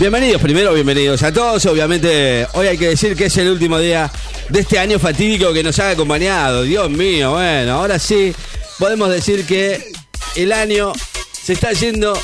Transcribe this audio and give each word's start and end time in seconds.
Bienvenidos 0.00 0.40
primero, 0.40 0.72
bienvenidos 0.72 1.22
a 1.24 1.30
todos. 1.30 1.66
Obviamente, 1.66 2.46
hoy 2.54 2.68
hay 2.68 2.78
que 2.78 2.88
decir 2.88 3.14
que 3.14 3.26
es 3.26 3.36
el 3.36 3.50
último 3.50 3.78
día 3.78 4.10
de 4.48 4.60
este 4.60 4.78
año 4.78 4.98
fatídico 4.98 5.52
que 5.52 5.62
nos 5.62 5.78
ha 5.78 5.90
acompañado. 5.90 6.62
Dios 6.62 6.88
mío, 6.88 7.32
bueno, 7.32 7.74
ahora 7.74 7.98
sí 7.98 8.34
podemos 8.78 9.10
decir 9.10 9.44
que 9.44 9.92
el 10.36 10.52
año 10.52 10.94
se 11.44 11.52
está 11.52 11.74
yendo. 11.74 12.18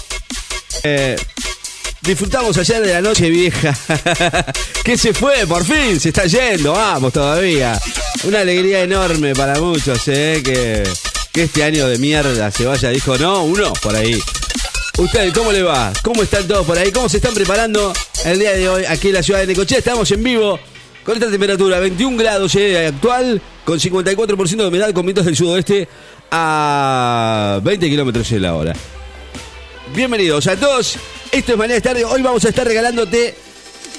Eh, 0.84 1.16
disfrutamos 2.00 2.56
ayer 2.56 2.80
de 2.80 2.94
la 2.94 3.02
noche 3.02 3.28
vieja. 3.28 3.76
que 4.82 4.96
se 4.96 5.12
fue, 5.12 5.46
por 5.46 5.62
fin, 5.62 6.00
se 6.00 6.08
está 6.08 6.24
yendo, 6.24 6.72
vamos 6.72 7.12
todavía. 7.12 7.78
Una 8.24 8.40
alegría 8.40 8.84
enorme 8.84 9.34
para 9.34 9.60
muchos, 9.60 10.00
eh, 10.08 10.40
que, 10.42 10.82
que 11.30 11.42
este 11.42 11.62
año 11.62 11.86
de 11.88 11.98
mierda 11.98 12.50
se 12.50 12.64
vaya. 12.64 12.88
Dijo, 12.88 13.18
no, 13.18 13.42
uno 13.42 13.70
por 13.82 13.94
ahí. 13.94 14.18
Usted, 14.98 15.30
¿cómo 15.34 15.52
le 15.52 15.62
va? 15.62 15.92
¿Cómo 16.02 16.22
están 16.22 16.48
todos 16.48 16.64
por 16.64 16.78
ahí? 16.78 16.90
¿Cómo 16.90 17.06
se 17.06 17.18
están 17.18 17.34
preparando 17.34 17.92
el 18.24 18.38
día 18.38 18.52
de 18.52 18.66
hoy 18.66 18.84
aquí 18.86 19.08
en 19.08 19.14
la 19.14 19.22
ciudad 19.22 19.40
de 19.40 19.48
Necochea? 19.48 19.76
Estamos 19.76 20.10
en 20.10 20.22
vivo 20.22 20.58
con 21.04 21.14
esta 21.14 21.30
temperatura, 21.30 21.78
21 21.80 22.16
grados 22.16 22.54
eh, 22.54 22.86
actual, 22.86 23.42
con 23.66 23.78
54% 23.78 24.56
de 24.56 24.66
humedad, 24.66 24.94
con 24.94 25.04
vientos 25.04 25.26
del 25.26 25.36
sudoeste 25.36 25.86
a 26.30 27.60
20 27.62 27.90
kilómetros 27.90 28.32
en 28.32 28.40
la 28.40 28.54
hora. 28.54 28.72
Bienvenidos 29.94 30.46
a 30.46 30.56
todos. 30.56 30.96
Esto 31.30 31.52
es 31.52 31.58
Mañana 31.58 31.80
Tarde. 31.82 32.02
Hoy 32.02 32.22
vamos 32.22 32.46
a 32.46 32.48
estar 32.48 32.66
regalándote 32.66 33.34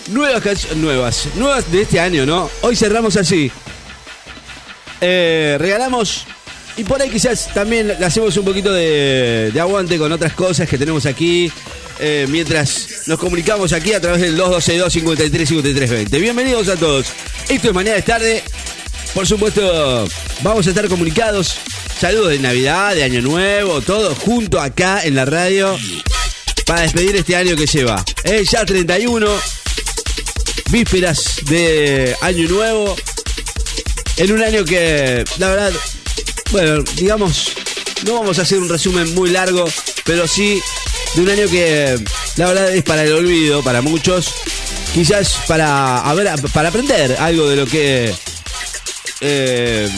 nuevas 0.07 0.41
canciones. 0.41 0.77
Nuevas. 0.77 1.27
Nuevas 1.35 1.71
de 1.71 1.83
este 1.83 1.99
año, 1.99 2.25
¿no? 2.25 2.49
Hoy 2.61 2.75
cerramos 2.75 3.15
así. 3.17 3.51
Eh, 4.99 5.57
regalamos 5.59 6.25
y 6.77 6.83
por 6.83 7.01
ahí 7.01 7.09
quizás 7.09 7.51
también 7.53 7.87
le 7.87 8.05
hacemos 8.05 8.37
un 8.37 8.45
poquito 8.45 8.71
de, 8.71 9.51
aguante 9.59 9.97
con 9.97 10.11
otras 10.11 10.33
cosas 10.33 10.69
que 10.69 10.77
tenemos 10.77 11.05
aquí. 11.05 11.51
eh, 11.99 12.27
mientras 12.29 13.07
nos 13.07 13.17
comunicamos 13.17 13.73
aquí 13.73 13.93
a 13.93 13.99
través 13.99 14.21
del 14.21 14.37
2262 14.37 14.93
53 14.93 15.49
53 15.49 15.89
20. 15.89 16.19
Bienvenidos 16.19 16.67
a 16.69 16.75
todos. 16.75 17.07
Esto 17.49 17.69
es 17.69 17.73
Mañana 17.73 17.95
de 17.95 18.03
Tarde. 18.03 18.43
Por 19.15 19.25
supuesto, 19.25 20.07
vamos 20.43 20.67
a 20.67 20.69
estar 20.69 20.87
comunicados. 20.87 21.57
Saludos 21.99 22.29
de 22.29 22.39
Navidad, 22.39 22.93
de 22.93 23.03
Año 23.03 23.21
Nuevo, 23.21 23.81
todo 23.81 24.13
junto 24.13 24.61
acá 24.61 25.01
en 25.03 25.15
la 25.15 25.25
radio 25.25 25.75
para 26.67 26.81
despedir 26.81 27.15
este 27.15 27.35
año 27.35 27.55
que 27.55 27.65
lleva. 27.65 28.05
Eh, 28.23 28.43
ya 28.43 28.63
31, 28.63 29.27
vísperas 30.69 31.37
de 31.45 32.15
Año 32.21 32.47
Nuevo. 32.47 32.95
En 34.17 34.31
un 34.31 34.43
año 34.43 34.63
que, 34.65 35.23
la 35.39 35.49
verdad, 35.49 35.71
bueno, 36.51 36.83
digamos, 36.95 37.53
no 38.05 38.15
vamos 38.15 38.39
a 38.39 38.43
hacer 38.43 38.59
un 38.59 38.69
resumen 38.69 39.13
muy 39.15 39.29
largo, 39.29 39.65
pero 40.05 40.27
sí 40.27 40.61
de 41.15 41.21
un 41.21 41.29
año 41.29 41.47
que 41.49 41.97
la 42.35 42.47
verdad 42.47 42.73
es 42.73 42.83
para 42.83 43.03
el 43.03 43.13
olvido, 43.13 43.63
para 43.63 43.81
muchos. 43.81 44.33
Quizás 44.93 45.41
para, 45.47 45.99
a 45.99 46.13
ver, 46.13 46.29
para 46.53 46.69
aprender 46.69 47.15
algo 47.19 47.47
de 47.49 47.55
lo 47.55 47.65
que. 47.65 48.13
eh, 49.21 49.89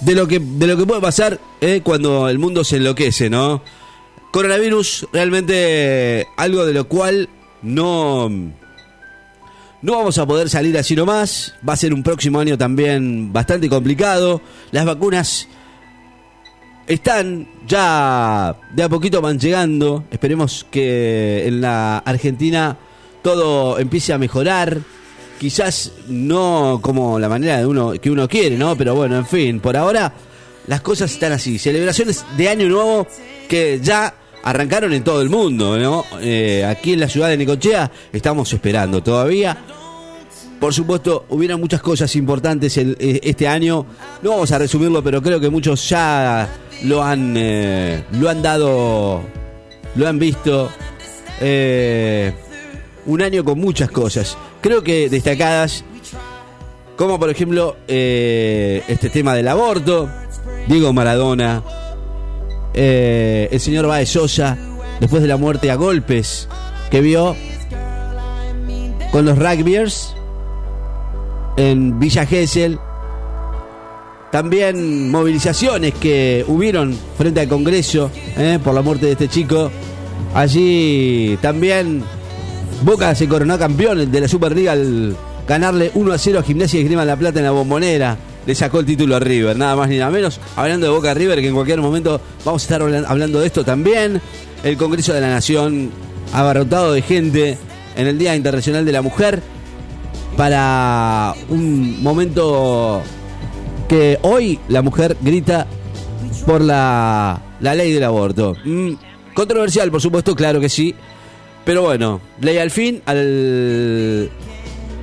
de 0.00 0.14
lo 0.14 0.26
que 0.26 0.40
de 0.40 0.66
lo 0.66 0.76
que 0.76 0.84
puede 0.84 1.00
pasar 1.00 1.40
eh, 1.60 1.80
cuando 1.82 2.28
el 2.28 2.38
mundo 2.38 2.64
se 2.64 2.76
enloquece, 2.76 3.30
¿no? 3.30 3.62
Coronavirus, 4.30 5.06
realmente 5.12 6.26
algo 6.36 6.64
de 6.64 6.72
lo 6.72 6.88
cual 6.88 7.28
no. 7.62 8.30
No 9.82 9.96
vamos 9.96 10.16
a 10.18 10.26
poder 10.26 10.48
salir 10.48 10.78
así 10.78 10.94
nomás. 10.94 11.54
Va 11.68 11.72
a 11.72 11.76
ser 11.76 11.92
un 11.92 12.04
próximo 12.04 12.38
año 12.38 12.56
también 12.56 13.32
bastante 13.32 13.68
complicado. 13.68 14.40
Las 14.70 14.84
vacunas 14.84 15.48
están 16.86 17.48
ya 17.66 18.56
de 18.72 18.82
a 18.84 18.88
poquito 18.88 19.20
van 19.20 19.40
llegando. 19.40 20.04
Esperemos 20.10 20.64
que 20.70 21.48
en 21.48 21.60
la 21.60 21.98
Argentina 21.98 22.78
todo 23.22 23.80
empiece 23.80 24.12
a 24.12 24.18
mejorar. 24.18 24.78
Quizás 25.40 25.90
no 26.06 26.78
como 26.80 27.18
la 27.18 27.28
manera 27.28 27.58
de 27.58 27.66
uno 27.66 27.92
que 28.00 28.08
uno 28.08 28.28
quiere, 28.28 28.56
¿no? 28.56 28.76
Pero 28.76 28.94
bueno, 28.94 29.16
en 29.16 29.26
fin, 29.26 29.58
por 29.58 29.76
ahora 29.76 30.12
las 30.68 30.80
cosas 30.80 31.10
están 31.10 31.32
así. 31.32 31.58
Celebraciones 31.58 32.24
de 32.36 32.48
Año 32.48 32.68
Nuevo 32.68 33.08
que 33.48 33.80
ya 33.82 34.14
arrancaron 34.44 34.92
en 34.92 35.04
todo 35.04 35.22
el 35.22 35.30
mundo, 35.30 35.78
¿no? 35.78 36.04
Eh, 36.20 36.64
aquí 36.64 36.92
en 36.94 37.00
la 37.00 37.08
ciudad 37.08 37.28
de 37.28 37.36
Necochea 37.36 37.90
estamos 38.12 38.52
esperando 38.52 39.02
todavía. 39.02 39.56
Por 40.60 40.72
supuesto, 40.72 41.26
hubieron 41.30 41.60
muchas 41.60 41.80
cosas 41.82 42.14
importantes 42.16 42.76
el- 42.76 42.96
eh, 43.00 43.20
este 43.24 43.48
año. 43.48 43.84
No 44.22 44.30
vamos 44.30 44.52
a 44.52 44.58
resumirlo, 44.58 45.02
pero 45.02 45.20
creo 45.20 45.40
que 45.40 45.50
muchos 45.50 45.88
ya 45.88 46.48
lo 46.84 47.02
han, 47.02 47.34
eh, 47.36 48.04
lo 48.12 48.28
han 48.30 48.42
dado, 48.42 49.22
lo 49.96 50.08
han 50.08 50.18
visto. 50.18 50.70
Un 53.04 53.20
año 53.22 53.44
con 53.44 53.58
muchas 53.58 53.90
cosas. 53.90 54.36
Creo 54.60 54.82
que 54.84 55.08
destacadas, 55.08 55.84
como 56.96 57.18
por 57.18 57.30
ejemplo 57.30 57.76
este 57.88 59.10
tema 59.12 59.34
del 59.34 59.48
aborto, 59.48 60.08
Diego 60.68 60.92
Maradona, 60.92 61.64
eh, 62.74 63.48
el 63.50 63.60
señor 63.60 63.86
Baez 63.86 64.10
Sosa, 64.10 64.56
después 65.00 65.22
de 65.22 65.28
la 65.28 65.36
muerte 65.36 65.70
a 65.70 65.74
golpes 65.74 66.48
que 66.90 67.00
vio 67.00 67.34
con 69.10 69.24
los 69.24 69.38
rugbyers 69.38 70.14
en 71.56 71.98
Villa 71.98 72.26
Gesell. 72.26 72.78
También 74.30 75.10
movilizaciones 75.10 75.92
que 75.94 76.44
hubieron 76.48 76.96
frente 77.18 77.40
al 77.40 77.48
Congreso 77.48 78.10
eh, 78.36 78.58
por 78.62 78.74
la 78.74 78.80
muerte 78.80 79.06
de 79.06 79.12
este 79.12 79.28
chico. 79.28 79.70
Allí 80.34 81.38
también 81.42 82.02
Boca 82.82 83.14
se 83.14 83.28
coronó 83.28 83.58
campeón 83.58 84.10
de 84.10 84.20
la 84.20 84.28
Superliga 84.28 84.72
al 84.72 85.14
ganarle 85.46 85.90
1 85.94 86.12
a 86.12 86.18
0 86.18 86.38
a 86.38 86.42
Gimnasia 86.42 86.78
y 86.78 86.82
Esgrima 86.82 87.04
La 87.04 87.16
Plata 87.16 87.38
en 87.40 87.44
la 87.44 87.50
bombonera. 87.50 88.16
Le 88.46 88.54
sacó 88.54 88.80
el 88.80 88.86
título 88.86 89.14
a 89.16 89.20
River, 89.20 89.56
nada 89.56 89.76
más 89.76 89.88
ni 89.88 89.98
nada 89.98 90.10
menos. 90.10 90.40
Hablando 90.56 90.86
de 90.86 90.92
Boca 90.92 91.14
River, 91.14 91.40
que 91.40 91.48
en 91.48 91.54
cualquier 91.54 91.80
momento 91.80 92.20
vamos 92.44 92.62
a 92.62 92.64
estar 92.64 92.82
hablan- 92.82 93.04
hablando 93.06 93.40
de 93.40 93.46
esto 93.46 93.64
también. 93.64 94.20
El 94.64 94.76
Congreso 94.76 95.12
de 95.12 95.20
la 95.20 95.28
Nación 95.30 95.90
abarrotado 96.32 96.92
de 96.92 97.02
gente 97.02 97.56
en 97.96 98.06
el 98.06 98.18
Día 98.18 98.34
Internacional 98.34 98.84
de 98.84 98.92
la 98.92 99.02
Mujer 99.02 99.42
para 100.36 101.34
un 101.50 102.02
momento 102.02 103.02
que 103.88 104.18
hoy 104.22 104.58
la 104.68 104.82
mujer 104.82 105.16
grita 105.20 105.66
por 106.46 106.60
la, 106.62 107.40
la 107.60 107.74
ley 107.74 107.92
del 107.92 108.04
aborto. 108.04 108.56
Mm, 108.64 108.92
controversial, 109.34 109.90
por 109.90 110.00
supuesto, 110.00 110.34
claro 110.34 110.58
que 110.60 110.68
sí. 110.68 110.94
Pero 111.64 111.82
bueno, 111.82 112.20
ley 112.40 112.58
al 112.58 112.70
fin, 112.72 113.02
al, 113.06 114.30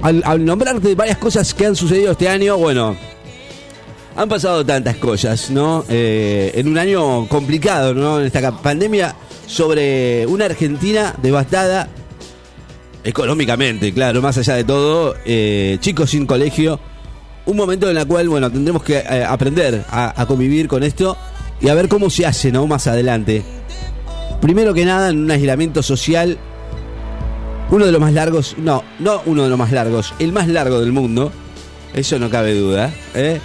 al, 0.02 0.22
al 0.26 0.44
nombrarte 0.46 0.94
varias 0.96 1.18
cosas 1.18 1.54
que 1.54 1.66
han 1.68 1.76
sucedido 1.76 2.12
este 2.12 2.28
año, 2.28 2.58
bueno, 2.58 2.98
han 4.20 4.28
pasado 4.28 4.66
tantas 4.66 4.98
cosas, 4.98 5.50
¿no? 5.50 5.86
Eh, 5.88 6.52
en 6.56 6.68
un 6.68 6.78
año 6.78 7.26
complicado, 7.30 7.94
¿no? 7.94 8.20
En 8.20 8.26
esta 8.26 8.52
pandemia 8.52 9.16
sobre 9.48 10.28
una 10.28 10.44
Argentina 10.44 11.16
devastada 11.22 11.88
económicamente, 13.06 13.94
claro, 13.94 14.22
más 14.22 14.38
allá 14.38 14.56
de 14.56 14.66
todo, 14.66 15.16
eh, 15.24 15.78
chicos 15.80 16.10
sin 16.10 16.26
colegio, 16.26 16.82
un 17.46 17.56
momento 17.56 17.90
en 17.90 17.96
el 17.96 18.06
cual, 18.08 18.28
bueno, 18.28 18.52
tendremos 18.52 18.84
que 18.84 18.98
eh, 18.98 19.24
aprender 19.26 19.86
a, 19.90 20.22
a 20.22 20.26
convivir 20.26 20.68
con 20.68 20.84
esto 20.84 21.16
y 21.62 21.70
a 21.70 21.74
ver 21.74 21.88
cómo 21.88 22.10
se 22.10 22.26
hace, 22.26 22.52
¿no? 22.52 22.68
Más 22.68 22.88
adelante. 22.88 23.42
Primero 24.42 24.74
que 24.74 24.84
nada, 24.84 25.12
en 25.12 25.24
un 25.24 25.32
aislamiento 25.32 25.82
social, 25.82 26.38
uno 27.72 27.86
de 27.86 27.92
los 27.94 28.02
más 28.02 28.12
largos, 28.12 28.56
no, 28.58 28.84
no 29.00 29.22
uno 29.26 29.44
de 29.44 29.50
los 29.50 29.58
más 29.58 29.72
largos, 29.72 30.14
el 30.20 30.34
más 30.34 30.50
largo 30.50 30.82
del 30.82 30.92
mundo, 30.92 31.32
eso 31.94 32.20
no 32.20 32.30
cabe 32.30 32.54
duda, 32.54 32.94
¿eh? 33.16 33.40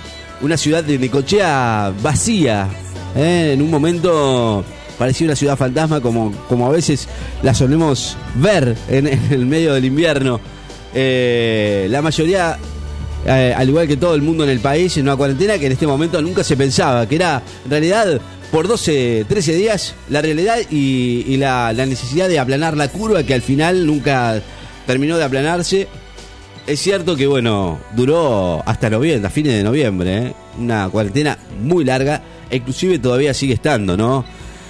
Una 0.45 0.59
ciudad 0.59 0.85
de 0.85 0.99
Necochea 0.99 1.91
vacía, 2.03 2.69
¿eh? 3.17 3.53
En 3.55 3.63
un 3.63 3.71
momento 3.71 4.63
parecía 4.99 5.27
una 5.27 5.37
ciudad 5.37 5.57
fantasma 5.57 6.03
como, 6.03 6.33
como 6.51 6.67
a 6.67 6.71
veces 6.71 7.09
la 7.43 7.55
solemos 7.55 8.19
ver 8.35 8.77
en, 8.91 9.07
el 9.07 9.47
medio 9.47 9.73
del 9.73 9.87
invierno. 9.87 10.39
Eh, 10.93 11.87
la 11.89 12.03
mayoría, 12.03 12.59
eh, 13.25 13.55
al 13.57 13.71
igual 13.71 13.89
que 13.89 13.97
todo 13.97 14.15
el 14.15 14.21
mundo 14.21 14.45
en 14.45 14.51
el 14.51 14.61
país, 14.61 14.95
en 14.99 15.05
una 15.05 15.17
cuarentena 15.17 15.59
que 15.59 15.65
en 15.65 15.73
este 15.73 15.87
momento 15.87 16.21
nunca 16.21 16.45
se 16.45 16.59
pensaba, 16.59 17.09
que 17.09 17.17
era 17.17 17.43
en 17.65 17.71
realidad 17.71 18.21
por 18.53 18.69
12, 18.69 19.25
13 19.27 19.55
días 19.55 19.95
la 20.11 20.21
realidad 20.21 20.59
y, 20.71 21.39
la 21.39 21.73
necesidad 21.73 22.29
de 22.29 22.39
aplanar 22.39 22.77
la 22.77 22.89
curva 22.89 23.23
que 23.23 23.33
al 23.33 23.41
final 23.41 23.87
nunca 23.87 24.43
terminó 24.87 25.17
de 25.17 25.25
aplanarse. 25.25 25.89
Es 26.67 26.81
cierto 26.81 27.15
que, 27.15 27.27
bueno, 27.27 27.79
duró 27.95 28.63
hasta 28.65 28.89
noviembre, 28.89 29.27
a 29.27 29.31
fines 29.31 29.53
de 29.55 29.63
noviembre, 29.63 30.19
¿eh? 30.19 30.33
una 30.59 30.89
cuarentena 30.89 31.37
muy 31.63 31.85
larga, 31.85 32.23
inclusive 32.51 32.99
todavía 32.99 33.35
sigue 33.35 33.53
estando, 33.55 33.97
¿no? 33.99 34.25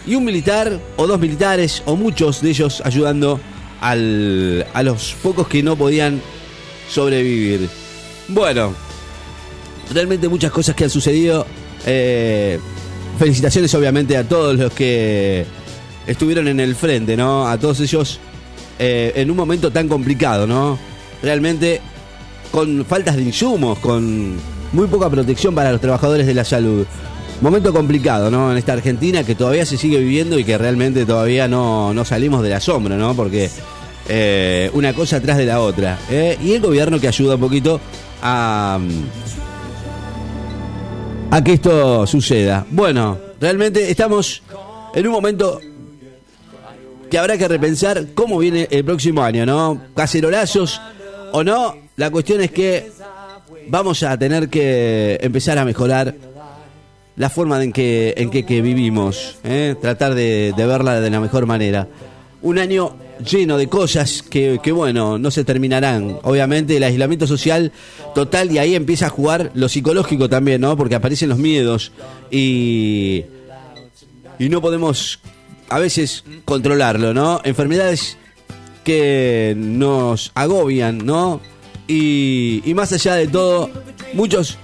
Y 0.06 0.16
un 0.16 0.24
militar, 0.24 0.80
o 0.96 1.06
dos 1.06 1.20
militares, 1.20 1.82
o 1.86 1.94
muchos 1.94 2.42
de 2.42 2.50
ellos 2.50 2.82
ayudando 2.84 3.38
al- 3.80 4.66
a 4.74 4.82
los 4.82 5.14
pocos 5.22 5.46
que 5.46 5.62
no 5.62 5.76
podían 5.76 6.20
sobrevivir. 6.90 7.68
Bueno, 8.28 8.74
realmente 9.92 10.28
muchas 10.28 10.50
cosas 10.50 10.74
que 10.74 10.84
han 10.84 10.90
sucedido. 10.90 11.46
Eh, 11.86 12.58
felicitaciones 13.18 13.72
obviamente 13.74 14.16
a 14.16 14.24
todos 14.28 14.56
los 14.58 14.72
que 14.72 15.46
estuvieron 16.08 16.48
en 16.48 16.58
el 16.58 16.74
frente, 16.74 17.16
¿no? 17.16 17.46
A 17.46 17.56
todos 17.56 17.78
ellos 17.80 18.18
eh, 18.80 19.12
en 19.14 19.30
un 19.30 19.36
momento 19.36 19.70
tan 19.70 19.88
complicado, 19.88 20.46
¿no? 20.46 20.76
Realmente 21.24 21.80
con 22.52 22.84
faltas 22.84 23.16
de 23.16 23.22
insumos, 23.22 23.78
con 23.78 24.36
muy 24.72 24.86
poca 24.88 25.08
protección 25.08 25.54
para 25.54 25.72
los 25.72 25.80
trabajadores 25.80 26.26
de 26.26 26.34
la 26.34 26.44
salud. 26.44 26.86
Momento 27.40 27.72
complicado, 27.72 28.30
¿no? 28.30 28.52
En 28.52 28.58
esta 28.58 28.74
Argentina 28.74 29.24
que 29.24 29.34
todavía 29.34 29.64
se 29.64 29.78
sigue 29.78 29.98
viviendo 29.98 30.38
y 30.38 30.44
que 30.44 30.56
realmente 30.58 31.06
todavía 31.06 31.48
no, 31.48 31.94
no 31.94 32.04
salimos 32.04 32.42
del 32.42 32.52
asombro, 32.52 32.96
¿no? 32.96 33.14
Porque 33.16 33.50
eh, 34.08 34.70
una 34.74 34.92
cosa 34.92 35.16
atrás 35.16 35.38
de 35.38 35.46
la 35.46 35.60
otra. 35.60 35.98
¿eh? 36.10 36.38
Y 36.42 36.52
el 36.52 36.60
gobierno 36.60 37.00
que 37.00 37.08
ayuda 37.08 37.36
un 37.36 37.40
poquito 37.40 37.80
a, 38.22 38.78
a 41.30 41.42
que 41.42 41.54
esto 41.54 42.06
suceda. 42.06 42.66
Bueno, 42.70 43.18
realmente 43.40 43.90
estamos 43.90 44.42
en 44.94 45.06
un 45.06 45.12
momento 45.12 45.60
que 47.10 47.18
habrá 47.18 47.38
que 47.38 47.48
repensar 47.48 48.08
cómo 48.14 48.38
viene 48.38 48.68
el 48.70 48.84
próximo 48.84 49.22
año, 49.22 49.46
¿no? 49.46 49.80
Cacerolazos 49.96 50.80
o 51.36 51.42
no, 51.42 51.76
la 51.96 52.12
cuestión 52.12 52.40
es 52.42 52.52
que 52.52 52.92
vamos 53.66 54.04
a 54.04 54.16
tener 54.16 54.48
que 54.48 55.18
empezar 55.20 55.58
a 55.58 55.64
mejorar 55.64 56.14
la 57.16 57.28
forma 57.28 57.60
en 57.60 57.72
que, 57.72 58.14
en 58.16 58.30
que, 58.30 58.62
vivimos, 58.62 59.38
¿eh? 59.42 59.74
tratar 59.80 60.14
de, 60.14 60.54
verla 60.56 61.00
de 61.00 61.10
la 61.10 61.18
mejor 61.18 61.46
manera. 61.46 61.88
Un 62.40 62.60
año 62.60 62.94
lleno 63.18 63.58
de 63.58 63.66
cosas 63.66 64.22
que, 64.22 64.60
que, 64.62 64.70
bueno, 64.70 65.18
no 65.18 65.32
se 65.32 65.42
terminarán. 65.42 66.20
Obviamente 66.22 66.76
el 66.76 66.84
aislamiento 66.84 67.26
social 67.26 67.72
total 68.14 68.52
y 68.52 68.58
ahí 68.58 68.76
empieza 68.76 69.06
a 69.06 69.10
jugar 69.10 69.50
lo 69.54 69.68
psicológico 69.68 70.28
también, 70.28 70.60
¿no? 70.60 70.76
Porque 70.76 70.94
aparecen 70.94 71.30
los 71.30 71.38
miedos 71.38 71.90
y, 72.30 73.24
y 74.38 74.48
no 74.48 74.60
podemos 74.60 75.18
a 75.68 75.80
veces 75.80 76.22
controlarlo, 76.44 77.12
¿no? 77.12 77.40
Enfermedades 77.42 78.18
que 78.84 79.54
nos 79.56 80.30
agobian, 80.34 80.98
¿no? 80.98 81.40
Y, 81.88 82.62
y 82.64 82.74
más 82.74 82.92
allá 82.92 83.14
de 83.16 83.26
todo, 83.26 83.70
muchos 84.12 84.58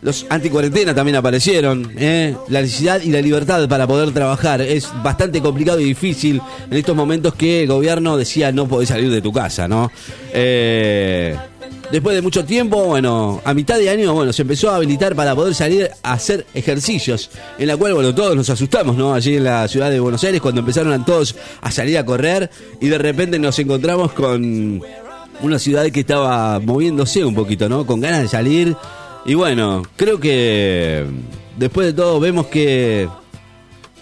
los 0.00 0.26
anticuarentena 0.28 0.94
también 0.94 1.16
aparecieron, 1.16 1.90
¿eh? 1.98 2.36
la 2.48 2.62
necesidad 2.62 3.00
y 3.02 3.10
la 3.10 3.20
libertad 3.20 3.68
para 3.68 3.86
poder 3.86 4.12
trabajar. 4.12 4.60
Es 4.60 4.88
bastante 5.02 5.40
complicado 5.40 5.80
y 5.80 5.84
difícil 5.84 6.40
en 6.70 6.76
estos 6.76 6.94
momentos 6.94 7.34
que 7.34 7.62
el 7.62 7.68
gobierno 7.68 8.16
decía 8.16 8.52
no 8.52 8.68
podés 8.68 8.90
salir 8.90 9.10
de 9.10 9.20
tu 9.20 9.32
casa, 9.32 9.66
¿no? 9.66 9.90
Eh, 10.32 11.36
después 11.90 12.14
de 12.14 12.22
mucho 12.22 12.44
tiempo, 12.44 12.84
bueno, 12.84 13.40
a 13.44 13.54
mitad 13.54 13.78
de 13.78 13.90
año, 13.90 14.12
bueno, 14.14 14.32
se 14.32 14.42
empezó 14.42 14.70
a 14.70 14.76
habilitar 14.76 15.14
para 15.14 15.34
poder 15.34 15.54
salir 15.54 15.90
a 16.02 16.12
hacer 16.12 16.46
ejercicios, 16.54 17.30
en 17.58 17.66
la 17.66 17.76
cual, 17.76 17.94
bueno, 17.94 18.14
todos 18.14 18.36
nos 18.36 18.50
asustamos, 18.50 18.96
¿no? 18.96 19.14
Allí 19.14 19.36
en 19.36 19.44
la 19.44 19.66
ciudad 19.68 19.90
de 19.90 20.00
Buenos 20.00 20.22
Aires, 20.24 20.40
cuando 20.40 20.60
empezaron 20.60 20.92
a 20.92 21.04
todos 21.04 21.34
a 21.60 21.70
salir 21.70 21.98
a 21.98 22.04
correr 22.04 22.50
y 22.80 22.88
de 22.88 22.98
repente 22.98 23.38
nos 23.38 23.58
encontramos 23.58 24.12
con 24.12 24.82
una 25.40 25.58
ciudad 25.58 25.86
que 25.90 26.00
estaba 26.00 26.58
moviéndose 26.60 27.24
un 27.24 27.34
poquito, 27.34 27.68
¿no? 27.68 27.86
Con 27.86 28.00
ganas 28.00 28.22
de 28.22 28.28
salir 28.28 28.76
y 29.24 29.34
bueno, 29.34 29.82
creo 29.96 30.18
que 30.18 31.04
después 31.58 31.86
de 31.88 31.92
todo 31.92 32.18
vemos 32.18 32.46
que, 32.46 33.08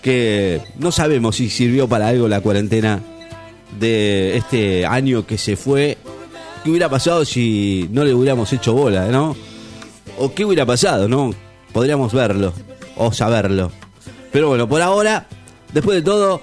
que 0.02 0.60
no 0.78 0.92
sabemos 0.92 1.36
si 1.36 1.50
sirvió 1.50 1.88
para 1.88 2.08
algo 2.08 2.28
la 2.28 2.40
cuarentena 2.40 3.02
de 3.80 4.36
este 4.36 4.86
año 4.86 5.26
que 5.26 5.36
se 5.36 5.56
fue. 5.56 5.98
¿Qué 6.66 6.70
hubiera 6.70 6.88
pasado 6.88 7.24
si 7.24 7.88
no 7.92 8.02
le 8.02 8.12
hubiéramos 8.12 8.52
hecho 8.52 8.72
bola, 8.72 9.06
no? 9.06 9.36
¿O 10.18 10.34
qué 10.34 10.44
hubiera 10.44 10.66
pasado, 10.66 11.06
no? 11.06 11.32
Podríamos 11.72 12.12
verlo 12.12 12.52
o 12.96 13.12
saberlo. 13.12 13.70
Pero 14.32 14.48
bueno, 14.48 14.68
por 14.68 14.82
ahora, 14.82 15.28
después 15.72 15.98
de 15.98 16.02
todo, 16.02 16.42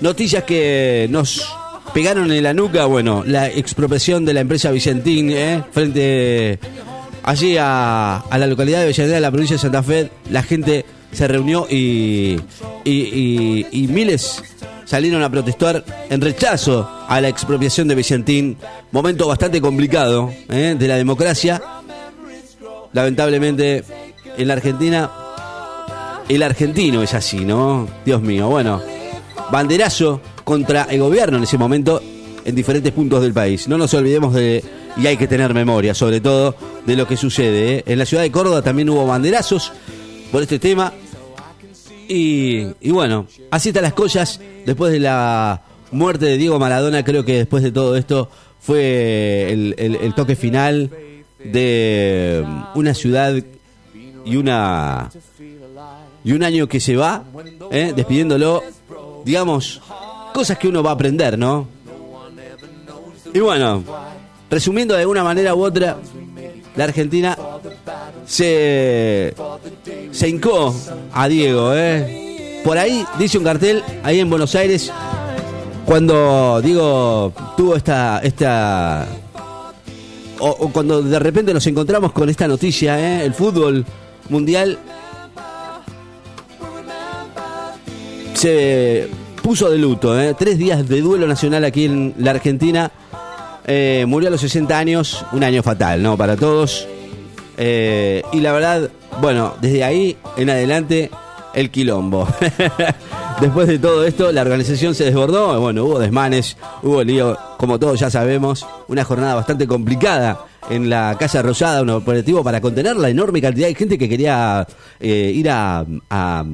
noticias 0.00 0.42
que 0.42 1.06
nos 1.08 1.48
pegaron 1.94 2.32
en 2.32 2.42
la 2.42 2.52
nuca, 2.52 2.86
bueno, 2.86 3.22
la 3.24 3.46
expropiación 3.46 4.24
de 4.24 4.34
la 4.34 4.40
empresa 4.40 4.72
Vicentín, 4.72 5.30
¿eh? 5.30 5.62
Frente 5.70 6.58
allí 7.22 7.56
a, 7.60 8.24
la 8.28 8.46
localidad 8.48 8.80
de 8.80 8.86
Bellanera 8.86 9.14
de 9.14 9.20
la 9.20 9.30
provincia 9.30 9.54
de 9.54 9.62
Santa 9.62 9.84
Fe, 9.84 10.10
la 10.30 10.42
gente 10.42 10.84
se 11.12 11.28
reunió 11.28 11.68
y, 11.70 12.40
y, 12.84 13.86
miles 13.88 14.42
salieron 14.92 15.22
a 15.22 15.30
protestar 15.30 15.82
en 16.10 16.20
rechazo 16.20 16.86
a 17.08 17.18
la 17.22 17.28
expropiación 17.28 17.88
de 17.88 17.94
Vicentín. 17.94 18.58
Momento 18.90 19.26
bastante 19.26 19.58
complicado 19.58 20.30
¿eh? 20.50 20.76
de 20.78 20.86
la 20.86 20.96
democracia. 20.96 21.62
Lamentablemente, 22.92 23.84
en 24.36 24.48
la 24.48 24.52
Argentina, 24.52 25.10
el 26.28 26.42
argentino 26.42 27.02
es 27.02 27.14
así, 27.14 27.42
¿no? 27.42 27.88
Dios 28.04 28.20
mío, 28.20 28.50
bueno, 28.50 28.82
banderazo 29.50 30.20
contra 30.44 30.82
el 30.82 31.00
gobierno 31.00 31.38
en 31.38 31.44
ese 31.44 31.56
momento 31.56 32.02
en 32.44 32.54
diferentes 32.54 32.92
puntos 32.92 33.22
del 33.22 33.32
país. 33.32 33.68
No 33.68 33.78
nos 33.78 33.94
olvidemos 33.94 34.34
de 34.34 34.62
y 34.98 35.06
hay 35.06 35.16
que 35.16 35.26
tener 35.26 35.54
memoria, 35.54 35.94
sobre 35.94 36.20
todo, 36.20 36.54
de 36.84 36.96
lo 36.96 37.08
que 37.08 37.16
sucede. 37.16 37.76
¿eh? 37.76 37.84
En 37.86 37.98
la 37.98 38.04
ciudad 38.04 38.24
de 38.24 38.30
Córdoba 38.30 38.60
también 38.60 38.90
hubo 38.90 39.06
banderazos 39.06 39.72
por 40.30 40.42
este 40.42 40.58
tema. 40.58 40.92
Y, 42.14 42.90
bueno, 42.90 43.26
así 43.50 43.70
están 43.70 43.84
las 43.84 43.94
cosas. 43.94 44.38
Después 44.66 44.92
de 44.92 45.00
la 45.00 45.62
muerte 45.90 46.26
de 46.26 46.36
Diego 46.36 46.58
Maradona, 46.58 47.04
creo 47.04 47.24
que 47.24 47.38
después 47.38 47.62
de 47.62 47.72
todo 47.72 47.96
esto 47.96 48.28
fue 48.60 49.50
el, 49.50 50.12
toque 50.14 50.36
final 50.36 50.90
de 51.42 52.44
una 52.74 52.94
ciudad 52.94 53.34
y 54.24 54.36
una 54.36 55.10
y 56.24 56.32
un 56.32 56.42
año 56.44 56.68
que 56.68 56.78
se 56.78 56.96
va, 56.96 57.24
¿eh? 57.70 57.92
despidiéndolo, 57.96 58.62
digamos, 59.24 59.80
cosas 60.32 60.58
que 60.58 60.68
uno 60.68 60.82
va 60.82 60.90
a 60.90 60.94
aprender, 60.94 61.36
¿no? 61.36 61.66
Y 63.34 63.40
bueno, 63.40 63.82
Resumiendo 64.52 64.94
de 64.94 65.00
alguna 65.00 65.24
manera 65.24 65.54
u 65.54 65.64
otra, 65.64 65.96
la 66.76 66.84
Argentina 66.84 67.36
se, 68.26 69.34
se 70.10 70.28
hincó 70.28 70.74
a 71.12 71.28
Diego. 71.28 71.72
¿eh? 71.74 72.60
Por 72.64 72.78
ahí 72.78 73.04
dice 73.18 73.38
un 73.38 73.44
cartel, 73.44 73.82
ahí 74.02 74.20
en 74.20 74.30
Buenos 74.30 74.54
Aires, 74.54 74.90
cuando 75.84 76.60
Diego 76.62 77.32
tuvo 77.56 77.76
esta... 77.76 78.20
esta 78.20 79.06
o, 80.38 80.70
cuando 80.70 81.02
de 81.02 81.18
repente 81.20 81.54
nos 81.54 81.66
encontramos 81.68 82.12
con 82.12 82.28
esta 82.28 82.48
noticia, 82.48 82.98
¿eh? 82.98 83.24
el 83.24 83.32
fútbol 83.32 83.84
mundial 84.28 84.78
se 88.34 89.08
puso 89.40 89.70
de 89.70 89.78
luto. 89.78 90.20
¿eh? 90.20 90.34
Tres 90.36 90.58
días 90.58 90.88
de 90.88 91.00
duelo 91.00 91.28
nacional 91.28 91.64
aquí 91.64 91.84
en 91.84 92.14
la 92.18 92.32
Argentina 92.32 92.90
eh, 93.66 94.04
murió 94.06 94.28
a 94.28 94.32
los 94.32 94.40
60 94.40 94.76
años, 94.76 95.24
un 95.32 95.44
año 95.44 95.62
fatal, 95.62 96.02
¿no? 96.02 96.16
Para 96.16 96.36
todos. 96.36 96.86
Eh, 97.56 98.22
y 98.32 98.40
la 98.40 98.52
verdad, 98.52 98.90
bueno, 99.20 99.54
desde 99.60 99.84
ahí 99.84 100.16
en 100.36 100.50
adelante, 100.50 101.10
el 101.54 101.70
quilombo. 101.70 102.26
Después 103.40 103.66
de 103.68 103.78
todo 103.78 104.04
esto, 104.04 104.30
la 104.30 104.42
organización 104.42 104.94
se 104.94 105.04
desbordó, 105.04 105.60
bueno, 105.60 105.84
hubo 105.84 105.98
desmanes, 105.98 106.56
hubo 106.82 107.02
lío, 107.02 107.36
como 107.56 107.78
todos 107.78 107.98
ya 107.98 108.10
sabemos, 108.10 108.66
una 108.88 109.04
jornada 109.04 109.34
bastante 109.34 109.66
complicada 109.66 110.44
en 110.70 110.88
la 110.88 111.16
Casa 111.18 111.42
Rosada, 111.42 111.82
un 111.82 111.90
operativo 111.90 112.44
para 112.44 112.60
contener 112.60 112.96
la 112.96 113.08
enorme 113.08 113.40
cantidad 113.40 113.66
de 113.66 113.74
gente 113.74 113.98
que 113.98 114.08
quería 114.08 114.66
eh, 115.00 115.32
ir 115.34 115.50
a, 115.50 115.84
a, 116.10 116.44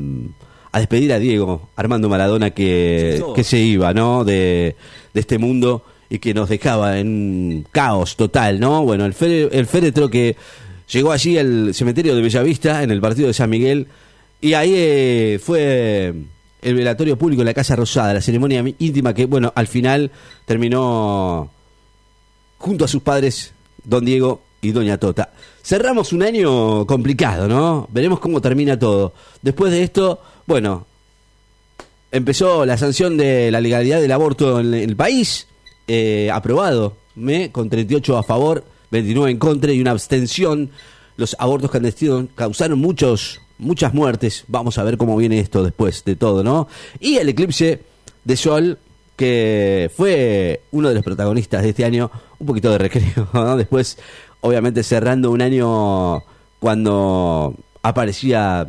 despedir 0.74 1.12
a 1.12 1.18
Diego 1.18 1.68
Armando 1.76 2.08
Maradona 2.08 2.50
que, 2.50 3.22
que 3.34 3.44
se 3.44 3.58
iba, 3.58 3.92
¿no? 3.92 4.24
De, 4.24 4.76
de 5.12 5.20
este 5.20 5.36
mundo 5.36 5.84
y 6.10 6.18
que 6.18 6.34
nos 6.34 6.48
dejaba 6.48 6.98
en 6.98 7.66
caos 7.70 8.16
total, 8.16 8.60
¿no? 8.60 8.82
Bueno, 8.84 9.04
el, 9.04 9.14
el 9.52 9.66
féretro 9.66 10.08
que 10.08 10.36
llegó 10.90 11.12
allí 11.12 11.38
al 11.38 11.74
cementerio 11.74 12.14
de 12.14 12.22
Bellavista, 12.22 12.82
en 12.82 12.90
el 12.90 13.00
partido 13.00 13.28
de 13.28 13.34
San 13.34 13.50
Miguel, 13.50 13.88
y 14.40 14.54
ahí 14.54 14.72
eh, 14.74 15.40
fue 15.42 16.14
el 16.62 16.74
velatorio 16.74 17.18
público 17.18 17.42
en 17.42 17.46
la 17.46 17.54
Casa 17.54 17.76
Rosada, 17.76 18.14
la 18.14 18.20
ceremonia 18.20 18.64
íntima 18.78 19.14
que, 19.14 19.26
bueno, 19.26 19.52
al 19.54 19.66
final 19.66 20.10
terminó 20.44 21.50
junto 22.58 22.84
a 22.84 22.88
sus 22.88 23.02
padres, 23.02 23.52
don 23.84 24.04
Diego 24.04 24.42
y 24.60 24.72
doña 24.72 24.98
Tota. 24.98 25.32
Cerramos 25.62 26.12
un 26.12 26.22
año 26.22 26.86
complicado, 26.86 27.48
¿no? 27.48 27.88
Veremos 27.92 28.20
cómo 28.20 28.40
termina 28.40 28.78
todo. 28.78 29.12
Después 29.42 29.70
de 29.70 29.82
esto, 29.82 30.20
bueno, 30.46 30.86
empezó 32.10 32.64
la 32.64 32.78
sanción 32.78 33.16
de 33.16 33.50
la 33.50 33.60
legalidad 33.60 34.00
del 34.00 34.12
aborto 34.12 34.60
en 34.60 34.74
el 34.74 34.96
país 34.96 35.46
eh, 35.88 36.30
aprobado, 36.32 36.96
me, 37.14 37.50
con 37.50 37.68
38 37.68 38.16
a 38.18 38.22
favor, 38.22 38.64
29 38.90 39.30
en 39.30 39.38
contra 39.38 39.72
y 39.72 39.80
una 39.80 39.90
abstención. 39.90 40.70
Los 41.16 41.34
abortos 41.38 41.70
clandestinos 41.70 42.26
causaron 42.34 42.78
muchos, 42.78 43.40
muchas 43.58 43.94
muertes. 43.94 44.44
Vamos 44.48 44.78
a 44.78 44.84
ver 44.84 44.96
cómo 44.96 45.16
viene 45.16 45.40
esto 45.40 45.64
después 45.64 46.04
de 46.04 46.14
todo, 46.14 46.44
¿no? 46.44 46.68
Y 47.00 47.16
el 47.16 47.28
eclipse 47.30 47.82
de 48.24 48.36
sol, 48.36 48.78
que 49.16 49.90
fue 49.96 50.62
uno 50.70 50.88
de 50.88 50.94
los 50.94 51.02
protagonistas 51.02 51.62
de 51.62 51.70
este 51.70 51.84
año, 51.84 52.10
un 52.38 52.46
poquito 52.46 52.70
de 52.70 52.78
recreo, 52.78 53.28
¿no? 53.34 53.56
Después, 53.56 53.98
obviamente, 54.42 54.82
cerrando 54.82 55.30
un 55.30 55.42
año 55.42 56.22
cuando 56.60 57.54
aparecía 57.82 58.68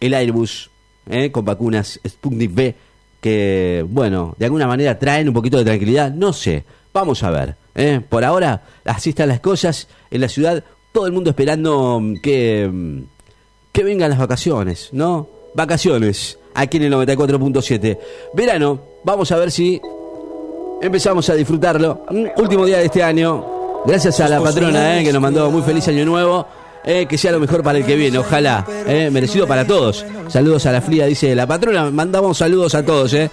el 0.00 0.14
Airbus 0.14 0.70
¿eh? 1.08 1.30
con 1.30 1.44
vacunas 1.44 2.00
Sputnik 2.06 2.52
V 2.52 2.74
que, 3.22 3.86
bueno, 3.88 4.34
de 4.36 4.46
alguna 4.46 4.66
manera 4.66 4.98
traen 4.98 5.28
un 5.28 5.34
poquito 5.34 5.56
de 5.56 5.64
tranquilidad, 5.64 6.10
no 6.10 6.32
sé, 6.32 6.64
vamos 6.92 7.22
a 7.22 7.30
ver. 7.30 7.54
¿eh? 7.76 8.00
Por 8.06 8.24
ahora, 8.24 8.64
así 8.84 9.10
están 9.10 9.28
las 9.28 9.38
cosas 9.38 9.86
en 10.10 10.20
la 10.20 10.28
ciudad, 10.28 10.62
todo 10.90 11.06
el 11.06 11.12
mundo 11.12 11.30
esperando 11.30 12.00
mm, 12.00 12.20
que, 12.20 12.68
mm, 12.70 12.98
que 13.70 13.84
vengan 13.84 14.10
las 14.10 14.18
vacaciones, 14.18 14.88
¿no? 14.90 15.28
Vacaciones, 15.54 16.36
aquí 16.52 16.78
en 16.78 16.82
el 16.82 16.92
94.7. 16.94 17.96
Verano, 18.34 18.80
vamos 19.04 19.30
a 19.30 19.36
ver 19.36 19.52
si 19.52 19.80
empezamos 20.82 21.30
a 21.30 21.34
disfrutarlo. 21.34 22.04
Mm, 22.10 22.40
último 22.40 22.66
día 22.66 22.78
de 22.78 22.86
este 22.86 23.04
año, 23.04 23.82
gracias 23.86 24.18
a 24.18 24.28
la 24.28 24.40
patrona 24.40 24.98
¿eh? 24.98 25.04
que 25.04 25.12
nos 25.12 25.22
mandó 25.22 25.48
muy 25.48 25.62
feliz 25.62 25.86
año 25.86 26.04
nuevo. 26.04 26.44
Eh, 26.84 27.06
que 27.06 27.16
sea 27.16 27.30
lo 27.30 27.38
mejor 27.38 27.62
para 27.62 27.78
el 27.78 27.86
que 27.86 27.94
viene, 27.94 28.18
ojalá, 28.18 28.66
eh, 28.86 29.08
merecido 29.10 29.46
para 29.46 29.64
todos. 29.64 30.04
Saludos 30.28 30.66
a 30.66 30.72
la 30.72 30.80
fría, 30.80 31.06
dice 31.06 31.34
la 31.34 31.46
patrona, 31.46 31.90
mandamos 31.90 32.38
saludos 32.38 32.74
a 32.74 32.84
todos. 32.84 33.12
Eh. 33.14 33.30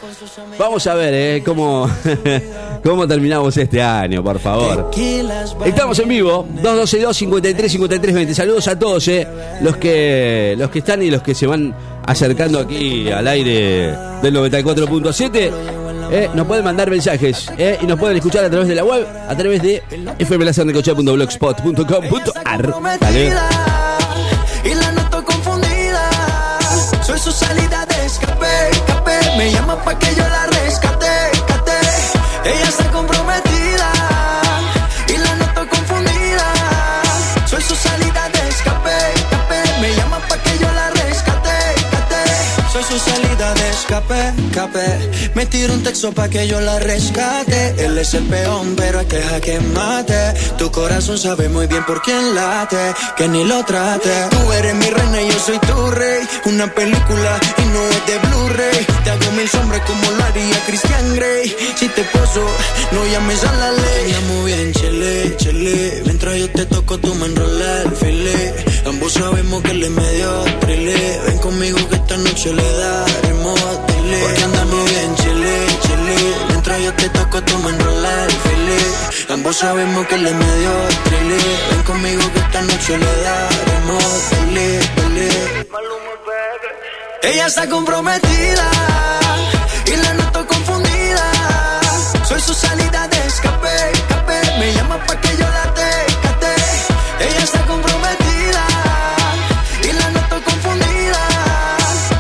Vamos 0.60 0.86
a 0.86 0.94
ver 0.94 1.14
eh, 1.14 1.44
cómo, 1.44 1.90
cómo 2.84 3.08
terminamos 3.08 3.58
este 3.58 3.82
año, 3.82 4.24
por 4.24 4.38
favor. 4.38 4.92
Estamos 5.66 5.98
en 6.00 6.10
vivo, 6.10 6.46
212 6.62 7.20
53 7.20 7.72
53 7.72 8.16
20. 8.16 8.36
Saludos 8.36 8.68
a 8.68 8.78
todos, 8.78 9.08
eh, 9.08 9.28
los, 9.62 9.78
que, 9.78 10.56
los 10.58 10.70
que 10.70 10.80
están 10.80 11.02
y 11.02 11.10
los 11.10 11.24
que 11.24 11.34
se 11.34 11.48
van 11.48 11.74
acercando 12.06 12.60
aquí 12.60 13.10
al 13.10 13.28
aire 13.28 13.96
del 14.22 14.36
94.7. 14.36 15.79
Eh, 16.12 16.28
nos 16.34 16.48
pueden 16.48 16.64
mandar 16.66 16.90
mensajes 16.90 17.52
eh, 17.58 17.78
y 17.82 17.86
nos 17.86 18.00
pueden 18.00 18.18
escuchar 18.18 18.44
a 18.44 18.50
través 18.50 18.68
de 18.68 18.74
la 18.76 18.84
web, 18.84 19.08
a 19.28 19.36
través 19.36 19.62
de 19.62 19.84
fmlasandecochea.blogspot.com.ar. 20.20 22.76
Dale. 23.00 23.32
Y 24.64 24.74
la 24.74 24.92
noto 24.92 25.24
confundida. 25.24 26.10
Soy 27.06 27.20
su 27.20 27.32
salida 27.32 27.86
de 27.86 28.06
escape, 28.06 28.48
escape. 28.72 29.12
Me 29.38 29.52
llama 29.52 29.76
pa' 29.84 29.98
que 30.00 30.16
yo 30.16 30.28
la 30.28 30.48
rescate, 30.48 31.08
cate. 31.48 31.78
Ella 32.46 32.70
está 32.70 32.90
comprometida. 32.92 33.92
Y 35.08 35.18
la 35.18 35.36
noto 35.36 35.68
confundida. 35.70 36.52
Soy 37.46 37.62
su 37.62 37.76
salida 37.76 38.30
de 38.30 38.50
escape, 38.50 38.90
escape. 39.16 39.62
Me 39.82 39.94
llama 39.96 40.20
pa' 40.28 40.38
que 40.40 40.58
yo 40.60 40.72
la 40.74 40.90
rescate, 40.90 41.76
cate. 41.92 42.24
Soy 42.74 42.84
su 42.84 42.98
salida 43.00 43.54
de 43.54 43.70
escape, 43.70 44.34
escape. 44.50 45.10
Me 45.40 45.46
tiro 45.46 45.74
un 45.74 45.82
texto 45.84 46.12
pa' 46.12 46.28
que 46.28 46.46
yo 46.50 46.60
la 46.60 46.80
rescate. 46.80 47.74
Él 47.86 47.98
es 47.98 48.14
el 48.14 48.26
peón, 48.26 48.76
pero 48.76 49.00
hay 49.00 49.06
que 49.40 49.58
mate. 49.74 50.34
Tu 50.58 50.70
corazón 50.70 51.18
sabe 51.18 51.48
muy 51.48 51.66
bien 51.66 51.86
por 51.86 52.02
quién 52.02 52.36
late, 52.36 52.94
que 53.16 53.26
ni 53.30 53.46
lo 53.46 53.64
trate. 53.64 54.10
Tú 54.32 54.52
eres 54.52 54.76
mi 54.76 54.88
reina 54.88 55.22
y 55.22 55.30
yo 55.30 55.40
soy 55.40 55.58
tu 55.60 55.92
rey. 55.92 56.28
Una 56.44 56.68
película 56.76 57.40
y 57.58 57.62
no 57.74 57.82
es 57.88 58.06
de 58.06 58.18
Blu-ray. 58.20 58.86
Te 59.06 59.12
hago 59.12 59.32
mil 59.32 59.48
sombras 59.48 59.82
como 59.88 60.12
lo 60.12 60.24
haría 60.26 60.66
Christian 60.66 61.16
Grey. 61.16 61.56
Si 61.78 61.88
te 61.88 62.04
poso, 62.04 62.46
no 62.92 63.08
llames 63.08 63.42
a 63.46 63.54
la 63.54 63.72
ley. 63.72 64.12
Llamo 64.12 64.44
bien, 64.44 64.74
chele, 64.74 65.38
chele. 65.38 66.02
Mientras 66.04 66.36
yo 66.36 66.50
te 66.50 66.66
toco, 66.66 66.98
tú 66.98 67.16
me 67.16 67.28
enrolas 67.28 68.02
el. 68.02 68.54
Ambos 68.86 69.14
sabemos 69.14 69.64
que 69.64 69.74
le 69.74 69.90
medio 69.90 70.44
trile. 70.60 71.22
Ven 71.28 71.38
conmigo 71.38 71.78
que 71.88 71.96
esta 71.96 72.18
noche 72.18 72.52
le 72.52 72.72
daremos 72.74 73.88
tile. 73.88 74.20
Porque 74.22 74.44
andamos 74.44 74.86
bien, 74.90 75.16
Mientras 76.48 76.82
yo 76.82 76.94
te 76.94 77.10
toco, 77.10 77.42
tú 77.44 77.58
me 77.60 77.70
enrolas 77.70 78.34
el. 78.54 79.34
Ambos 79.34 79.58
sabemos 79.58 80.08
que 80.08 80.18
le 80.18 80.34
medio 80.34 80.72
trile. 81.04 81.38
Ven 81.70 81.84
conmigo 81.84 82.22
que 82.34 82.40
esta 82.40 82.62
noche 82.62 82.98
le 82.98 83.22
daremos 83.22 84.04
tile. 84.30 84.80
Ella 87.22 87.46
está 87.46 87.70
comprometida 87.70 88.72
y 89.86 89.96
la 89.98 90.14
noto 90.16 90.48
confundida. 90.48 91.32
Soy 92.28 92.42
su 92.42 92.54
salida 92.54 93.08
de 93.08 93.28
escape, 93.28 93.70
escape. 93.94 94.42
Me 94.60 94.74
llama 94.74 94.98
pa' 95.06 95.22
que 95.22 95.38
yo 95.38 95.48
la 95.48 95.74
tecate. 95.74 96.54
Ella 97.28 97.44
está 97.44 97.62
comprometida 97.66 98.66
y 99.84 99.92
la 99.92 100.10
noto 100.10 100.42
confundida. 100.44 101.22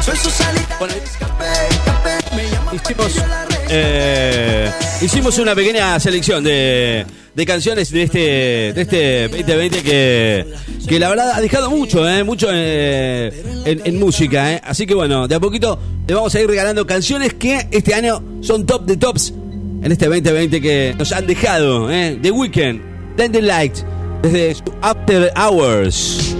Soy 0.01 0.17
su 0.17 0.29
salida 0.29 0.77
de 0.79 0.97
escape, 1.03 1.45
escape. 1.69 2.35
Me 2.35 2.49
llama 2.51 2.71
pa' 2.71 2.93
que 2.93 3.13
yo 3.13 3.27
la. 3.27 3.48
Eh, 3.69 4.71
hicimos 5.01 5.37
una 5.37 5.53
pequeña 5.55 5.99
selección 5.99 6.43
de, 6.43 7.05
de 7.35 7.45
canciones 7.45 7.91
de 7.91 8.03
este, 8.03 8.19
de 8.19 8.81
este 8.81 9.27
2020 9.27 9.83
que, 9.83 10.45
que 10.87 10.99
la 10.99 11.09
verdad 11.09 11.31
ha 11.35 11.41
dejado 11.41 11.69
mucho, 11.69 12.07
eh, 12.07 12.23
mucho 12.23 12.47
eh, 12.51 13.31
en, 13.65 13.99
música. 13.99 14.57
Así 14.63 14.85
que 14.85 14.93
bueno, 14.93 15.27
de 15.27 15.35
a 15.35 15.39
poquito 15.39 15.79
le 16.07 16.15
vamos 16.15 16.33
a 16.35 16.41
ir 16.41 16.47
regalando 16.47 16.85
canciones 16.85 17.33
que 17.35 17.67
este 17.71 17.93
año 17.93 18.23
son 18.41 18.65
top 18.65 18.85
de 18.85 18.97
tops 18.97 19.33
en 19.81 19.91
este 19.91 20.07
2020 20.07 20.61
que 20.61 20.95
nos 20.97 21.11
han 21.11 21.27
dejado. 21.27 21.91
Eh. 21.91 22.19
The 22.21 22.31
Weeknd, 22.31 22.81
Then 23.15 23.31
the 23.31 23.41
Light, 23.41 23.77
desde 24.21 24.55
After 24.81 25.31
Hours. 25.35 26.35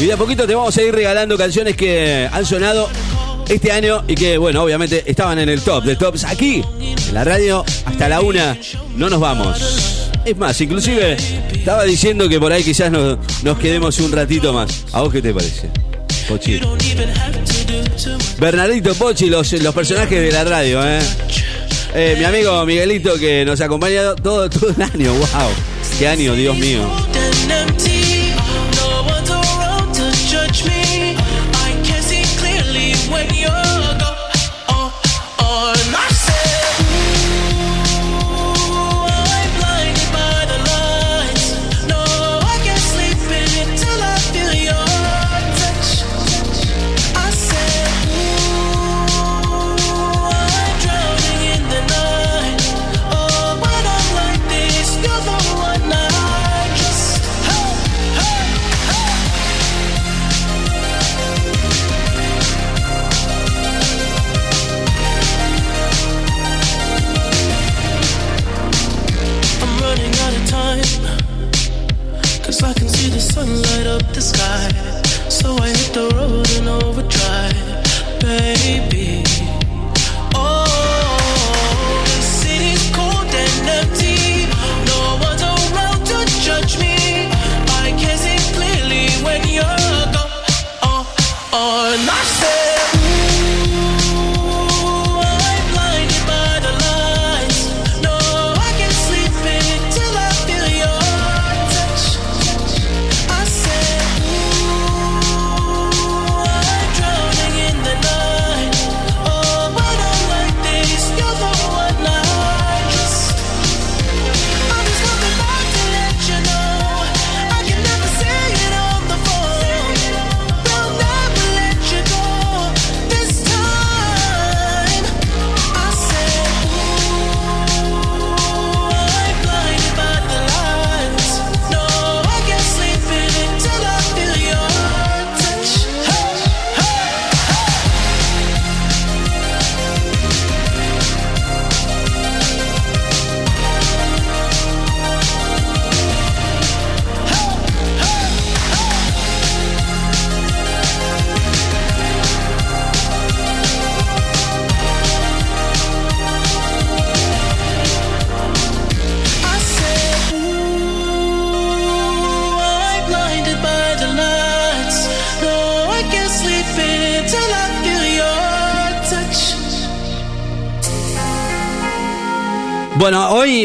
Y 0.00 0.06
de 0.06 0.12
a 0.12 0.16
poquito 0.16 0.46
te 0.46 0.54
vamos 0.54 0.76
a 0.76 0.82
ir 0.82 0.94
regalando 0.94 1.36
canciones 1.38 1.76
que 1.76 2.28
han 2.30 2.44
sonado 2.44 2.88
este 3.48 3.70
año 3.72 4.02
y 4.08 4.14
que, 4.14 4.38
bueno, 4.38 4.62
obviamente 4.62 5.02
estaban 5.06 5.38
en 5.38 5.48
el 5.48 5.60
top 5.60 5.84
de 5.84 5.96
tops 5.96 6.24
aquí, 6.24 6.62
en 6.80 7.14
la 7.14 7.24
radio, 7.24 7.64
hasta 7.84 8.08
la 8.08 8.20
una. 8.20 8.56
No 8.96 9.08
nos 9.08 9.20
vamos. 9.20 10.08
Es 10.24 10.36
más, 10.36 10.60
inclusive 10.60 11.16
estaba 11.52 11.84
diciendo 11.84 12.28
que 12.28 12.38
por 12.38 12.52
ahí 12.52 12.62
quizás 12.62 12.90
nos, 12.90 13.18
quedemos 13.58 13.98
un 14.00 14.12
ratito 14.12 14.52
más. 14.52 14.84
¿A 14.92 15.02
vos 15.02 15.12
qué 15.12 15.22
te 15.22 15.32
parece? 15.32 15.70
Pochi. 16.28 16.60
Bernardito 18.38 18.94
Pochi, 18.94 19.28
los, 19.28 19.52
los 19.52 19.74
personajes 19.74 20.20
de 20.20 20.32
la 20.32 20.44
radio, 20.44 20.84
¿eh? 20.84 21.00
Eh, 21.94 22.14
mi 22.18 22.24
amigo 22.24 22.64
Miguelito 22.64 23.18
que 23.18 23.44
nos 23.44 23.60
ha 23.60 23.66
acompañado 23.66 24.14
todo, 24.14 24.48
todo 24.48 24.70
el 24.70 24.82
año. 24.82 25.12
¡Wow! 25.12 25.50
¡Qué 25.98 26.08
año, 26.08 26.34
Dios 26.34 26.56
mío! 26.56 26.80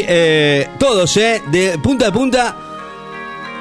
Eh, 0.06 0.68
todos, 0.80 1.16
eh, 1.18 1.42
de 1.52 1.78
punta 1.80 2.08
a 2.08 2.12
punta, 2.12 2.56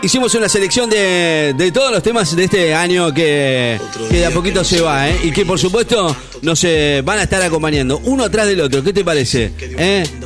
hicimos 0.02 0.34
una 0.34 0.48
selección 0.48 0.88
de, 0.90 1.54
de 1.56 1.72
todos 1.72 1.90
los 1.90 2.02
temas 2.02 2.34
de 2.34 2.44
este 2.44 2.74
año 2.74 3.12
que, 3.12 3.80
de 4.10 4.26
a 4.26 4.30
poquito 4.30 4.62
se 4.64 4.80
va, 4.80 5.08
eh, 5.08 5.18
y 5.24 5.30
que 5.32 5.44
por 5.44 5.58
supuesto 5.58 6.16
nos 6.42 6.62
eh, 6.64 7.02
van 7.04 7.18
a 7.18 7.24
estar 7.24 7.42
acompañando 7.42 8.00
uno 8.04 8.24
atrás 8.24 8.46
del 8.46 8.60
otro. 8.60 8.82
¿Qué 8.82 8.92
te 8.92 9.04
parece? 9.04 9.52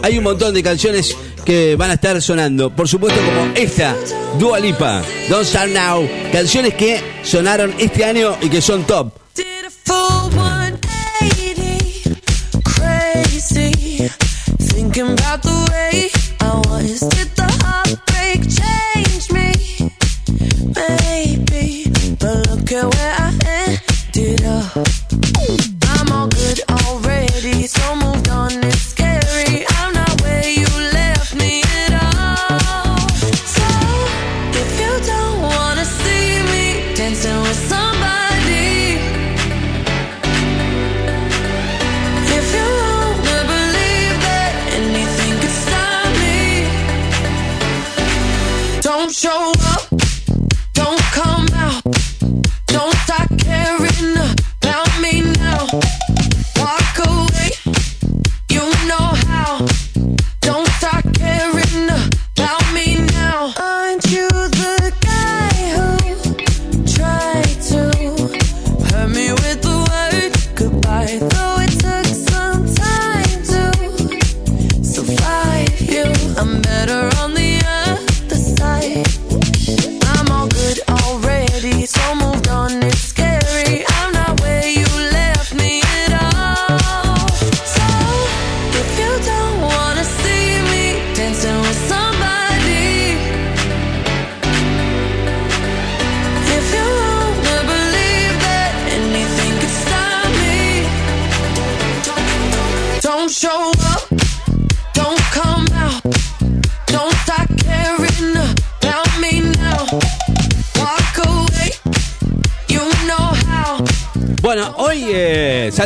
Hay 0.03 0.19
un 0.19 0.25
montón 0.25 0.55
de 0.55 0.63
canciones 0.63 1.17
que 1.45 1.77
van 1.77 1.91
a 1.91 1.95
estar 1.95 2.21
sonando, 2.21 2.75
por 2.75 2.89
supuesto 2.89 3.21
como 3.21 3.53
esta, 3.55 3.97
Dua 4.39 4.61
Lipa, 4.61 5.03
Don't 5.29 5.47
Start 5.47 5.71
Now, 5.73 6.09
canciones 6.33 6.75
que 6.75 7.01
sonaron 7.23 7.75
este 7.79 8.05
año 8.05 8.37
y 8.41 8.49
que 8.49 8.61
son 8.61 8.85
top. 8.85 9.15
Did 9.35 9.45
a 9.67 9.71
full 9.71 10.31
180, 10.31 12.21
crazy. 12.65 14.09
Thinking 14.59 15.13
about 15.13 15.43
the 15.43 15.49
way 15.49 15.70
I 16.41 16.63
was. 16.67 17.01
Did 17.01 17.11
the 17.11 17.30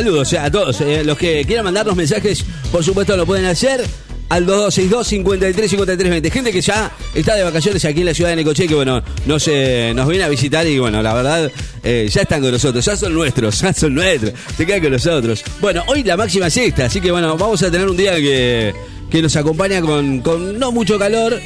saludos 0.05 0.33
a 0.33 0.51
todos. 0.51 0.81
eh, 0.81 1.03
los 1.03 1.17
que 1.17 1.43
quieran 1.45 1.65
mandarnos 1.65 1.95
mensajes, 1.95 2.45
por 2.71 2.83
supuesto 2.83 3.17
lo 3.17 3.25
pueden 3.25 3.45
hacer 3.45 3.83
al 4.29 4.45
2262 4.45 5.07
53 5.07 5.69
53 5.71 6.11
20. 6.11 6.29
Gente 6.29 6.51
que 6.51 6.61
ya 6.61 6.91
está 7.15 7.33
de 7.33 7.41
vacaciones 7.43 7.83
aquí 7.85 8.01
en 8.01 8.05
la 8.05 8.13
ciudad 8.13 8.29
de 8.29 8.35
Necoche, 8.35 8.67
que 8.67 8.75
bueno, 8.75 9.01
nos, 9.25 9.47
eh, 9.47 9.93
nos 9.95 10.07
viene 10.07 10.23
a 10.23 10.29
visitar 10.29 10.67
y 10.67 10.77
bueno, 10.77 11.01
la 11.01 11.11
verdad, 11.15 11.51
eh, 11.83 12.07
ya 12.07 12.21
están 12.21 12.41
con 12.41 12.51
nosotros, 12.51 12.85
ya 12.85 12.95
son 12.95 13.15
nuestros, 13.15 13.59
ya 13.61 13.73
son 13.73 13.95
nuestros, 13.95 14.33
se 14.55 14.63
quedan 14.63 14.81
con 14.83 14.91
nosotros. 14.91 15.43
Bueno, 15.59 15.83
hoy 15.87 16.03
la 16.03 16.15
máxima 16.15 16.47
es 16.47 16.57
esta, 16.57 16.85
así 16.85 17.01
que 17.01 17.09
bueno, 17.11 17.35
vamos 17.35 17.63
a 17.63 17.71
tener 17.71 17.89
un 17.89 17.97
día 17.97 18.15
que, 18.17 18.75
que 19.09 19.23
nos 19.23 19.35
acompaña 19.35 19.81
con, 19.81 20.19
con 20.19 20.59
no 20.59 20.71
mucho 20.71 20.99
calor. 20.99 21.41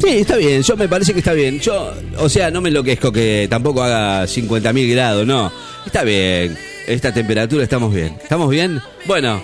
Sí, 0.00 0.18
está 0.18 0.36
bien, 0.36 0.62
yo 0.62 0.76
me 0.76 0.88
parece 0.88 1.12
que 1.12 1.18
está 1.18 1.32
bien. 1.32 1.58
Yo, 1.58 1.92
o 2.18 2.28
sea, 2.28 2.52
no 2.52 2.60
me 2.60 2.68
enloquezco 2.68 3.10
que 3.10 3.48
tampoco 3.50 3.82
haga 3.82 4.24
50.000 4.26 4.92
grados, 4.92 5.26
no. 5.26 5.50
Está 5.86 6.02
bien, 6.02 6.56
esta 6.86 7.12
temperatura 7.12 7.62
estamos 7.62 7.94
bien. 7.94 8.16
¿Estamos 8.22 8.50
bien? 8.50 8.80
Bueno, 9.06 9.42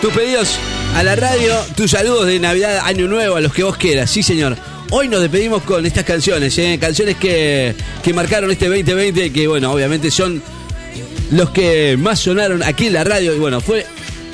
tus 0.00 0.12
pedidos 0.12 0.56
a 0.94 1.02
la 1.02 1.16
radio, 1.16 1.54
tus 1.76 1.92
saludos 1.92 2.26
de 2.26 2.38
Navidad, 2.38 2.80
Año 2.84 3.06
Nuevo, 3.06 3.36
a 3.36 3.40
los 3.40 3.52
que 3.52 3.62
vos 3.62 3.76
quieras, 3.76 4.10
sí 4.10 4.22
señor. 4.22 4.56
Hoy 4.90 5.08
nos 5.08 5.20
despedimos 5.20 5.62
con 5.62 5.86
estas 5.86 6.04
canciones, 6.04 6.58
¿eh? 6.58 6.76
canciones 6.80 7.16
que, 7.16 7.74
que 8.02 8.12
marcaron 8.12 8.50
este 8.50 8.66
2020 8.66 9.26
y 9.26 9.30
que 9.30 9.46
bueno, 9.46 9.72
obviamente 9.72 10.10
son 10.10 10.42
los 11.30 11.50
que 11.50 11.96
más 11.96 12.18
sonaron 12.18 12.62
aquí 12.64 12.88
en 12.88 12.94
la 12.94 13.04
radio 13.04 13.34
y 13.34 13.38
bueno, 13.38 13.60
fue 13.60 13.86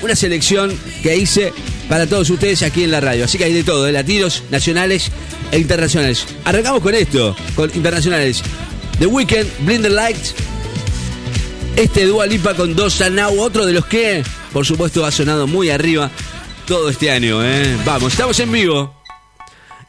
una 0.03 0.17
selección 0.17 0.75
que 1.03 1.17
hice 1.17 1.53
para 1.89 2.07
todos 2.07 2.31
ustedes 2.31 2.63
aquí 2.63 2.85
en 2.85 2.91
la 2.91 3.01
radio. 3.01 3.27
Así 3.27 3.39
que 3.39 3.45
hay 3.45 3.53
de 3.53 3.65
todo, 3.65 3.85
de 3.85 3.93
latinos, 3.93 4.43
nacionales 4.51 5.11
e 5.53 5.59
internacionales. 5.59 6.25
Arrancamos 6.45 6.81
con 6.81 6.95
esto, 6.95 7.37
con 7.55 7.71
internacionales. 7.75 8.43
The 8.99 9.07
Weeknd, 9.07 9.47
Blinder 9.61 9.93
Lights, 9.93 10.35
este 11.77 12.07
Dua 12.07 12.27
Lipa 12.27 12.55
con 12.55 12.75
Dos 12.75 13.03
Now, 13.11 13.39
otro 13.41 13.67
de 13.67 13.73
los 13.73 13.87
que, 13.87 14.25
por 14.53 14.67
supuesto, 14.67 15.05
ha 15.05 15.11
sonado 15.11 15.47
muy 15.47 15.71
arriba 15.71 16.11
todo 16.67 16.89
este 16.89 17.11
año. 17.11 17.45
¿eh? 17.45 17.77
Vamos, 17.85 18.13
estamos 18.13 18.39
en 18.41 18.51
vivo. 18.51 18.95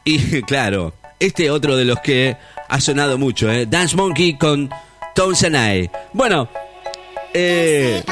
Y 0.04 0.42
claro, 0.44 0.94
este 1.20 1.50
otro 1.50 1.76
de 1.76 1.86
los 1.86 2.00
que 2.02 2.38
ha 2.70 2.82
sonado 2.82 3.18
mucho, 3.18 3.50
¿eh? 3.52 3.66
Dance 3.66 3.96
Monkey 3.96 4.38
con 4.38 4.70
Tones 5.16 5.44
and 5.44 5.56
I. 5.56 5.90
Bueno, 6.14 6.50
eh, 7.34 8.04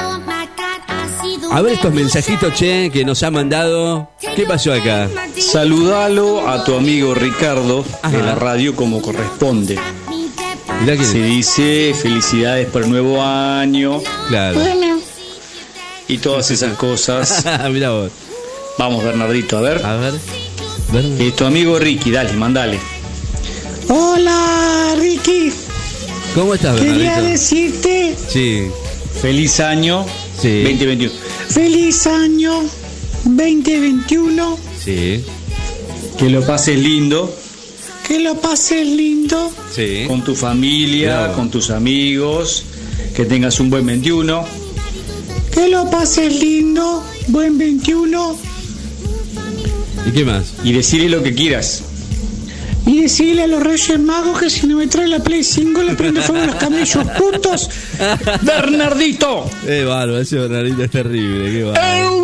a 1.52 1.62
ver 1.62 1.74
estos 1.74 1.92
mensajitos, 1.92 2.54
che, 2.54 2.90
que 2.90 3.04
nos 3.04 3.22
ha 3.22 3.30
mandado. 3.30 4.10
¿Qué 4.34 4.44
pasó 4.44 4.72
acá? 4.72 5.08
Saludalo 5.38 6.48
a 6.48 6.64
tu 6.64 6.74
amigo 6.74 7.14
Ricardo 7.14 7.84
Ajá. 8.02 8.16
en 8.16 8.26
la 8.26 8.34
radio 8.34 8.74
como 8.74 9.02
corresponde. 9.02 9.78
Mirá 10.80 10.96
que. 10.96 11.04
Se 11.04 11.22
dice 11.22 11.94
felicidades 12.00 12.68
por 12.68 12.82
el 12.82 12.90
nuevo 12.90 13.22
año 13.22 14.00
Claro. 14.28 14.60
y 16.08 16.18
todas 16.18 16.50
esas 16.50 16.76
cosas. 16.76 17.44
Mirá 17.70 17.90
vos. 17.90 18.10
Vamos, 18.78 19.02
Bernardito, 19.04 19.58
a 19.58 19.60
ver. 19.62 19.84
A 19.84 19.96
ver. 19.96 20.14
Eh, 21.18 21.32
tu 21.36 21.44
amigo 21.44 21.78
Ricky, 21.78 22.10
dale, 22.10 22.32
mandale. 22.34 22.78
Hola 23.88 24.94
Ricky, 24.98 25.52
¿Cómo 26.34 26.54
estás, 26.54 26.76
quería 26.78 26.94
Bernardito? 27.16 27.28
decirte 27.30 28.16
Sí. 28.28 28.68
Feliz 29.20 29.60
año 29.60 30.04
Sí. 30.40 30.62
2021. 30.64 31.12
feliz 31.48 32.06
año 32.06 32.62
2021, 33.24 34.58
Sí. 34.84 35.24
Que 36.18 36.28
lo 36.30 36.42
pases 36.44 36.78
lindo 36.78 37.34
que 38.06 38.20
lo 38.20 38.34
pases 38.40 38.86
lindo, 38.86 39.50
Sí. 39.74 40.04
con 40.06 40.22
tu 40.22 40.34
familia, 40.36 41.18
Bravo. 41.20 41.34
con 41.34 41.50
tus 41.50 41.70
amigos, 41.70 42.64
que 43.14 43.24
tengas 43.24 43.58
un 43.60 43.70
buen 43.70 43.84
21. 43.86 44.44
que 45.52 45.68
lo 45.68 45.90
pases 45.90 46.34
lindo, 46.38 47.02
buen 47.28 47.56
21 47.58 48.36
¿Y 50.06 50.10
qué 50.12 50.24
más? 50.24 50.52
Y 50.62 50.72
decirle 50.72 51.08
lo 51.08 51.22
que 51.22 51.34
quieras. 51.34 51.82
y 52.86 53.00
decirle 53.02 53.42
a 53.42 53.46
los 53.48 53.60
Reyes 53.62 53.98
Magos 53.98 54.38
que 54.38 54.48
si 54.50 54.66
no 54.68 54.76
me 54.76 54.86
trae 54.86 55.08
la 55.08 55.18
Play 55.18 55.42
5 55.42 55.82
le 55.82 55.94
prende 55.96 56.20
fuego 56.22 56.42
a 56.44 56.46
los 56.46 56.54
camellos 56.56 57.04
putos. 57.18 57.68
Bernardito. 58.42 59.50
Eh, 59.66 59.82
bárbaro, 59.84 60.20
ese 60.20 60.36
Bernardito 60.36 60.84
es 60.84 60.90
terrible, 60.92 61.50
qué 61.50 61.64
bárbaro. 61.64 62.22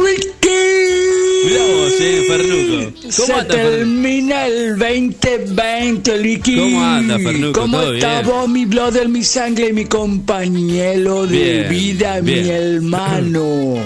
Enrique. 1.43 1.61
Mirá 1.61 1.65
vos, 1.75 1.93
eh. 2.01 2.93
Se 3.11 3.45
termina 3.45 4.47
el 4.47 4.79
2020, 4.79 6.19
Licky. 6.19 6.57
¿Cómo 6.57 6.83
anda, 6.85 7.19
Fernuco? 7.19 7.61
¿Cómo 7.61 7.79
¿Todo 7.81 7.95
está 7.95 8.21
bien? 8.23 8.27
vos, 8.27 8.49
mi 8.49 8.65
brother, 8.67 9.09
mi 9.09 9.23
sangre, 9.25 9.73
mi 9.73 9.85
compañero 9.87 11.27
de 11.27 11.37
Bien, 11.39 11.69
vida, 11.69 12.21
mi 12.23 12.49
hermano? 12.49 13.77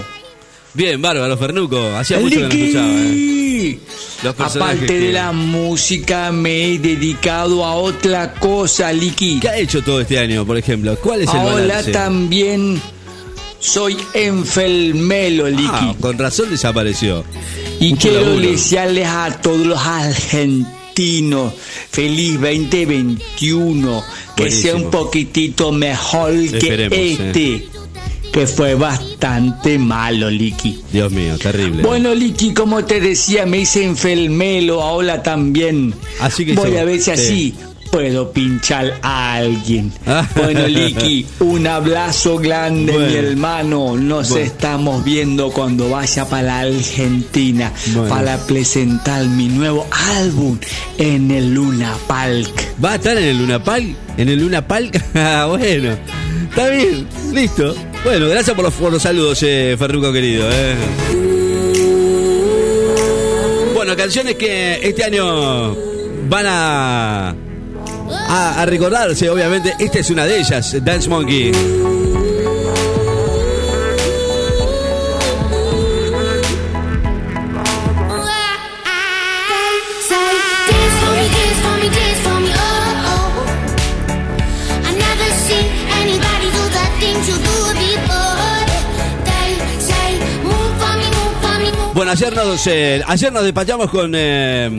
Bien, 0.73 1.01
bárbaro, 1.01 1.37
Fernuco. 1.37 1.79
Hacía 1.95 2.19
mucho 2.19 2.35
que 2.35 2.41
no 2.41 2.49
escuchaba, 2.49 2.87
eh. 2.87 3.03
Licky. 3.03 3.79
Los 4.23 4.35
personajes 4.35 4.75
Aparte 4.77 4.85
que- 4.93 4.99
de 5.07 5.11
la 5.13 5.31
música, 5.31 6.31
me 6.31 6.65
he 6.73 6.79
dedicado 6.79 7.63
a 7.65 7.75
otra 7.75 8.33
cosa, 8.33 8.91
Licky. 8.93 9.39
¿Qué 9.39 9.49
ha 9.49 9.57
hecho 9.57 9.81
todo 9.81 10.01
este 10.01 10.17
año, 10.19 10.45
por 10.45 10.57
ejemplo? 10.57 10.95
¿Cuál 11.01 11.21
es 11.21 11.29
el 11.29 11.37
Ahora 11.39 11.53
balance? 11.55 11.91
también 11.91 12.81
Soy 13.59 13.97
enfermelo, 14.13 15.47
Liqui. 15.49 15.67
Ah, 15.69 15.95
con 15.99 16.17
razón 16.17 16.49
desapareció. 16.49 17.23
y 17.79 17.91
mucho 17.91 18.09
quiero 18.09 18.25
laburo. 18.25 18.47
desearles 18.51 19.07
a 19.07 19.41
todos 19.41 19.65
los 19.65 19.79
argentinos 19.79 21.53
feliz 21.89 22.33
2021. 22.39 24.03
Que 24.35 24.43
Buenísimo. 24.43 24.61
sea 24.63 24.75
un 24.75 24.91
poquitito 24.91 25.71
mejor 25.71 26.31
que 26.51 26.87
eh. 26.91 27.17
este. 27.19 27.67
Que 28.31 28.45
fue 28.45 28.75
bastante 28.75 29.79
malo, 29.79 30.29
Liqui. 30.29 30.79
Dios 30.91 31.11
mío, 31.11 31.37
terrible. 31.39 31.81
Bueno, 31.81 32.13
Liqui, 32.13 32.53
como 32.53 32.85
te 32.85 32.99
decía, 33.01 33.47
me 33.47 33.59
hice 33.59 33.83
enfermelo, 33.83 34.83
ahora 34.83 35.23
también. 35.23 35.93
Así 36.19 36.45
que 36.45 36.53
Voy 36.53 36.77
a 36.77 36.83
ver 36.83 36.97
si 36.99 37.05
sí. 37.05 37.11
así 37.11 37.55
puedo 37.91 38.31
pinchar 38.31 38.99
a 39.01 39.35
alguien. 39.35 39.91
Ah. 40.05 40.27
bueno, 40.35 40.67
Liqui, 40.67 41.25
un 41.39 41.67
abrazo 41.67 42.37
grande, 42.37 42.93
Bueno. 42.93 43.07
mi 43.07 43.15
hermano. 43.15 43.95
Nos 43.97 44.29
Bueno. 44.29 44.45
estamos 44.45 45.03
viendo 45.03 45.51
cuando 45.51 45.89
vaya 45.89 46.25
para 46.29 46.43
la 46.43 46.59
Argentina 46.61 47.71
Bueno. 47.93 48.09
para 48.09 48.37
presentar 48.45 49.25
mi 49.25 49.47
nuevo 49.47 49.85
álbum 50.17 50.57
en 50.97 51.31
el 51.31 51.53
Luna 51.53 51.93
Park. 52.07 52.51
¿Va 52.83 52.93
a 52.93 52.95
estar 52.95 53.17
en 53.17 53.23
el 53.25 53.37
Luna 53.37 53.63
Park? 53.63 53.85
¿En 54.17 54.29
el 54.29 54.39
Luna 54.39 54.65
Park? 54.67 55.03
Ah, 55.15 55.45
bueno. 55.49 55.95
Está 56.49 56.69
bien, 56.69 57.07
listo. 57.33 57.75
Bueno, 58.03 58.27
gracias 58.29 58.55
por 58.55 58.63
los, 58.65 58.73
por 58.73 58.91
los 58.91 59.01
saludos, 59.01 59.39
eh, 59.43 59.75
Ferruco 59.77 60.11
querido. 60.13 60.47
eh. 60.51 60.75
Bueno, 63.73 63.95
canciones 63.95 64.35
que 64.35 64.79
este 64.81 65.03
año 65.03 65.75
van 66.29 66.45
a, 66.47 67.35
a, 68.09 68.61
a 68.61 68.65
recordarse, 68.65 69.29
obviamente. 69.29 69.73
Esta 69.79 69.99
es 69.99 70.09
una 70.09 70.25
de 70.25 70.39
ellas, 70.39 70.75
Dance 70.83 71.09
Monkey. 71.09 71.51
Bueno, 91.97 92.11
ayer 92.11 92.35
nos, 92.35 92.67
eh, 92.67 93.01
ayer 93.07 93.33
nos 93.33 93.43
despachamos 93.43 93.89
con, 93.89 94.11
eh, 94.13 94.69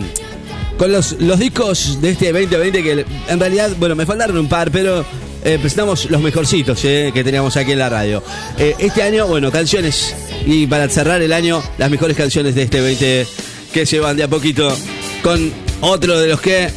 con 0.78 0.92
los, 0.92 1.12
los 1.20 1.38
discos 1.38 2.00
de 2.00 2.10
este 2.10 2.32
2020 2.32 2.82
que 2.82 3.04
en 3.28 3.40
realidad, 3.40 3.72
bueno, 3.78 3.96
me 3.96 4.06
faltaron 4.06 4.38
un 4.38 4.48
par, 4.48 4.70
pero 4.70 5.04
eh, 5.44 5.58
presentamos 5.60 6.08
los 6.10 6.20
mejorcitos 6.22 6.82
eh, 6.84 7.10
que 7.12 7.24
teníamos 7.24 7.56
aquí 7.56 7.72
en 7.72 7.80
la 7.80 7.88
radio. 7.88 8.22
Eh, 8.56 8.74
este 8.78 9.02
año, 9.02 9.26
bueno, 9.26 9.50
canciones 9.50 10.14
y 10.46 10.66
para 10.66 10.88
cerrar 10.88 11.20
el 11.20 11.32
año, 11.32 11.62
las 11.76 11.90
mejores 11.90 12.16
canciones 12.16 12.54
de 12.54 12.62
este 12.62 12.80
20 12.80 13.26
que 13.72 13.86
se 13.86 14.00
van 14.00 14.16
de 14.16 14.22
a 14.22 14.28
poquito 14.28 14.74
con 15.22 15.52
otro 15.80 16.18
de 16.18 16.28
los 16.28 16.40
que, 16.40 16.70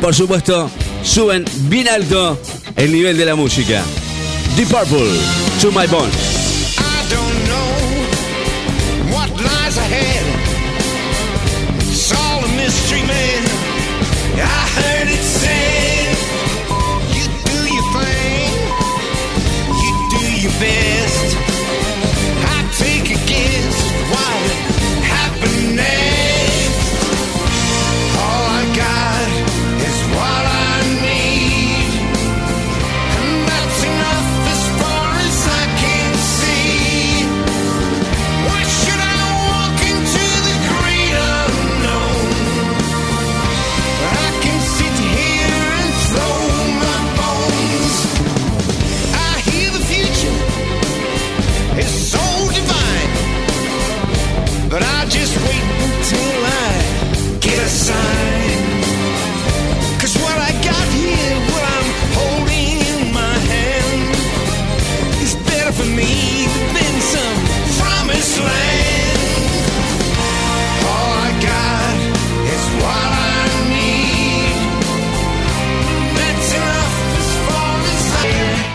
por 0.00 0.14
supuesto, 0.14 0.70
suben 1.02 1.44
bien 1.68 1.88
alto 1.88 2.38
el 2.76 2.92
nivel 2.92 3.16
de 3.16 3.24
la 3.24 3.34
música. 3.34 3.82
Deep 4.56 4.68
Purple, 4.68 5.10
To 5.60 5.70
My 5.72 5.86
Bone. 5.86 6.45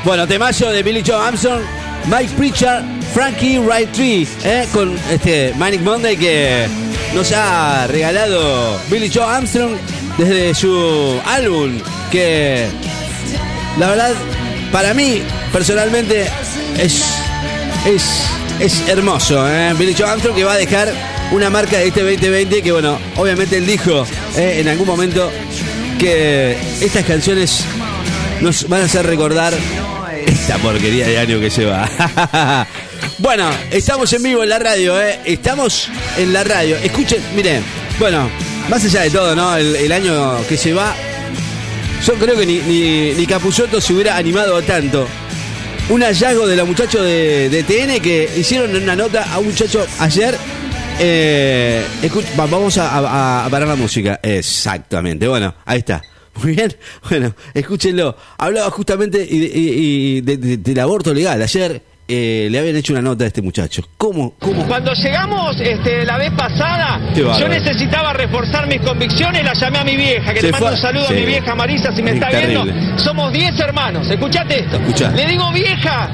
Bueno, 0.04 0.28
temazo 0.28 0.70
de 0.72 0.82
Billy 0.82 1.04
Joe 1.06 1.16
Armstrong, 1.16 1.62
Mike 2.06 2.34
Preacher, 2.36 2.82
Frankie 3.14 3.60
Wright 3.60 3.92
Tree, 3.92 4.28
eh, 4.44 4.66
con 4.74 4.98
este 5.12 5.54
Manic 5.58 5.82
Monday 5.82 6.18
que 6.18 6.66
nos 7.14 7.32
ha 7.34 7.86
regalado 7.88 8.80
Billy 8.90 9.12
Joe 9.14 9.24
Armstrong 9.24 9.74
desde 10.18 10.56
su 10.56 11.20
álbum, 11.26 11.78
que 12.12 12.68
la 13.78 13.90
verdad, 13.90 14.14
para 14.72 14.94
mí, 14.96 15.22
personalmente, 15.54 16.28
es, 16.80 17.04
es, 17.86 18.04
es 18.60 18.88
hermoso. 18.90 19.48
eh. 19.48 19.74
Billy 19.78 19.94
Joe 19.98 20.10
Armstrong 20.10 20.36
que 20.36 20.44
va 20.44 20.54
a 20.54 20.58
dejar 20.58 20.92
una 21.32 21.50
marca 21.52 21.78
de 21.78 21.88
este 21.88 22.02
2020 22.02 22.64
que, 22.64 22.72
bueno, 22.72 22.98
obviamente 23.18 23.58
él 23.58 23.68
dijo 23.68 24.06
eh, 24.36 24.58
en 24.62 24.68
algún 24.68 24.88
momento 24.88 25.32
que 26.00 26.58
estas 26.82 27.06
canciones 27.06 27.64
nos 28.42 28.68
van 28.68 28.82
a 28.82 28.86
hacer 28.86 29.06
recordar 29.06 29.54
esta 30.52 30.64
porquería 30.64 31.08
de 31.08 31.18
año 31.18 31.40
que 31.40 31.50
se 31.50 31.64
va. 31.64 31.88
bueno, 33.20 33.50
estamos 33.72 34.12
en 34.12 34.24
vivo 34.24 34.44
en 34.44 34.50
la 34.50 34.60
radio, 34.60 35.02
¿eh? 35.02 35.20
Estamos 35.24 35.88
en 36.18 36.34
la 36.34 36.44
radio. 36.44 36.76
Escuchen, 36.76 37.22
miren, 37.34 37.64
bueno, 37.98 38.30
más 38.70 38.84
allá 38.84 39.04
de 39.04 39.12
todo, 39.12 39.34
¿no? 39.34 39.56
El, 39.56 39.90
año 39.94 40.46
que 40.50 40.58
se 40.58 40.74
va, 40.74 40.94
yo 42.06 42.16
creo 42.16 42.36
que 42.36 42.46
ni, 42.46 42.60
ni, 42.60 43.14
ni 43.14 43.82
se 43.82 43.94
hubiera 43.94 44.18
animado 44.18 44.62
tanto. 44.64 45.08
Un 45.88 46.02
hallazgo 46.02 46.46
de 46.46 46.58
los 46.58 46.68
muchachos 46.68 47.02
de, 47.02 47.64
TN 47.66 48.02
que 48.02 48.30
hicieron 48.36 48.76
una 48.76 48.96
nota 48.96 49.32
a 49.32 49.40
un 49.40 49.46
muchacho 49.46 49.86
ayer. 50.00 50.38
Eh, 51.00 51.82
vamos 52.36 52.78
a 52.78 53.48
parar 53.50 53.70
la 53.70 53.78
música. 53.78 54.20
Exactamente. 54.22 55.30
Bueno, 55.30 55.56
ahí 55.66 55.80
está. 55.80 56.02
Muy 56.44 56.56
bien. 56.56 56.74
Bueno, 57.10 57.34
escúchenlo. 57.54 58.16
Hablaba 58.38 58.70
justamente 58.72 59.26
y 59.30 59.40
de- 59.40 59.60
y- 59.60 59.70
y 60.18 60.22
de- 60.22 60.38
de- 60.38 60.58
del 60.58 60.80
aborto 60.80 61.14
legal. 61.14 61.42
Ayer 61.42 61.82
eh, 62.14 62.50
le 62.52 62.60
habían 62.60 62.76
hecho 62.76 62.92
una 62.92 63.02
nota 63.02 63.24
a 63.24 63.28
este 63.28 63.42
muchacho. 63.42 63.84
¿Cómo? 63.98 64.34
¿Cómo? 64.40 64.68
Cuando 64.68 64.92
llegamos 64.94 65.56
este, 65.62 66.04
la 66.04 66.18
vez 66.18 66.32
pasada, 66.34 67.00
yo 67.16 67.48
necesitaba 67.48 68.12
reforzar 68.12 68.68
mis 68.68 68.82
convicciones, 68.82 69.46
la 69.46 69.54
llamé 69.54 69.80
a 69.80 69.84
mi 69.86 69.96
vieja, 69.96 70.34
que 70.34 70.42
Se 70.42 70.48
le 70.48 70.52
mando 70.52 70.68
fue- 70.68 70.76
un 70.76 70.82
saludo 70.82 71.08
Sí. 71.08 71.14
a 71.14 71.16
mi 71.18 71.26
vieja 71.26 71.56
Marisa 71.56 71.96
si 71.96 72.04
me 72.04 72.12
está 72.12 72.28
terrible. 72.30 72.74
viendo. 72.74 73.00
Somos 73.00 73.32
10 73.32 73.58
hermanos, 73.60 74.10
escuchate 74.10 74.60
esto. 74.60 74.76
Escuchá. 74.78 75.12
Le 75.12 75.26
digo, 75.26 75.54
vieja, 75.54 76.10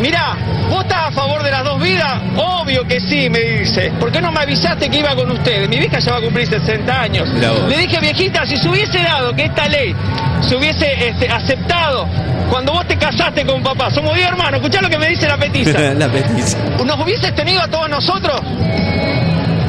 mirá, 0.00 0.36
¿vos 0.68 0.82
estás 0.82 1.08
a 1.08 1.10
favor 1.12 1.42
de 1.42 1.50
las 1.50 1.64
dos 1.64 1.80
vidas? 1.80 2.20
Obvio 2.36 2.86
que 2.86 3.00
sí, 3.00 3.28
me 3.28 3.40
dice. 3.40 3.92
¿Por 3.98 4.10
qué 4.10 4.20
no 4.20 4.32
me 4.32 4.40
avisaste 4.40 4.88
que 4.88 4.98
iba 4.98 5.14
con 5.14 5.30
ustedes? 5.30 5.68
Mi 5.68 5.78
vieja 5.78 5.98
ya 5.98 6.12
va 6.12 6.18
a 6.18 6.22
cumplir 6.22 6.46
60 6.46 7.00
años. 7.00 7.28
Le 7.28 7.78
dije, 7.78 8.00
viejita, 8.00 8.46
si 8.46 8.56
se 8.56 8.68
hubiese 8.68 9.02
dado 9.02 9.34
que 9.34 9.44
esta 9.44 9.68
ley 9.68 9.94
se 10.40 10.56
hubiese 10.56 11.08
este, 11.08 11.28
aceptado 11.28 12.08
cuando 12.50 12.72
vos 12.72 12.86
te 12.86 12.98
casaste 12.98 13.46
con 13.46 13.62
papá, 13.62 13.90
somos 13.90 14.14
10 14.14 14.28
hermanos, 14.28 14.60
escuchá 14.60 14.82
lo 14.82 14.90
que 14.90 14.98
me 14.98 15.08
dice 15.08 15.26
la 15.26 15.38
petiza. 15.38 15.94
la 15.94 16.08
petiza. 16.08 16.58
¿Nos 16.84 17.00
hubieses 17.00 17.34
tenido 17.34 17.62
a 17.62 17.68
todos 17.68 17.88
nosotros? 17.88 18.42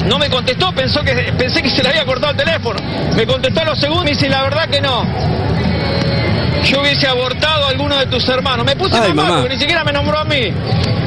No 0.06 0.20
me 0.20 0.30
contestó, 0.30 0.74
pensó 0.74 1.02
que, 1.02 1.14
pensé 1.38 1.62
que 1.62 1.70
se 1.70 1.82
le 1.82 1.90
había 1.90 2.04
cortado 2.06 2.32
el 2.32 2.38
teléfono. 2.38 2.80
Me 3.16 3.26
contestó 3.26 3.62
a 3.62 3.66
los 3.66 3.80
segundos 3.80 4.04
y 4.04 4.06
me 4.06 4.12
dice, 4.12 4.28
la 4.30 4.44
verdad 4.44 4.68
que 4.68 4.82
no. 4.82 5.06
Yo 6.64 6.82
hubiese 6.82 7.08
abortado 7.08 7.66
a 7.66 7.70
alguno 7.70 7.98
de 7.98 8.06
tus 8.08 8.28
hermanos. 8.30 8.66
Me 8.66 8.76
puse 8.76 8.96
Ay, 8.98 9.10
mamá, 9.14 9.24
mamá. 9.24 9.42
porque 9.42 9.56
ni 9.56 9.60
siquiera 9.60 9.84
me 9.84 9.92
nombró 9.92 10.18
a 10.20 10.24
mí. 10.26 10.52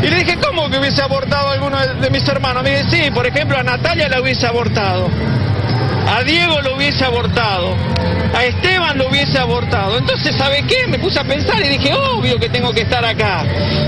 Y 0.03 0.07
le 0.09 0.16
dije, 0.16 0.38
¿cómo 0.45 0.69
que 0.71 0.79
hubiese 0.79 1.03
abortado 1.03 1.49
a 1.49 1.53
alguno 1.55 1.79
de, 1.81 1.95
de 1.95 2.11
mis 2.11 2.27
hermanos? 2.29 2.62
Me 2.62 2.83
dice, 2.83 3.05
sí, 3.05 3.11
por 3.11 3.27
ejemplo, 3.27 3.57
a 3.59 3.62
Natalia 3.62 4.09
la 4.09 4.21
hubiese 4.21 4.47
abortado. 4.47 5.09
a 6.09 6.23
Diego 6.23 6.61
lo 6.61 6.77
hubiese 6.77 7.05
abortado, 7.05 7.75
a 8.35 8.45
Esteban 8.45 8.97
lo 8.99 9.09
hubiese 9.09 9.38
abortado. 9.38 9.99
Entonces, 9.99 10.37
¿sabe 10.37 10.62
qué? 10.62 10.87
Me 10.87 10.99
puse 10.99 11.19
a 11.19 11.25
pensar 11.25 11.61
y 11.64 11.69
dije, 11.71 11.92
obvio 11.95 12.38
que 12.38 12.49
tengo 12.51 12.73
que 12.73 12.83
estar 12.83 13.05
acá. 13.05 13.42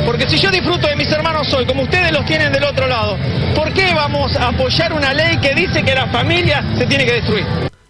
Porque 0.07 0.29
si 0.29 0.39
yo 0.39 0.51
disfruto 0.51 0.89
de 0.89 0.97
mis 0.97 1.11
hermanos 1.13 1.53
hoy, 1.53 1.65
como 1.67 1.83
ustedes 1.83 2.11
los 2.13 2.25
tienen 2.25 2.51
del 2.51 2.65
otro 2.65 2.87
lado, 2.89 3.17
¿por 3.55 3.73
qué 3.73 3.93
vamos 3.95 4.35
a 4.37 4.49
apoyar 4.49 4.93
una 4.95 5.13
ley 5.13 5.37
que 5.37 5.55
dice 5.55 5.83
que 5.85 5.95
la 5.95 6.07
familia 6.09 6.65
se 6.77 6.87
tiene 6.87 7.05
que 7.05 7.13
destruir? 7.13 7.47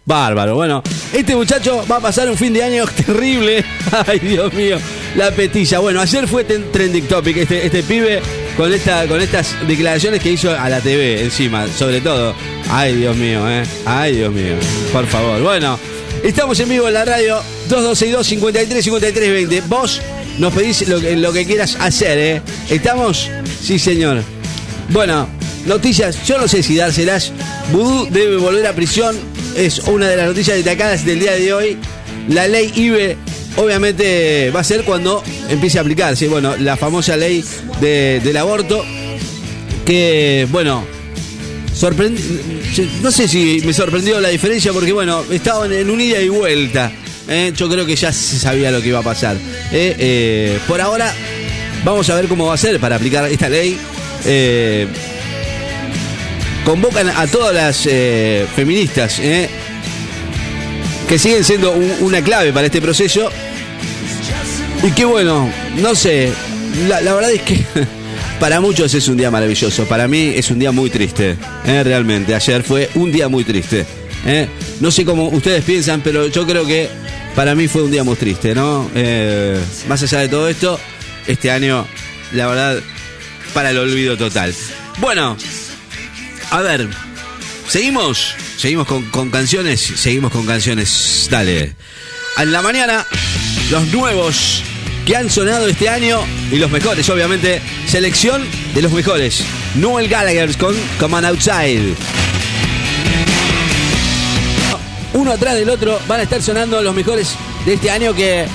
Bárbaro, 0.09 0.55
bueno, 0.55 0.81
este 1.13 1.35
muchacho 1.35 1.85
va 1.89 1.97
a 1.97 1.99
pasar 1.99 2.27
un 2.31 2.35
fin 2.35 2.51
de 2.51 2.63
año 2.63 2.83
terrible. 3.05 3.63
Ay, 4.07 4.17
Dios 4.17 4.51
mío, 4.55 4.79
la 5.15 5.29
petilla. 5.29 5.77
Bueno, 5.77 6.01
ayer 6.01 6.27
fue 6.27 6.43
trending 6.45 7.05
topic 7.07 7.37
este, 7.37 7.63
este 7.67 7.83
pibe 7.83 8.19
con, 8.57 8.73
esta, 8.73 9.07
con 9.07 9.21
estas 9.21 9.55
declaraciones 9.67 10.19
que 10.19 10.31
hizo 10.31 10.49
a 10.49 10.67
la 10.67 10.81
TV 10.81 11.21
encima, 11.21 11.67
sobre 11.67 12.01
todo. 12.01 12.33
Ay, 12.71 12.95
Dios 12.95 13.15
mío, 13.15 13.47
¿eh? 13.47 13.61
Ay, 13.85 14.15
Dios 14.15 14.33
mío, 14.33 14.55
por 14.91 15.05
favor. 15.05 15.43
Bueno, 15.43 15.77
estamos 16.23 16.59
en 16.59 16.69
vivo 16.69 16.87
en 16.87 16.95
la 16.95 17.05
radio 17.05 17.35
2262 17.67 18.25
53 18.25 18.83
53 18.83 19.31
20. 19.31 19.61
Vos 19.67 20.01
nos 20.39 20.51
pedís 20.51 20.87
lo 20.87 20.99
que, 20.99 21.15
lo 21.17 21.31
que 21.31 21.45
quieras 21.45 21.77
hacer, 21.79 22.17
¿eh? 22.17 22.41
¿Estamos? 22.67 23.29
Sí, 23.61 23.77
señor. 23.77 24.23
Bueno, 24.89 25.29
noticias, 25.67 26.25
yo 26.25 26.39
no 26.39 26.47
sé 26.47 26.63
si 26.63 26.75
dárselas. 26.75 27.31
Vudú 27.71 28.07
debe 28.09 28.37
volver 28.37 28.65
a 28.65 28.73
prisión. 28.73 29.15
Es 29.55 29.79
una 29.79 30.07
de 30.07 30.15
las 30.15 30.27
noticias 30.27 30.55
destacadas 30.57 31.05
del 31.05 31.19
día 31.19 31.33
de 31.33 31.53
hoy. 31.53 31.77
La 32.29 32.47
ley 32.47 32.71
IBE, 32.75 33.17
obviamente, 33.57 34.51
va 34.55 34.61
a 34.61 34.63
ser 34.63 34.83
cuando 34.83 35.23
empiece 35.49 35.77
a 35.77 35.81
aplicarse. 35.81 36.27
Bueno, 36.27 36.55
la 36.57 36.77
famosa 36.77 37.17
ley 37.17 37.43
de- 37.81 38.21
del 38.23 38.37
aborto. 38.37 38.85
Que, 39.85 40.47
bueno, 40.51 40.85
no 43.01 43.11
sé 43.11 43.27
si 43.27 43.61
me 43.65 43.73
sorprendió 43.73 44.19
la 44.21 44.29
diferencia 44.29 44.71
porque, 44.71 44.91
bueno, 44.93 45.23
estaban 45.31 45.71
en 45.73 45.89
un 45.89 45.99
ida 45.99 46.21
y 46.21 46.29
vuelta. 46.29 46.91
¿eh? 47.27 47.51
Yo 47.55 47.67
creo 47.69 47.85
que 47.85 47.95
ya 47.95 48.11
se 48.13 48.37
sabía 48.37 48.69
lo 48.71 48.81
que 48.81 48.89
iba 48.89 48.99
a 48.99 49.03
pasar. 49.03 49.35
¿eh? 49.71 49.95
Eh, 49.97 50.59
por 50.67 50.79
ahora, 50.79 51.11
vamos 51.83 52.07
a 52.09 52.15
ver 52.15 52.27
cómo 52.27 52.45
va 52.47 52.53
a 52.53 52.57
ser 52.57 52.79
para 52.79 52.97
aplicar 52.97 53.29
esta 53.31 53.49
ley. 53.49 53.77
Convocan 56.69 57.09
a 57.09 57.25
todas 57.25 57.51
las 57.51 57.87
eh, 57.87 58.45
feministas 58.55 59.17
¿eh? 59.17 59.49
que 61.07 61.17
siguen 61.17 61.43
siendo 61.43 61.71
un- 61.71 61.95
una 62.01 62.21
clave 62.21 62.53
para 62.53 62.67
este 62.67 62.79
proceso. 62.79 63.27
Y 64.83 64.91
que 64.91 65.03
bueno, 65.03 65.51
no 65.77 65.95
sé, 65.95 66.31
la, 66.87 66.99
verdad 67.01 67.31
es 67.31 67.41
que 67.41 67.59
para 68.39 68.61
muchos 68.61 68.93
es 68.93 69.07
un 69.07 69.17
día 69.17 69.31
maravilloso, 69.31 69.85
para 69.85 70.07
mí 70.07 70.33
es 70.35 70.51
un 70.51 70.59
día 70.59 70.71
muy 70.71 70.91
triste, 70.91 71.37
¿eh? 71.65 71.83
realmente. 71.83 72.35
Ayer 72.35 72.61
fue 72.61 72.87
un 72.93 73.11
día 73.11 73.27
muy 73.29 73.43
triste. 73.43 73.83
No 74.79 74.91
sé 74.91 75.05
cómo 75.05 75.27
ustedes 75.29 75.63
piensan, 75.63 76.01
pero 76.01 76.27
yo 76.27 76.45
creo 76.45 76.67
que 76.67 76.87
para 77.35 77.55
mí 77.55 77.67
fue 77.67 77.81
un 77.81 77.89
día 77.89 78.03
muy 78.03 78.15
triste, 78.15 78.53
¿no? 78.53 78.87
Más 79.87 80.03
allá 80.03 80.19
de 80.19 80.27
todo 80.29 80.47
esto, 80.47 80.79
este 81.25 81.49
año, 81.49 81.87
la 82.33 82.45
verdad, 82.45 82.77
para 83.55 83.71
el 83.71 83.77
olvido 83.79 84.17
total. 84.17 84.53
Bueno, 84.99 85.35
a 86.51 86.61
ver, 86.61 86.87
seguimos, 87.67 88.35
seguimos 88.57 88.87
con, 88.87 89.03
con 89.09 89.29
canciones, 89.29 89.79
seguimos 89.81 90.31
con 90.31 90.45
canciones, 90.45 91.27
dale. 91.29 91.75
En 92.37 92.51
la 92.51 92.61
mañana, 92.61 93.05
los 93.69 93.87
nuevos 93.87 94.63
que 95.05 95.15
han 95.15 95.29
sonado 95.29 95.67
este 95.67 95.89
año 95.89 96.19
y 96.51 96.57
los 96.57 96.71
mejores, 96.71 97.07
obviamente, 97.09 97.61
selección 97.87 98.45
de 98.73 98.81
los 98.81 98.91
mejores. 98.91 99.43
Noel 99.75 100.07
Gallagher 100.07 100.55
con 100.57 100.75
Come 100.99 101.17
On 101.17 101.25
Outside. 101.25 101.95
Uno 105.13 105.31
atrás 105.31 105.55
del 105.55 105.69
otro 105.69 105.99
van 106.07 106.21
a 106.21 106.23
estar 106.23 106.41
sonando 106.41 106.81
los 106.81 106.95
mejores 106.95 107.35
de 107.65 107.73
este 107.73 107.91
año 107.91 108.13
que 108.13 108.45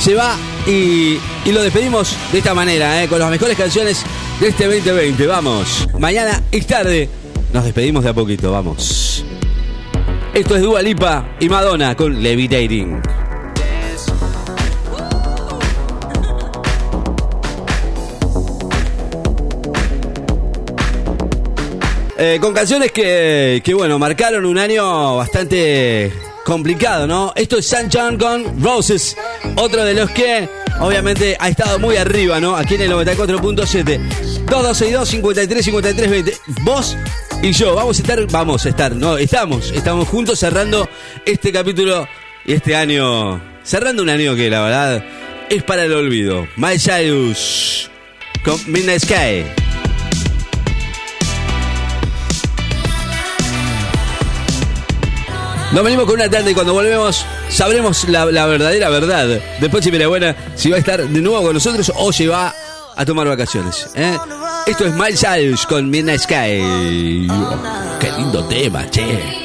se 0.00 0.14
va 0.14 0.36
y, 0.66 1.18
y 1.44 1.52
lo 1.52 1.62
despedimos 1.62 2.16
de 2.32 2.38
esta 2.38 2.54
manera, 2.54 3.02
¿eh? 3.02 3.08
con 3.08 3.18
las 3.18 3.30
mejores 3.30 3.56
canciones 3.56 4.04
de 4.40 4.48
este 4.48 4.64
2020. 4.64 5.26
Vamos, 5.26 5.86
mañana 5.98 6.42
es 6.50 6.66
tarde. 6.66 7.08
Nos 7.54 7.64
despedimos 7.64 8.02
de 8.02 8.10
a 8.10 8.12
poquito, 8.12 8.50
vamos. 8.50 9.24
Esto 10.34 10.56
es 10.56 10.62
Dua 10.62 10.82
Lipa 10.82 11.36
y 11.38 11.48
Madonna 11.48 11.94
con 11.94 12.20
Levitating. 12.20 13.00
Eh, 22.18 22.38
con 22.40 22.52
canciones 22.52 22.90
que, 22.90 23.62
que, 23.64 23.72
bueno, 23.72 24.00
marcaron 24.00 24.44
un 24.46 24.58
año 24.58 25.14
bastante 25.14 26.12
complicado, 26.44 27.06
¿no? 27.06 27.32
Esto 27.36 27.58
es 27.58 27.68
San 27.68 27.88
John 27.88 28.18
con 28.18 28.60
Roses, 28.64 29.16
otro 29.54 29.84
de 29.84 29.94
los 29.94 30.10
que 30.10 30.48
obviamente 30.80 31.36
ha 31.38 31.48
estado 31.50 31.78
muy 31.78 31.98
arriba, 31.98 32.40
¿no? 32.40 32.56
Aquí 32.56 32.74
en 32.74 32.82
el 32.82 32.90
94.7. 32.90 34.00
2262 34.44 35.08
53 35.08 35.64
53 35.64 36.10
20. 36.10 36.38
Vos 36.62 36.96
y 37.44 37.52
yo 37.52 37.74
vamos 37.74 37.98
a 37.98 38.00
estar, 38.00 38.26
vamos 38.30 38.64
a 38.64 38.68
estar, 38.70 38.96
no, 38.96 39.18
estamos, 39.18 39.70
estamos 39.70 40.08
juntos 40.08 40.38
cerrando 40.38 40.88
este 41.26 41.52
capítulo 41.52 42.08
y 42.46 42.54
este 42.54 42.74
año, 42.74 43.38
cerrando 43.62 44.02
un 44.02 44.08
año 44.08 44.34
que 44.34 44.48
la 44.48 44.62
verdad 44.62 45.04
es 45.50 45.62
para 45.62 45.84
el 45.84 45.92
olvido. 45.92 46.48
My 46.56 46.78
Cyrus 46.78 47.90
con 48.42 48.58
Midnight 48.66 49.02
Sky. 49.02 49.44
Nos 55.72 55.84
venimos 55.84 56.06
con 56.06 56.14
una 56.14 56.30
tanda 56.30 56.50
y 56.50 56.54
cuando 56.54 56.72
volvemos 56.72 57.26
sabremos 57.50 58.08
la, 58.08 58.24
verdadera 58.24 58.88
verdad. 58.88 59.38
Después, 59.60 59.84
si 59.84 59.90
buena, 59.90 60.34
si 60.54 60.70
va 60.70 60.76
a 60.76 60.78
estar 60.78 61.06
de 61.06 61.20
nuevo 61.20 61.42
con 61.42 61.52
nosotros 61.52 61.92
o 61.94 62.10
se 62.10 62.26
va 62.26 62.54
a 62.96 63.04
tomar 63.04 63.26
vacaciones. 63.26 63.88
¿eh? 63.94 64.16
Esto 64.66 64.86
es 64.86 64.94
Miles 64.94 65.20
Cyrus 65.20 65.66
con 65.66 65.90
Midnight 65.90 66.20
Sky. 66.20 67.28
Oh, 67.30 67.98
qué 68.00 68.10
lindo 68.16 68.44
tema, 68.46 68.86
che. 68.90 69.44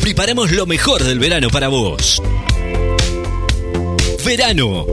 Preparamos 0.00 0.50
lo 0.52 0.66
mejor 0.66 1.02
del 1.02 1.18
verano 1.18 1.50
para 1.50 1.68
vos. 1.68 2.22
Verano. 4.24 4.86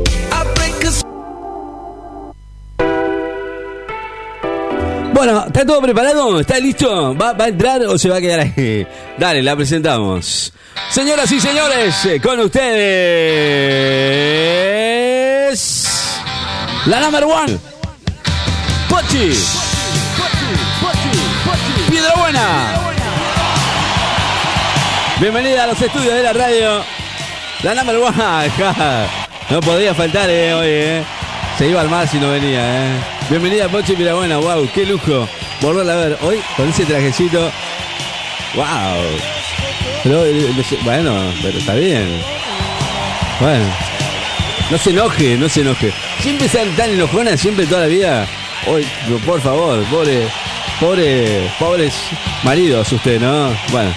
Bueno, 5.14 5.46
¿está 5.46 5.64
todo 5.66 5.80
preparado? 5.82 6.40
¿Está 6.40 6.60
listo? 6.60 7.16
¿Va, 7.16 7.34
va 7.34 7.46
a 7.46 7.48
entrar 7.48 7.82
o 7.84 7.98
se 7.98 8.10
va 8.10 8.18
a 8.18 8.22
quedar 8.22 8.40
ahí? 8.40 8.86
Dale, 9.18 9.44
la 9.44 9.56
presentamos. 9.56 10.52
Señoras 10.90 11.32
y 11.32 11.40
señores, 11.40 12.06
eh, 12.06 12.20
con 12.20 12.40
ustedes. 12.40 12.74
La 16.88 17.00
number 17.00 17.24
one. 17.26 17.58
Pochi. 18.90 19.34
Piedra 21.90 22.14
Buena. 22.18 22.74
Bienvenida 25.20 25.64
a 25.64 25.68
los 25.68 25.82
estudios 25.82 26.14
de 26.16 26.24
la 26.24 26.34
radio. 26.34 26.84
La 27.62 27.76
number 27.76 27.98
one. 27.98 28.52
No 29.50 29.60
podía 29.60 29.94
faltar 29.94 30.30
eh, 30.32 30.54
hoy, 30.54 30.68
eh. 30.68 31.04
Se 31.58 31.68
iba 31.68 31.82
al 31.82 31.90
mar 31.90 32.08
si 32.08 32.20
no 32.20 32.32
venía, 32.32 32.62
eh. 32.62 33.00
Bienvenida 33.30 33.70
Pochi 33.70 33.96
Pirabuena, 33.96 34.38
wow, 34.38 34.68
qué 34.74 34.86
lujo 34.86 35.28
volverla 35.62 35.94
a 35.94 35.98
ver 35.98 36.18
hoy 36.22 36.42
con 36.58 36.68
ese 36.68 36.84
trajecito. 36.84 37.52
Wow. 38.56 38.66
Eh, 40.06 40.64
sé, 40.68 40.78
bueno, 40.84 41.32
pero 41.42 41.58
está 41.58 41.76
bien. 41.76 42.22
Bueno. 43.40 43.66
No 44.72 44.78
se 44.78 44.90
enoje, 44.90 45.38
no 45.38 45.48
se 45.48 45.62
enoje. 45.62 45.94
Siempre 46.22 46.48
están 46.48 46.76
tan 46.76 46.90
enojonas, 46.90 47.40
siempre 47.40 47.68
toda 47.68 47.82
la 47.82 47.88
vida. 47.88 48.28
Hoy, 48.66 48.88
por 49.26 49.40
favor, 49.40 49.84
pobre, 49.86 50.28
pobre, 50.80 51.52
pobres 51.60 51.94
maridos 52.44 52.92
usted, 52.92 53.22
¿no? 53.22 53.56
Bueno. 53.72 53.94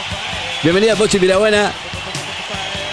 Bienvenida 0.62 0.94
Pochi 0.94 1.18
Pirabuena. 1.18 1.72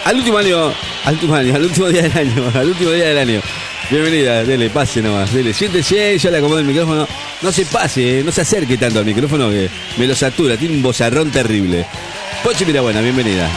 Al 0.05 0.15
último 0.15 0.37
año, 0.37 0.73
al 1.03 1.13
último 1.15 1.35
año, 1.35 1.55
al 1.55 1.63
último 1.63 1.87
día 1.87 2.03
del 2.03 2.17
año, 2.17 2.51
al 2.53 2.67
último 2.67 2.91
día 2.91 3.07
del 3.07 3.17
año. 3.17 3.41
Bienvenida, 3.89 4.43
dele, 4.43 4.69
pase 4.69 5.01
nomás, 5.01 5.31
dele, 5.33 5.53
siéntese, 5.53 6.17
yo 6.17 6.31
le 6.31 6.37
acomodo 6.37 6.59
el 6.59 6.65
micrófono. 6.65 7.07
No 7.41 7.51
se 7.51 7.65
pase, 7.65 8.19
eh, 8.19 8.23
no 8.23 8.31
se 8.31 8.41
acerque 8.41 8.77
tanto 8.77 8.99
al 8.99 9.05
micrófono 9.05 9.49
que 9.49 9.69
me 9.97 10.07
lo 10.07 10.15
satura, 10.15 10.57
tiene 10.57 10.75
un 10.75 10.81
bozarrón 10.81 11.29
terrible. 11.31 11.85
Pochi 12.43 12.65
Pirabuena, 12.65 13.01
bienvenida. 13.01 13.49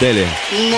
Dele. 0.00 0.24
Muy 0.52 0.70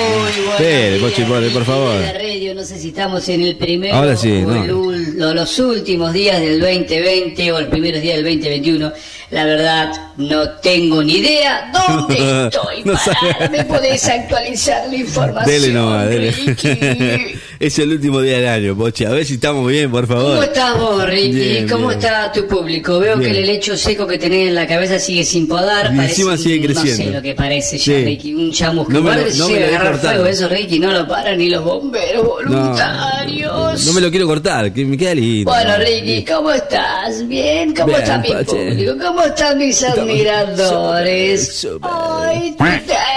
buenos 0.42 0.58
Dele, 0.58 0.98
Pochi, 0.98 1.22
por, 1.22 1.64
favor. 1.64 1.98
de 1.98 2.12
radio, 2.12 2.54
no 2.54 2.64
sé 2.64 2.78
si 2.78 2.88
estamos 2.88 3.26
en 3.28 3.42
el 3.42 3.56
primero 3.56 3.94
Ahora 3.94 4.16
sí, 4.16 4.30
o 4.30 4.46
no. 4.48 4.64
el 4.64 4.70
ul- 4.72 5.22
o 5.22 5.32
los 5.34 5.58
últimos 5.60 6.12
días 6.12 6.40
del 6.40 6.60
2020 6.60 7.52
o 7.52 7.58
el 7.58 7.68
primeros 7.68 8.02
días 8.02 8.16
del 8.16 8.24
2021. 8.24 8.92
La 9.34 9.44
verdad, 9.44 9.92
no 10.16 10.48
tengo 10.62 11.02
ni 11.02 11.14
idea 11.14 11.72
dónde 11.72 12.14
estoy 12.44 12.84
No 12.84 12.92
parada. 12.92 13.48
¿Me 13.50 13.64
podés 13.64 14.06
actualizar 14.08 14.86
la 14.88 14.94
información? 14.96 15.46
Dele 15.60 15.72
nomás, 15.72 16.08
dele. 16.08 17.36
Es 17.58 17.78
el 17.78 17.90
último 17.92 18.20
día 18.20 18.36
del 18.38 18.46
año, 18.48 18.76
Pochi. 18.76 19.04
A 19.06 19.10
ver 19.10 19.24
si 19.24 19.34
estamos 19.34 19.66
bien, 19.68 19.90
por 19.90 20.06
favor. 20.06 20.30
¿Cómo 20.32 20.42
estás 20.44 20.78
vos, 20.78 21.04
Ricky? 21.08 21.32
Bien, 21.32 21.68
¿Cómo 21.68 21.88
bien. 21.88 21.98
está 22.00 22.30
tu 22.30 22.46
público? 22.46 22.98
Veo 23.00 23.16
Bien. 23.16 23.32
que 23.32 23.38
el 23.38 23.44
helecho 23.44 23.76
seco 23.76 24.06
que 24.06 24.18
tenés 24.18 24.48
en 24.48 24.54
la 24.54 24.66
cabeza 24.68 24.98
sigue 25.00 25.24
sin 25.24 25.48
podar. 25.48 25.86
Y 25.92 25.96
parece 25.96 26.12
encima 26.12 26.36
sigue 26.36 26.68
No 26.68 26.74
creciendo. 26.80 27.04
sé 27.04 27.10
lo 27.10 27.22
que 27.22 27.34
parece 27.34 27.78
ya, 27.78 27.84
Sí. 27.84 28.04
Ricky. 28.04 28.34
Un 28.34 28.52
chamusco. 28.52 28.92
No 28.92 29.02
me 29.02 29.16
lo- 29.16 29.24
que 29.24 29.34
no 29.34 29.48
me 29.48 29.60
lo 29.60 29.66
agarrar 29.66 29.98
fuego 29.98 30.26
eso, 30.26 30.48
Ricky. 30.48 30.78
No 30.78 30.92
lo 30.92 31.08
paran 31.08 31.38
ni 31.38 31.48
los 31.48 31.64
bomberos 31.64 32.24
voluntarios. 32.24 33.52
No 33.52 33.63
me 33.92 34.00
lo 34.00 34.10
quiero 34.10 34.26
cortar, 34.26 34.72
que 34.72 34.84
me 34.84 34.96
queda 34.96 35.14
lindo. 35.14 35.50
Bueno, 35.50 35.76
Ricky, 35.78 36.24
¿cómo 36.24 36.50
estás? 36.50 37.26
¿Bien? 37.26 37.74
¿Cómo 37.74 37.88
Bien, 37.88 38.02
está 38.02 38.18
mi 38.18 38.28
Pache. 38.28 38.44
público? 38.70 38.92
¿Cómo 39.02 39.22
están 39.22 39.58
mis 39.58 39.82
admiradores? 39.82 41.56
súper. 41.56 41.90
Ay, 41.92 42.56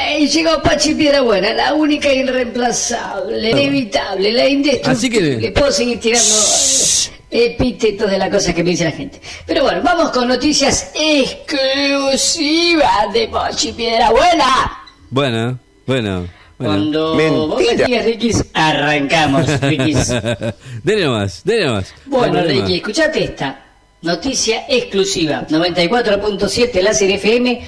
ay, 0.08 0.28
llegó 0.28 0.62
Pachi 0.62 0.96
Piedra 0.96 1.22
Buena, 1.22 1.54
la 1.54 1.74
única 1.74 2.12
irreemplazable, 2.12 3.42
la 3.42 3.50
inevitable, 3.50 4.32
la 4.32 4.48
indestructible. 4.48 5.34
Así 5.36 5.40
que- 5.40 5.52
Puedo 5.52 5.72
seguir 5.72 6.00
tirando 6.00 6.36
epítetos 7.30 8.10
de 8.10 8.18
las 8.18 8.30
cosas 8.30 8.54
que 8.56 8.64
me 8.64 8.72
dice 8.72 8.86
la 8.86 8.92
gente. 8.92 9.20
Pero 9.46 9.64
bueno, 9.64 9.82
vamos 9.84 10.10
con 10.12 10.28
noticias 10.28 10.92
exclusivas 10.96 13.14
de 13.14 13.28
Pachi 13.28 13.74
Piedra 13.74 14.10
Buena. 14.12 14.72
Bueno, 15.10 15.60
bueno. 15.86 16.28
Bueno. 16.58 16.74
Cuando 16.74 17.48
vos 17.48 17.62
me 17.88 18.02
Ricky, 18.04 18.32
arrancamos, 18.54 19.62
Ricky. 19.62 19.94
dele 20.84 21.06
nomás, 21.06 21.42
dele 21.44 21.66
nomás. 21.66 21.94
Bueno, 22.06 22.34
nomás. 22.34 22.48
Ricky, 22.48 22.76
escuchate 22.76 23.24
esta. 23.24 23.64
Noticia 24.02 24.66
exclusiva. 24.70 25.46
94.7 25.48 26.82
Láser 26.82 27.12
FM 27.12 27.62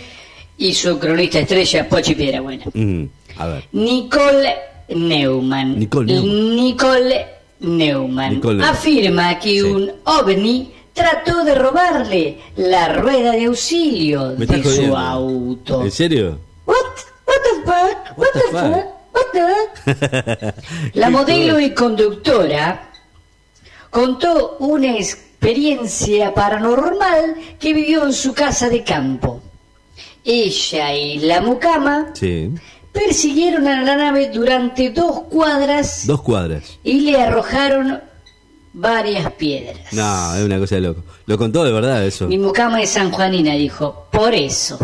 y 0.57 0.73
su 0.73 0.99
cronista 0.99 1.39
estrella, 1.39 1.87
Pochi 1.89 2.15
Piedra 2.15 2.41
Buena. 2.41 2.65
Mm, 2.73 3.03
a 3.37 3.47
ver. 3.47 3.63
Nicole 3.71 4.55
Neumann. 4.89 5.79
Nicole 5.79 6.05
Neumann. 6.13 6.55
Nicole 6.55 7.27
Neumann 7.59 8.35
Nicole 8.35 8.55
Neumann. 8.55 8.61
afirma 8.63 9.39
que 9.39 9.63
un 9.63 9.91
ovni 10.05 10.71
trató 10.93 11.43
de 11.43 11.55
robarle 11.55 12.37
la 12.57 12.89
rueda 12.93 13.31
de 13.33 13.45
auxilio 13.45 14.29
de 14.29 14.47
su 14.47 14.63
jodiendo. 14.63 14.97
auto. 14.97 15.83
¿En 15.83 15.91
serio? 15.91 16.39
What? 16.65 16.75
What 18.19 18.29
the 18.33 18.41
fuck? 18.51 18.85
What, 19.13 19.31
the 19.33 20.53
La 20.93 21.09
modelo 21.17 21.59
y 21.59 21.73
conductora 21.73 22.89
contó 23.89 24.57
una 24.59 24.95
experiencia 24.97 26.33
paranormal 26.33 27.35
que 27.59 27.73
vivió 27.73 28.05
en 28.05 28.13
su 28.13 28.33
casa 28.33 28.69
de 28.69 28.83
campo. 28.83 29.41
Ella 30.23 30.93
y 30.93 31.19
la 31.19 31.41
mucama 31.41 32.09
Sí. 32.13 32.51
persiguieron 32.91 33.67
a 33.67 33.81
la 33.83 33.95
nave 33.95 34.29
durante 34.29 34.89
dos 34.91 35.21
cuadras 35.29 36.05
Dos 36.05 36.21
cuadras. 36.21 36.77
y 36.83 36.99
le 37.01 37.19
arrojaron 37.21 38.01
varias 38.73 39.31
piedras. 39.33 39.91
No, 39.93 40.35
es 40.35 40.43
una 40.45 40.59
cosa 40.59 40.75
de 40.75 40.81
loco. 40.81 41.03
Lo 41.25 41.37
contó 41.37 41.63
de 41.63 41.71
verdad 41.71 42.05
eso. 42.05 42.27
Mi 42.27 42.37
mucama 42.37 42.81
es 42.81 42.91
sanjuanina, 42.91 43.53
dijo, 43.53 44.07
por 44.11 44.33
eso. 44.35 44.77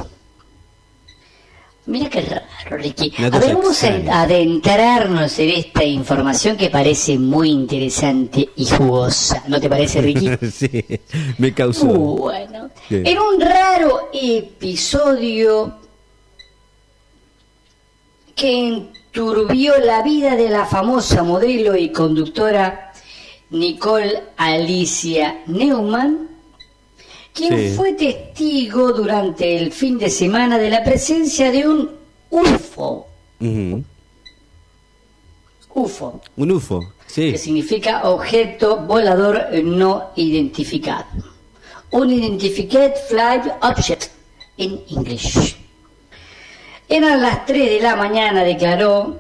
Mira 1.88 2.10
qué 2.10 2.22
raro, 2.22 2.78
Ricky. 2.78 3.14
A 3.24 3.30
ver, 3.30 3.54
vamos 3.54 3.84
a 3.84 4.22
adentrarnos 4.22 5.38
en 5.38 5.50
esta 5.50 5.84
información 5.84 6.58
que 6.58 6.72
parece 6.72 7.20
muy 7.20 7.52
interesante 7.52 8.50
y 8.56 8.66
jugosa. 8.66 9.44
¿No 9.48 9.60
te 9.60 9.70
parece, 9.70 10.02
Ricky? 10.02 10.32
sí, 10.52 10.84
me 11.38 11.54
causó. 11.54 11.86
Uh, 11.86 12.18
bueno. 12.18 12.70
¿Qué? 12.90 13.04
En 13.06 13.20
un 13.20 13.40
raro 13.40 14.10
episodio 14.12 15.76
que 18.36 18.68
enturbió 18.68 19.78
la 19.78 20.02
vida 20.02 20.36
de 20.36 20.50
la 20.50 20.66
famosa 20.66 21.24
modelo 21.24 21.76
y 21.76 21.92
conductora 21.92 22.92
Nicole 23.52 24.24
Alicia 24.38 25.44
Neumann, 25.46 26.35
quien 27.36 27.56
Sí. 27.58 27.76
fue 27.76 27.94
testigo 27.94 28.92
durante 28.94 29.58
el 29.58 29.72
fin 29.72 29.98
de 30.00 30.10
semana 30.10 30.58
de 30.58 30.70
la 30.70 30.84
presencia 30.84 31.52
de 31.52 31.68
un 31.68 31.92
UFO. 32.32 33.08
UFO, 35.74 36.22
Un 36.38 36.52
UFO, 36.52 36.94
sí. 37.06 37.34
que 37.34 37.38
significa 37.38 38.10
objeto 38.10 38.78
volador 38.78 39.48
no 39.64 40.12
identificado. 40.16 41.06
Unidentified 41.92 42.92
Flight 43.10 43.44
Object 43.62 44.06
en 44.58 44.82
English. 44.90 45.56
Eran 46.88 47.22
las 47.22 47.46
3 47.46 47.70
de 47.72 47.82
la 47.82 47.96
mañana, 47.96 48.44
declaró, 48.44 49.18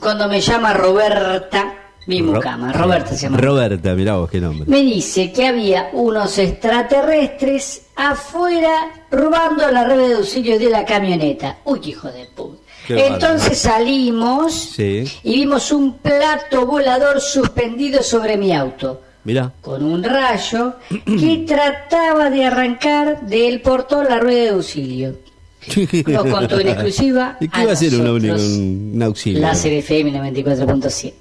cuando 0.00 0.28
me 0.28 0.40
llama 0.40 0.72
Roberta, 0.74 1.74
mi 2.06 2.22
mucama, 2.22 2.72
Roberta 2.72 3.10
se 3.14 3.22
llama. 3.22 3.38
Roberta, 3.38 3.94
mirá 3.94 4.16
vos 4.16 4.30
qué 4.30 4.40
nombre. 4.40 4.64
Me 4.68 4.82
dice 4.82 5.32
que 5.32 5.46
había 5.46 5.90
unos 5.92 6.38
extraterrestres 6.38 7.82
afuera 7.96 9.04
robando 9.10 9.70
la 9.70 9.84
red 9.84 10.08
de 10.08 10.14
auxilio 10.14 10.58
de 10.58 10.70
la 10.70 10.84
camioneta. 10.84 11.58
Uy, 11.64 11.80
qué 11.80 11.90
hijo 11.90 12.08
de 12.08 12.26
puta. 12.34 12.60
Qué. 12.86 13.06
Entonces 13.06 13.58
salimos 13.58 14.52
Sí, 14.54 15.04
y 15.22 15.34
vimos 15.34 15.70
un 15.70 15.98
plato 15.98 16.66
volador 16.66 17.20
suspendido 17.20 18.02
sobre 18.02 18.36
mi 18.36 18.52
auto, 18.54 19.02
mirá. 19.22 19.52
con 19.60 19.84
un 19.84 20.02
rayo 20.02 20.76
que 21.04 21.44
trataba 21.46 22.30
de 22.30 22.46
arrancar 22.46 23.20
del 23.26 23.60
portón 23.60 24.06
la 24.08 24.18
rueda 24.18 24.42
de 24.44 24.48
auxilio. 24.50 25.18
Nos 26.06 26.24
contó 26.26 26.58
en 26.58 26.68
exclusiva 26.68 27.36
¿Y 27.38 27.46
qué 27.48 27.60
a 27.60 27.64
va 27.64 27.70
a 27.70 27.74
hacer 27.74 27.94
un 27.94 29.02
auxilio? 29.02 29.40
Láser 29.42 29.74
FM 29.74 30.10
94.7. 30.34 31.12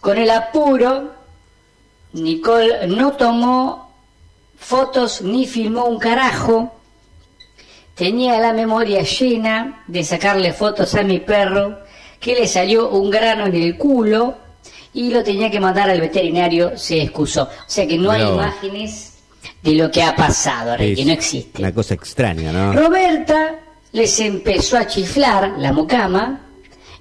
Con 0.00 0.16
el 0.16 0.30
apuro, 0.30 1.12
Nicole 2.12 2.86
no 2.86 3.12
tomó 3.12 3.92
fotos 4.58 5.22
ni 5.22 5.46
filmó 5.46 5.84
un 5.84 5.98
carajo. 5.98 6.74
Tenía 7.94 8.40
la 8.40 8.52
memoria 8.52 9.02
llena 9.02 9.84
de 9.86 10.02
sacarle 10.02 10.52
fotos 10.52 10.94
a 10.94 11.02
mi 11.02 11.18
perro, 11.18 11.80
que 12.18 12.34
le 12.34 12.46
salió 12.46 12.88
un 12.90 13.10
grano 13.10 13.46
en 13.46 13.54
el 13.54 13.76
culo 13.76 14.36
y 14.92 15.10
lo 15.10 15.22
tenía 15.22 15.50
que 15.50 15.60
mandar 15.60 15.90
al 15.90 16.00
veterinario, 16.00 16.76
se 16.78 17.02
excusó. 17.02 17.42
O 17.42 17.48
sea 17.66 17.86
que 17.86 17.98
no 17.98 18.10
hay 18.10 18.22
imágenes 18.22 19.18
de 19.62 19.74
lo 19.74 19.90
que 19.90 20.02
ha 20.02 20.16
pasado, 20.16 20.74
Es 20.76 21.04
no 21.04 21.12
existe. 21.12 21.60
Una 21.60 21.74
cosa 21.74 21.94
extraña, 21.94 22.52
¿no? 22.52 22.72
Roberta 22.72 23.56
les 23.92 24.18
empezó 24.20 24.78
a 24.78 24.86
chiflar 24.86 25.54
la 25.58 25.72
mucama 25.72 26.40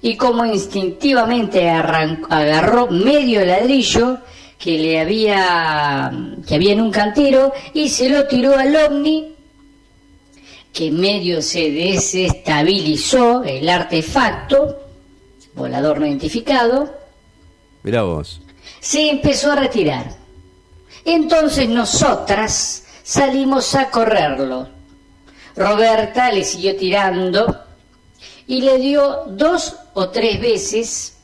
y 0.02 0.16
como 0.16 0.46
instintivamente 0.46 1.70
agarró 1.70 2.88
medio 2.88 3.44
ladrillo 3.44 4.20
que 4.58 4.78
le 4.78 5.00
había 5.00 6.12
que 6.48 6.56
había 6.56 6.74
en 6.74 6.82
un 6.82 6.92
cantero 6.92 7.54
y 7.74 7.90
se 7.90 8.10
lo 8.10 8.28
tiró 8.28 8.58
al 8.58 8.76
ovni 8.76 9.36
que 10.74 10.92
medio 10.92 11.42
se 11.42 11.72
desestabilizó 11.72 13.44
el 13.44 13.68
artefacto 13.68 14.80
volador 15.56 16.00
no 16.00 16.08
identificado 16.08 16.94
Mirá 17.84 18.04
vos. 18.04 18.42
se 18.80 19.10
empezó 19.10 19.52
a 19.52 19.56
retirar. 19.56 20.06
Entonces 21.06 21.70
nosotras 21.70 22.86
salimos 23.04 23.74
a 23.76 23.90
correrlo. 23.90 24.68
Roberta 25.56 26.32
le 26.32 26.44
siguió 26.44 26.76
tirando 26.76 27.69
y 28.50 28.62
le 28.62 28.80
dio 28.80 29.26
dos 29.28 29.76
o 29.94 30.10
tres 30.10 30.42
veces 30.42 31.18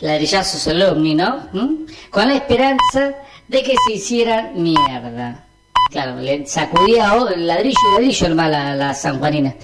ladrillazos 0.00 0.66
al 0.66 0.82
ovni, 0.82 1.14
¿no? 1.14 1.48
¿Mm? 1.52 1.86
Con 2.10 2.26
la 2.26 2.34
esperanza 2.34 3.14
de 3.46 3.62
que 3.62 3.76
se 3.86 3.92
hicieran 3.92 4.60
mierda. 4.60 5.46
Claro, 5.92 6.20
le 6.20 6.44
sacudía 6.44 7.14
ladrillo 7.36 7.76
y 7.86 7.92
ladrillo 7.92 8.26
el 8.26 8.34
mal 8.34 8.52
a 8.54 8.74
la 8.74 8.92
sanjuanina, 8.92 9.54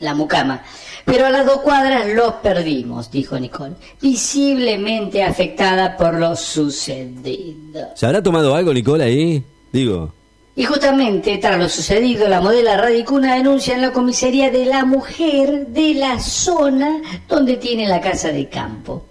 la 0.00 0.14
mucama. 0.14 0.62
Pero 1.04 1.26
a 1.26 1.30
las 1.30 1.44
dos 1.44 1.58
cuadras 1.58 2.08
los 2.08 2.32
perdimos, 2.36 3.10
dijo 3.10 3.38
Nicole, 3.38 3.74
visiblemente 4.00 5.22
afectada 5.22 5.94
por 5.98 6.14
lo 6.14 6.34
sucedido. 6.36 7.88
¿Se 7.94 8.06
habrá 8.06 8.22
tomado 8.22 8.54
algo, 8.54 8.72
Nicole, 8.72 9.04
ahí? 9.04 9.44
Digo. 9.72 10.15
Y 10.58 10.64
justamente 10.64 11.36
tras 11.36 11.58
lo 11.58 11.68
sucedido, 11.68 12.28
la 12.28 12.40
modela 12.40 12.78
radicó 12.78 13.16
una 13.16 13.34
denuncia 13.34 13.74
en 13.74 13.82
la 13.82 13.92
comisaría 13.92 14.50
de 14.50 14.64
la 14.64 14.86
mujer 14.86 15.66
de 15.66 15.92
la 15.92 16.18
zona 16.18 17.02
donde 17.28 17.58
tiene 17.58 17.86
la 17.86 18.00
casa 18.00 18.32
de 18.32 18.48
campo. 18.48 19.04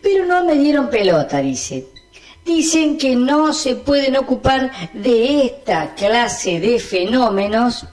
Pero 0.00 0.24
no 0.24 0.42
me 0.42 0.54
dieron 0.54 0.88
pelota, 0.88 1.42
dice. 1.42 1.88
Dicen 2.46 2.96
que 2.96 3.14
no 3.14 3.52
se 3.52 3.76
pueden 3.76 4.16
ocupar 4.16 4.70
de 4.94 5.44
esta 5.44 5.94
clase 5.94 6.58
de 6.60 6.78
fenómenos. 6.78 7.84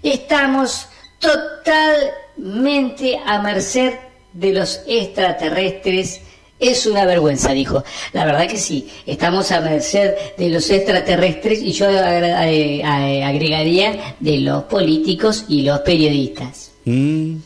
Estamos 0.00 0.86
totalmente 1.18 3.18
a 3.26 3.42
merced 3.42 3.94
de 4.32 4.52
los 4.52 4.80
extraterrestres 4.86 6.20
Es 6.58 6.86
una 6.86 7.04
vergüenza, 7.04 7.52
dijo. 7.52 7.84
La 8.12 8.24
verdad 8.24 8.48
que 8.48 8.56
sí, 8.56 8.88
estamos 9.04 9.52
a 9.52 9.60
merced 9.60 10.14
de 10.38 10.48
los 10.48 10.68
extraterrestres 10.70 11.60
y 11.60 11.72
yo 11.72 11.88
eh, 11.90 12.80
eh, 12.80 13.24
agregaría 13.24 14.16
de 14.18 14.38
los 14.38 14.64
políticos 14.64 15.44
y 15.48 15.62
los 15.62 15.80
periodistas. 15.80 16.72
Mm, 16.86 17.36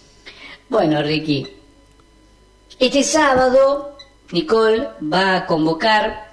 Bueno, 0.69 1.03
Ricky, 1.03 1.47
este 2.79 3.03
sábado 3.03 3.97
Nicole 4.31 4.89
va 5.13 5.37
a 5.37 5.47
convocar 5.47 6.31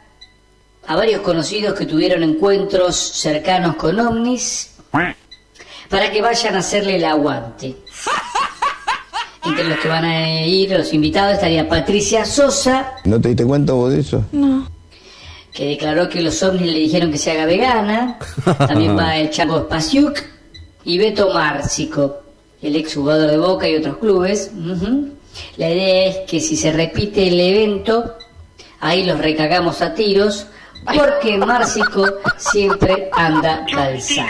a 0.86 0.95
varios 0.95 1.21
conocidos 1.21 1.78
que 1.78 1.86
tuvieron 1.88 2.21
encuentros 2.21 2.95
cercanos 2.95 3.75
con 3.75 3.99
ovnis 3.99 4.75
para 5.89 6.11
que 6.11 6.21
vayan 6.21 6.55
a 6.55 6.59
hacerle 6.59 6.97
el 6.97 7.05
aguante. 7.05 7.75
Entre 9.47 9.63
los 9.65 9.79
que 9.79 9.87
van 9.87 10.05
a 10.05 10.45
ir, 10.45 10.71
los 10.71 10.93
invitados, 10.93 11.33
estaría 11.35 11.67
Patricia 11.67 12.25
Sosa, 12.25 12.93
¿No 13.05 13.19
te 13.19 13.29
diste 13.29 13.45
cuenta 13.45 13.73
vos 13.73 13.91
de 13.91 13.99
eso? 14.01 14.23
que 15.53 15.65
declaró 15.69 16.07
que 16.07 16.21
los 16.21 16.43
ovnis 16.43 16.67
le 16.71 16.77
dijeron 16.79 17.11
que 17.11 17.17
se 17.17 17.31
haga 17.31 17.45
vegana. 17.47 18.19
También 18.59 18.95
va 18.95 19.17
el 19.17 19.31
Chaco 19.31 19.61
Spasiuk 19.61 20.19
y 20.85 20.99
Beto 20.99 21.33
Márcico, 21.33 22.17
el 22.61 22.75
exjugador 22.75 23.31
de 23.31 23.37
Boca 23.39 23.67
y 23.67 23.75
otros 23.75 23.97
clubes. 23.97 24.51
La 25.57 25.69
idea 25.69 26.07
es 26.09 26.17
que 26.29 26.39
si 26.39 26.55
se 26.55 26.71
repite 26.71 27.27
el 27.27 27.39
evento, 27.39 28.13
ahí 28.79 29.03
los 29.03 29.17
recagamos 29.17 29.81
a 29.81 29.95
tiros, 29.95 30.45
porque 30.85 31.37
Márcico 31.39 32.05
siempre 32.37 33.09
anda 33.11 33.65
calzado. 33.73 34.27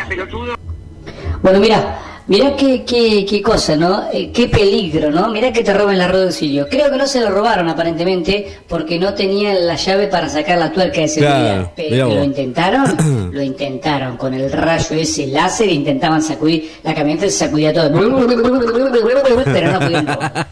Bueno, 1.41 1.59
mira, 1.59 1.99
mira 2.27 2.55
qué, 2.55 2.83
qué, 2.83 3.25
qué 3.25 3.41
cosa, 3.41 3.75
¿no? 3.75 4.05
Eh, 4.11 4.31
qué 4.31 4.47
peligro, 4.47 5.11
¿no? 5.11 5.29
Mira 5.29 5.51
que 5.51 5.63
te 5.63 5.73
roban 5.73 5.97
la 5.97 6.07
rueda 6.07 6.23
de 6.23 6.29
auxilio. 6.29 6.67
Creo 6.69 6.91
que 6.91 6.97
no 6.97 7.07
se 7.07 7.21
lo 7.21 7.29
robaron 7.29 7.67
aparentemente 7.69 8.59
porque 8.67 8.99
no 8.99 9.13
tenían 9.13 9.65
la 9.65 9.75
llave 9.75 10.07
para 10.07 10.29
sacar 10.29 10.57
la 10.57 10.71
tuerca 10.71 11.01
de 11.01 11.07
seguridad. 11.07 11.55
Claro, 11.55 11.71
Pero 11.75 12.09
mirá 12.09 12.19
lo 12.19 12.23
intentaron, 12.23 13.31
lo 13.33 13.41
intentaron 13.41 14.17
con 14.17 14.33
el 14.33 14.51
rayo 14.51 14.95
ese 14.95 15.27
láser, 15.27 15.69
intentaban 15.69 16.21
sacudir, 16.21 16.71
la 16.83 16.93
camioneta 16.93 17.25
se 17.25 17.31
sacudía 17.31 17.73
todo, 17.73 17.91
pero 17.91 18.09
no 18.09 18.17
pudieron 18.27 19.73
robar. 19.73 20.47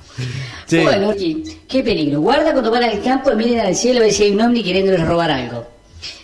Sí. 0.68 0.80
Bueno, 0.80 1.14
qué 1.68 1.84
peligro. 1.84 2.22
Guarda 2.22 2.52
cuando 2.52 2.72
van 2.72 2.84
al 2.84 3.00
campo 3.02 3.32
y 3.32 3.36
miren 3.36 3.60
al 3.60 3.76
cielo 3.76 4.00
a 4.00 4.04
ver 4.04 4.12
si 4.12 4.24
hay 4.24 4.32
un 4.32 4.42
ovni 4.42 4.64
queriéndoles 4.64 5.06
robar 5.08 5.30
algo. 5.30 5.75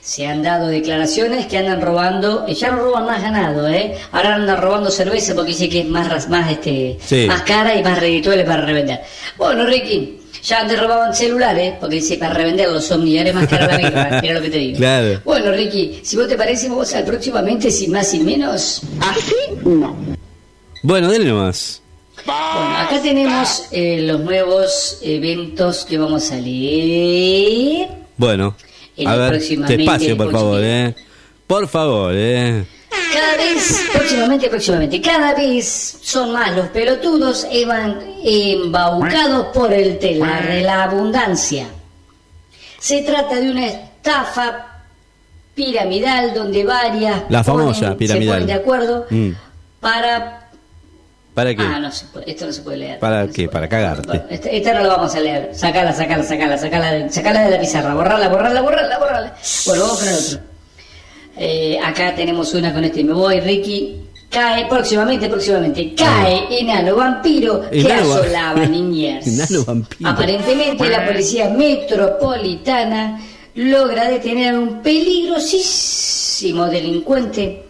Se 0.01 0.25
han 0.25 0.41
dado 0.41 0.67
declaraciones 0.67 1.45
que 1.45 1.59
andan 1.59 1.79
robando, 1.79 2.45
eh, 2.47 2.55
ya 2.55 2.71
no 2.71 2.77
roban 2.77 3.05
más 3.05 3.21
ganado, 3.21 3.67
¿eh? 3.67 3.95
Ahora 4.11 4.35
andan 4.35 4.59
robando 4.59 4.89
cerveza 4.89 5.35
porque 5.35 5.51
dice 5.51 5.69
que 5.69 5.81
es 5.81 5.87
más, 5.87 6.27
más, 6.27 6.51
este, 6.51 6.97
Sí. 7.05 7.27
más 7.27 7.43
cara 7.43 7.75
y 7.75 7.83
más 7.83 7.99
redituable 7.99 8.43
para 8.43 8.65
revender. 8.65 9.01
Bueno, 9.37 9.63
Ricky, 9.65 10.19
ya 10.43 10.61
antes 10.61 10.79
robaban 10.79 11.13
celulares 11.13 11.75
porque 11.79 11.97
dice 11.97 12.17
para 12.17 12.33
revender 12.33 12.69
los 12.69 12.89
es 12.89 13.33
más 13.33 13.47
caro 13.47 13.67
la 13.67 14.19
mira 14.21 14.33
lo 14.33 14.41
que 14.41 14.49
te 14.49 14.57
digo. 14.57 14.77
Claro. 14.81 15.21
Bueno, 15.23 15.51
Ricky, 15.51 15.99
si 16.03 16.17
vos 16.17 16.27
te 16.27 16.35
parece, 16.35 16.67
vamos 16.67 16.93
al 16.95 17.03
próximamente, 17.05 17.69
sin 17.69 17.91
más 17.91 18.07
sin 18.07 18.25
menos. 18.25 18.81
Así 18.99 19.35
no. 19.63 19.95
Bueno, 20.81 21.11
dale 21.11 21.25
nomás. 21.25 21.81
Bueno, 22.25 22.77
acá 22.77 22.99
tenemos 23.01 23.65
eh, 23.71 23.99
los 24.01 24.19
nuevos 24.21 24.97
eventos 25.03 25.85
que 25.85 25.97
vamos 25.97 26.31
a 26.31 26.35
leer. 26.37 27.87
Bueno, 28.17 28.55
En 28.97 29.07
a 29.07 29.13
el 29.13 29.19
ver, 29.19 29.29
próximamente 29.31 29.77
despacio, 29.77 30.17
por 30.17 30.31
favor, 30.31 30.59
¿eh? 30.63 30.95
Por 31.47 31.67
favor, 31.67 32.11
¿eh? 32.15 32.65
Cada 33.13 33.35
vez, 33.37 33.81
próximamente, 33.93 34.49
próximamente, 34.49 35.01
cada 35.01 35.33
vez 35.33 35.97
son 36.01 36.31
más 36.31 36.55
los 36.55 36.67
pelotudos 36.69 37.45
embaucados 38.23 39.47
por 39.53 39.73
el 39.73 39.97
telar 39.99 40.47
de 40.47 40.61
la 40.61 40.83
abundancia. 40.83 41.67
Se 42.79 43.01
trata 43.03 43.35
de 43.39 43.51
una 43.51 43.67
estafa 43.67 44.67
piramidal 45.53 46.33
donde 46.33 46.63
varias 46.63 47.23
La 47.29 47.43
famosa 47.43 47.91
ponen- 47.93 47.97
piramidal. 47.97 48.27
se 48.27 48.31
ponen 48.33 48.47
de 48.47 48.53
acuerdo 48.53 49.05
Mm, 49.09 49.29
para 49.79 50.40
¿Para 51.33 51.55
qué? 51.55 51.61
Ah, 51.63 51.79
no 51.79 51.91
se 51.91 52.05
puede, 52.07 52.29
esto 52.29 52.45
no 52.45 52.51
se 52.51 52.61
puede 52.61 52.77
leer. 52.77 52.99
¿Para 52.99 53.25
qué? 53.27 53.47
Para 53.47 53.69
cagarte. 53.69 54.21
Esta, 54.29 54.49
esta 54.49 54.73
no 54.73 54.83
lo 54.83 54.89
vamos 54.89 55.15
a 55.15 55.19
leer. 55.21 55.51
Sacala, 55.53 55.93
sacala, 55.93 56.23
sacala, 56.23 56.57
sacala, 56.57 56.91
de- 56.91 57.09
sacala 57.09 57.41
de 57.43 57.51
la 57.51 57.59
pizarra. 57.59 57.93
Borrala, 57.95 58.27
borrala, 58.27 58.61
borrala, 58.61 58.99
borrala. 58.99 59.35
Bueno, 59.65 59.81
vamos 59.83 59.99
con 59.99 60.07
el 60.09 60.15
otro. 60.15 60.39
Eh, 61.37 61.79
acá 61.83 62.13
tenemos 62.15 62.53
una 62.53 62.73
con 62.73 62.83
este. 62.83 63.03
Me 63.03 63.13
voy, 63.13 63.39
Ricky. 63.39 63.97
Cae 64.29 64.65
próximamente, 64.67 65.27
próximamente. 65.29 65.93
Cae 65.95 66.59
enano 66.61 66.95
vampiro 66.95 67.69
que 67.69 67.81
Enano 67.81 68.13
asolaba 68.13 68.65
niñez. 68.65 69.27
Enano 69.27 69.65
vampiro. 69.65 70.09
Aparentemente 70.09 70.89
la 70.89 71.05
policía 71.05 71.49
metropolitana 71.49 73.19
logra 73.55 74.05
detener 74.09 74.55
a 74.55 74.59
un 74.59 74.81
peligrosísimo 74.81 76.65
delincuente 76.67 77.65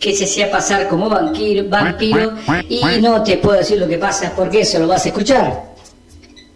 que 0.00 0.16
se 0.16 0.24
hacía 0.24 0.50
pasar 0.50 0.88
como 0.88 1.10
vampiro, 1.10 1.68
vampiro 1.68 2.32
y 2.68 2.80
no 3.00 3.22
te 3.22 3.36
puedo 3.36 3.58
decir 3.58 3.78
lo 3.78 3.86
que 3.86 3.98
pasa 3.98 4.32
porque 4.34 4.62
eso 4.62 4.78
lo 4.78 4.88
vas 4.88 5.04
a 5.04 5.08
escuchar 5.08 5.62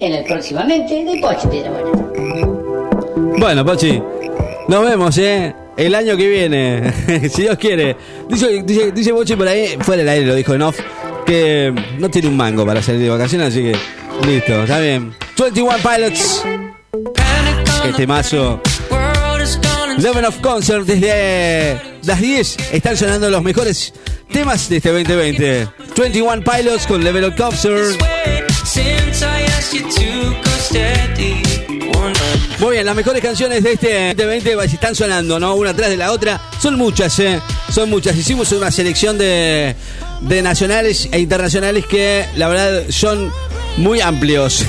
en 0.01 0.15
el 0.15 0.25
próximamente 0.25 1.05
de 1.05 1.21
Pochi 1.21 1.47
Piedrabuena. 1.49 1.91
Bueno, 3.39 3.65
Pachi, 3.65 4.03
nos 4.69 4.85
vemos, 4.85 5.19
¿eh? 5.19 5.55
El 5.77 5.95
año 5.95 6.17
que 6.17 6.29
viene, 6.29 6.93
si 7.31 7.43
Dios 7.43 7.59
quiere. 7.59 7.97
Dice, 8.29 8.63
dice, 8.63 8.93
dice 8.93 9.13
Bochi 9.13 9.37
por 9.37 9.47
ahí, 9.47 9.77
fuera 9.81 10.03
del 10.03 10.09
aire, 10.09 10.27
lo 10.27 10.35
dijo 10.35 10.55
en 10.55 10.63
off, 10.63 10.79
que 11.27 11.75
no 11.99 12.09
tiene 12.09 12.29
un 12.29 12.37
mango 12.37 12.65
para 12.65 12.83
salir 12.83 13.03
de 13.03 13.11
vacaciones, 13.11 13.49
así 13.49 13.63
que 13.63 13.77
listo, 14.27 14.63
está 14.63 14.81
bien. 14.81 15.15
21 15.39 15.77
Pilots, 15.83 16.45
este 17.85 18.07
mazo. 18.07 18.61
Level 19.99 20.25
of 20.25 20.39
Concert 20.41 20.87
desde 20.87 21.81
las 22.05 22.21
10 22.21 22.57
están 22.73 22.97
sonando 22.97 23.31
los 23.31 23.43
mejores 23.43 23.93
temas 24.33 24.69
de 24.69 24.79
este 24.79 24.91
2020. 24.91 25.69
21 25.97 26.43
Pilots 26.43 26.87
con 26.87 27.05
Level 27.05 27.25
of 27.25 27.37
Concert. 27.37 28.01
Muy 32.59 32.73
bien, 32.73 32.87
las 32.87 32.97
mejores 32.97 33.23
canciones 33.23 33.63
de 33.63 33.73
este 33.73 34.15
2020 34.15 34.55
pues, 34.55 34.73
están 34.73 34.95
sonando, 34.95 35.39
¿no? 35.39 35.55
Una 35.55 35.71
atrás 35.71 35.91
de 35.91 35.97
la 35.97 36.13
otra. 36.13 36.41
Son 36.61 36.77
muchas, 36.77 37.19
¿eh? 37.21 37.41
Son 37.71 37.89
muchas. 37.89 38.17
Hicimos 38.17 38.51
una 38.53 38.71
selección 38.71 39.17
de, 39.17 39.77
de 40.23 40.43
nacionales 40.43 41.09
e 41.13 41.21
internacionales 41.21 41.87
que, 41.87 42.27
la 42.37 42.49
verdad, 42.49 42.85
son 42.89 43.33
muy 43.77 44.01
amplios. 44.01 44.65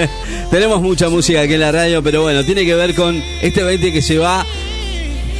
Tenemos 0.50 0.80
mucha 0.80 1.08
música 1.08 1.42
aquí 1.42 1.54
en 1.54 1.60
la 1.60 1.72
radio, 1.72 2.02
pero 2.02 2.22
bueno, 2.22 2.44
tiene 2.44 2.64
que 2.64 2.74
ver 2.74 2.94
con 2.94 3.22
este 3.42 3.62
20 3.62 3.92
que 3.92 4.02
se 4.02 4.18
va 4.18 4.44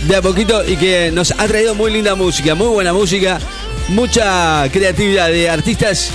de 0.07 0.17
a 0.17 0.23
poquito 0.23 0.65
y 0.67 0.77
que 0.77 1.11
nos 1.13 1.33
ha 1.33 1.47
traído 1.47 1.75
muy 1.75 1.93
linda 1.93 2.15
música, 2.15 2.55
muy 2.55 2.69
buena 2.69 2.93
música, 2.93 3.39
mucha 3.89 4.69
creatividad 4.73 5.29
de 5.29 5.49
artistas 5.51 6.11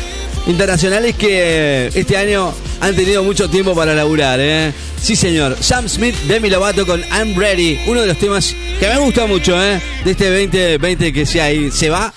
internacionales 0.48 1.16
que 1.16 1.90
este 1.94 2.18
año 2.18 2.54
han 2.82 2.96
tenido 2.96 3.24
mucho 3.24 3.50
tiempo 3.50 3.74
para 3.76 3.94
laburar, 3.94 4.40
¿eh? 4.42 4.74
Sí, 5.02 5.16
señor. 5.16 5.58
Sam 5.60 5.88
Smith, 5.90 6.16
Demi 6.28 6.50
Lovato 6.50 6.86
con 6.86 7.02
I'm 7.02 7.38
Ready, 7.38 7.80
uno 7.88 8.02
de 8.02 8.08
los 8.08 8.18
temas 8.18 8.56
que 8.80 8.88
me 8.88 8.98
gusta 9.00 9.26
mucho, 9.26 9.62
¿eh? 9.62 9.82
De 10.06 10.12
este 10.12 10.30
2020 10.30 11.12
que 11.14 11.26
se 11.26 11.42
ha, 11.42 11.52
ido- 11.52 11.72
se 11.74 11.90
va, 11.90 12.14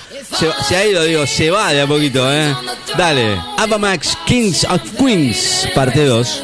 se, 0.69 0.77
ha 0.77 0.87
ido, 0.87 1.03
digo, 1.05 1.27
se 1.27 1.51
va 1.51 1.73
de 1.73 1.83
a 1.83 1.87
poquito, 1.87 2.33
¿eh? 2.33 2.55
Dale, 2.97 3.37
Abba 3.59 3.97
Kings 4.25 4.64
of 4.64 4.81
Queens, 4.99 5.69
parte 5.75 6.05
2. 6.05 6.43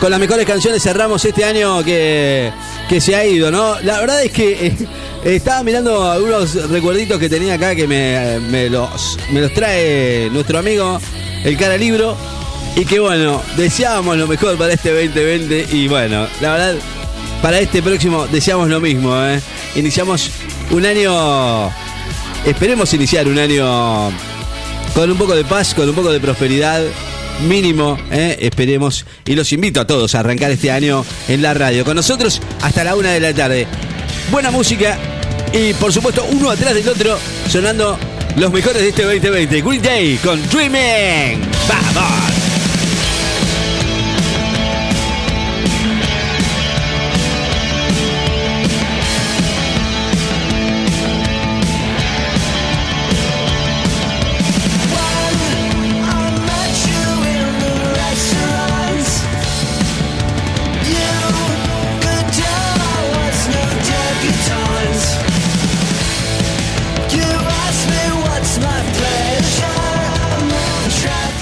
Con 0.00 0.10
las 0.10 0.18
mejores 0.18 0.46
canciones 0.46 0.82
cerramos 0.82 1.22
este 1.26 1.44
año 1.44 1.84
que, 1.84 2.50
que 2.88 3.02
se 3.02 3.14
ha 3.14 3.26
ido, 3.26 3.50
¿no? 3.50 3.78
La 3.82 4.00
verdad 4.00 4.22
es 4.22 4.32
que 4.32 4.68
eh, 4.68 4.76
estaba 5.24 5.62
mirando 5.62 6.10
algunos 6.10 6.54
recuerditos 6.70 7.18
que 7.18 7.28
tenía 7.28 7.54
acá 7.54 7.74
que 7.74 7.86
me, 7.86 8.70
los, 8.70 9.18
me 9.30 9.42
los 9.42 9.52
trae 9.52 10.30
nuestro 10.32 10.58
amigo, 10.58 10.98
el 11.44 11.54
cara 11.58 11.76
libro. 11.76 12.16
Y 12.76 12.86
que 12.86 12.98
bueno, 12.98 13.42
deseábamos 13.58 14.16
lo 14.16 14.26
mejor 14.26 14.56
para 14.56 14.72
este 14.72 14.90
2020 14.90 15.66
y 15.72 15.88
bueno, 15.88 16.26
la 16.40 16.52
verdad, 16.52 16.74
para 17.42 17.58
este 17.58 17.82
próximo 17.82 18.26
deseamos 18.26 18.70
lo 18.70 18.80
mismo, 18.80 19.14
¿eh? 19.26 19.38
Iniciamos 19.74 20.30
un 20.70 20.86
año, 20.86 21.70
esperemos 22.46 22.94
iniciar 22.94 23.28
un 23.28 23.38
año 23.38 24.10
con 24.94 25.10
un 25.10 25.18
poco 25.18 25.34
de 25.34 25.44
paz, 25.44 25.74
con 25.74 25.88
un 25.88 25.94
poco 25.94 26.10
de 26.10 26.20
prosperidad, 26.20 26.82
mínimo, 27.42 27.98
¿eh? 28.10 28.36
esperemos. 28.40 29.06
Y 29.24 29.34
los 29.34 29.52
invito 29.52 29.80
a 29.80 29.86
todos 29.86 30.14
a 30.14 30.20
arrancar 30.20 30.50
este 30.50 30.70
año 30.70 31.04
en 31.28 31.42
la 31.42 31.54
radio. 31.54 31.84
Con 31.84 31.96
nosotros 31.96 32.40
hasta 32.62 32.84
la 32.84 32.94
una 32.96 33.10
de 33.10 33.20
la 33.20 33.34
tarde. 33.34 33.66
Buena 34.30 34.50
música 34.50 34.98
y 35.52 35.72
por 35.74 35.92
supuesto 35.92 36.24
uno 36.30 36.50
atrás 36.50 36.74
del 36.74 36.88
otro 36.88 37.18
sonando 37.48 37.98
los 38.36 38.52
mejores 38.52 38.82
de 38.82 38.88
este 38.90 39.02
2020. 39.02 39.60
Green 39.62 39.82
Day 39.82 40.16
con 40.18 40.40
Dreaming. 40.48 41.49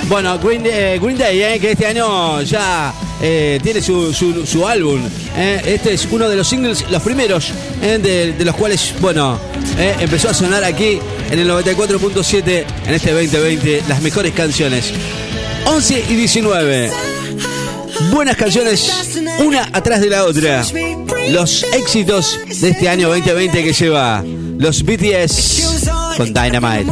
Bueno, 0.09 0.39
Green, 0.39 0.63
eh, 0.65 0.99
Green 1.03 1.19
Day, 1.19 1.43
eh, 1.43 1.59
que 1.61 1.73
este 1.73 1.87
año 1.87 2.41
ya 2.43 2.95
eh, 3.21 3.61
tiene 3.63 3.83
su, 3.83 4.13
su- 4.15 4.67
álbum. 4.67 5.01
eh. 5.37 5.61
Este 5.67 5.93
es 5.93 6.09
uno 6.11 6.29
de 6.29 6.37
los 6.37 6.49
singles, 6.49 6.85
los 6.91 7.03
primeros, 7.03 7.53
de, 7.81 8.33
de 8.33 8.45
los 8.45 8.55
cuales, 8.57 8.95
bueno, 9.01 9.39
empezó 10.01 10.31
a 10.31 10.35
sonar 10.35 10.65
aquí 10.65 10.99
en 11.31 11.39
el 11.39 11.49
94.7 11.51 12.65
en 12.87 12.95
este 12.95 13.13
2020, 13.13 13.83
las 13.89 14.01
mejores 14.01 14.33
canciones. 14.33 14.93
11 15.67 16.05
y 16.09 16.15
19. 16.15 16.91
Buenas 18.11 18.37
canciones, 18.37 18.91
una 19.45 19.69
atrás 19.73 20.01
de 20.01 20.09
la 20.09 20.25
otra. 20.25 20.65
Los 21.31 21.65
éxitos 21.75 22.39
de 22.61 22.71
este 22.71 22.89
año 22.89 23.09
2020 23.09 23.63
que 23.63 23.73
lleva 23.75 24.25
los 24.59 24.83
BTS 24.83 25.87
con 26.17 26.33
Dynamite. 26.33 26.91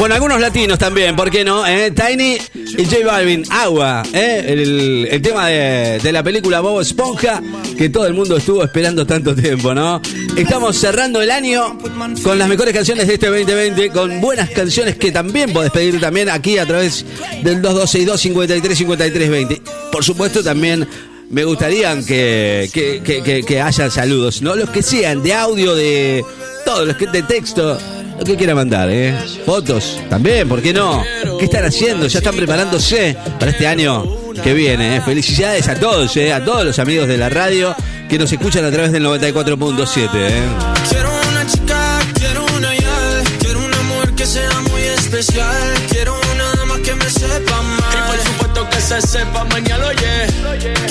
Bueno, 0.00 0.14
algunos 0.14 0.40
latinos 0.40 0.78
también, 0.78 1.14
¿por 1.14 1.30
qué 1.30 1.44
no? 1.44 1.66
Eh, 1.66 1.90
Tiny 1.90 2.38
y 2.78 2.84
J 2.86 3.04
Balvin, 3.04 3.44
Agua, 3.50 4.02
eh, 4.14 5.06
el, 5.10 5.20
tema 5.20 5.48
de, 5.48 6.10
la 6.10 6.22
película 6.22 6.60
Bob 6.60 6.80
Esponja, 6.80 7.42
que 7.76 7.90
todo 7.90 8.06
el 8.06 8.14
mundo 8.14 8.38
estuvo 8.38 8.64
esperando 8.64 9.06
tanto 9.06 9.34
tiempo, 9.34 9.74
¿no? 9.74 10.00
Estamos 10.38 10.78
cerrando 10.78 11.20
el 11.20 11.30
año 11.30 11.76
con 12.22 12.38
las 12.38 12.48
mejores 12.48 12.72
canciones 12.72 13.08
de 13.08 13.14
este 13.14 13.26
2020, 13.26 13.90
con 13.90 14.22
buenas 14.22 14.48
canciones 14.48 14.96
que 14.96 15.12
también 15.12 15.52
podés 15.52 15.70
pedir 15.70 16.00
también 16.00 16.30
aquí 16.30 16.56
a 16.56 16.64
través 16.64 17.04
del 17.42 17.60
2262 17.60 18.18
53 18.22 18.78
53 18.78 19.28
20. 19.30 19.62
Por 19.92 20.02
supuesto, 20.02 20.42
también 20.42 20.88
me 21.28 21.44
gustaría 21.44 21.94
que, 22.06 22.70
que, 22.72 23.02
que, 23.04 23.22
que- 23.22 23.42
que 23.42 23.60
haya 23.60 23.90
saludos, 23.90 24.40
¿no? 24.40 24.56
Los 24.56 24.70
que 24.70 24.82
sean 24.82 25.22
de 25.22 25.34
audio, 25.34 25.74
de 25.74 26.24
todos 26.64 26.86
los 26.86 26.96
que 26.96 27.06
de 27.06 27.22
texto, 27.22 27.78
lo 28.20 28.26
que 28.26 28.36
quiera 28.36 28.54
mandar, 28.54 28.90
¿eh? 28.90 29.16
Fotos 29.46 29.98
también, 30.10 30.46
¿por 30.46 30.60
qué 30.60 30.74
no? 30.74 31.02
¿Qué 31.38 31.46
están 31.46 31.64
haciendo? 31.64 32.06
Ya 32.06 32.18
están 32.18 32.36
preparándose 32.36 33.16
para 33.38 33.50
este 33.50 33.66
año 33.66 34.04
que 34.44 34.52
viene, 34.52 34.96
¿eh? 34.96 35.00
Felicidades 35.00 35.66
a 35.68 35.74
todos, 35.74 36.14
¿eh? 36.18 36.30
A 36.32 36.44
todos 36.44 36.64
los 36.64 36.78
amigos 36.78 37.08
de 37.08 37.16
la 37.16 37.30
radio 37.30 37.74
que 38.10 38.18
nos 38.18 38.30
escuchan 38.30 38.64
a 38.66 38.70
través 38.70 38.92
del 38.92 39.06
94.7, 39.06 40.10
¿eh? 40.14 40.42
Quiero 40.90 41.10
una 41.30 41.46
chica, 41.46 41.98
quiero 42.14 42.44
una 42.56 42.74
ya, 42.76 43.22
quiero 43.38 43.58
una 43.64 43.80
mujer 43.84 44.12
que 44.12 44.26
sea 44.26 44.60
muy 44.70 44.82
especial, 44.82 45.74
quiero 45.90 46.14
una 46.34 46.44
dama 46.56 46.78
que 46.84 46.94
me 46.94 47.08
sepa 47.08 47.62
mal. 47.62 47.80
Y 47.94 48.10
por 48.10 48.26
supuesto 48.26 48.68
que 48.68 48.80
se 48.82 49.00
sepa 49.00 49.44
mañana, 49.44 49.86
oye. 49.86 50.26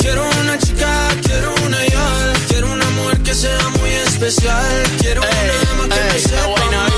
Quiero 0.02 0.28
una 0.42 0.58
chica, 0.58 1.10
quiero 1.24 1.54
una 1.64 1.86
ya, 1.86 2.34
quiero 2.48 2.72
una 2.72 2.90
mujer 2.90 3.20
que 3.20 3.36
sea 3.36 3.70
muy 3.80 3.92
especial, 3.92 4.84
quiero 5.00 5.22
una 5.22 5.54
dama 5.70 5.96
que 5.96 6.14
me 6.14 6.20
sepa 6.20 6.89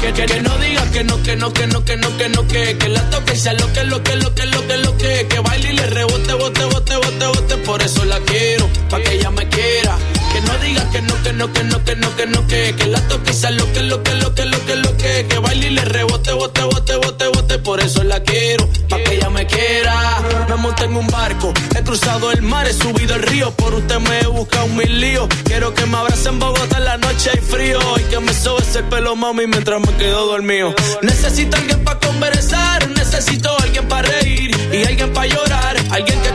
Que, 0.00 0.26
que, 0.26 0.40
no 0.40 0.56
diga 0.56 0.90
que 0.90 1.04
no, 1.04 1.22
que 1.22 1.36
no, 1.36 1.52
que 1.52 1.66
no, 1.66 1.84
que 1.84 1.96
no, 1.96 2.16
que 2.16 2.28
no, 2.30 2.48
que, 2.48 2.78
que 2.78 2.88
la 2.88 3.10
toque 3.10 3.34
y 3.34 3.36
sea 3.36 3.52
lo 3.52 3.70
que, 3.72 3.84
lo 3.84 4.02
que, 4.02 4.16
lo 4.16 4.34
que, 4.34 4.46
lo 4.46 4.66
que, 4.66 4.76
lo 4.78 4.96
que, 4.96 5.26
que 5.28 5.38
baile 5.40 5.72
y 5.72 5.76
le 5.76 5.86
rebote, 5.86 6.32
bote, 6.32 6.64
bote, 6.64 6.96
bote, 6.96 7.26
bote, 7.26 7.56
por 7.58 7.82
eso 7.82 8.04
la 8.06 8.18
quiero, 8.20 8.66
pa' 8.88 9.00
que 9.02 9.12
ella 9.16 9.30
me 9.30 9.46
quiera. 9.48 9.98
No 10.46 10.58
diga 10.58 10.90
que 10.90 11.02
no, 11.02 11.22
que 11.22 11.32
no, 11.32 11.52
que 11.52 11.64
no, 11.64 11.84
que 11.84 11.96
no, 11.96 12.16
que 12.16 12.26
no, 12.26 12.46
que, 12.46 12.74
que 12.76 12.86
la 12.86 13.00
toque 13.08 13.32
sea 13.32 13.50
lo 13.50 13.72
que, 13.72 13.82
lo 13.82 14.02
que, 14.02 14.14
lo 14.14 14.34
que, 14.34 14.44
lo 14.44 14.66
que, 14.66 14.76
lo 14.76 14.96
que, 14.96 15.26
que 15.28 15.38
baile 15.38 15.68
y 15.68 15.70
le 15.70 15.84
rebote, 15.84 16.32
bote, 16.32 16.62
bote, 16.62 16.96
bote, 16.96 17.28
bote, 17.28 17.58
por 17.58 17.80
eso 17.80 18.02
la 18.04 18.20
quiero, 18.20 18.68
pa' 18.88 18.98
que 19.02 19.14
ella 19.14 19.30
me 19.30 19.46
quiera. 19.46 20.22
Me 20.48 20.56
monté 20.56 20.84
en 20.84 20.96
un 20.96 21.06
barco, 21.06 21.52
he 21.76 21.82
cruzado 21.82 22.32
el 22.32 22.42
mar, 22.42 22.66
he 22.66 22.72
subido 22.72 23.14
el 23.14 23.22
río, 23.22 23.50
por 23.52 23.74
usted 23.74 23.98
me 23.98 24.20
he 24.20 24.26
buscado 24.26 24.66
mil 24.68 25.00
líos. 25.00 25.28
Quiero 25.44 25.74
que 25.74 25.86
me 25.86 25.96
abrace 25.96 26.28
en 26.28 26.38
Bogotá 26.38 26.78
en 26.78 26.84
la 26.84 26.96
noche 26.96 27.30
hay 27.32 27.40
frío 27.40 27.78
y 27.98 28.02
que 28.04 28.20
me 28.20 28.32
sobes 28.32 28.74
el 28.76 28.84
pelo, 28.84 29.16
mami, 29.16 29.46
mientras 29.46 29.80
me 29.80 29.92
quedo 29.96 30.26
dormido. 30.26 30.74
Necesito 31.02 31.56
alguien 31.56 31.84
para 31.84 31.98
conversar, 32.00 32.88
necesito 32.90 33.56
alguien 33.60 33.86
para 33.88 34.08
reír 34.08 34.50
y 34.72 34.84
alguien 34.84 35.12
para 35.12 35.26
llorar. 35.26 35.76
Alguien 35.90 36.20
que 36.22 36.30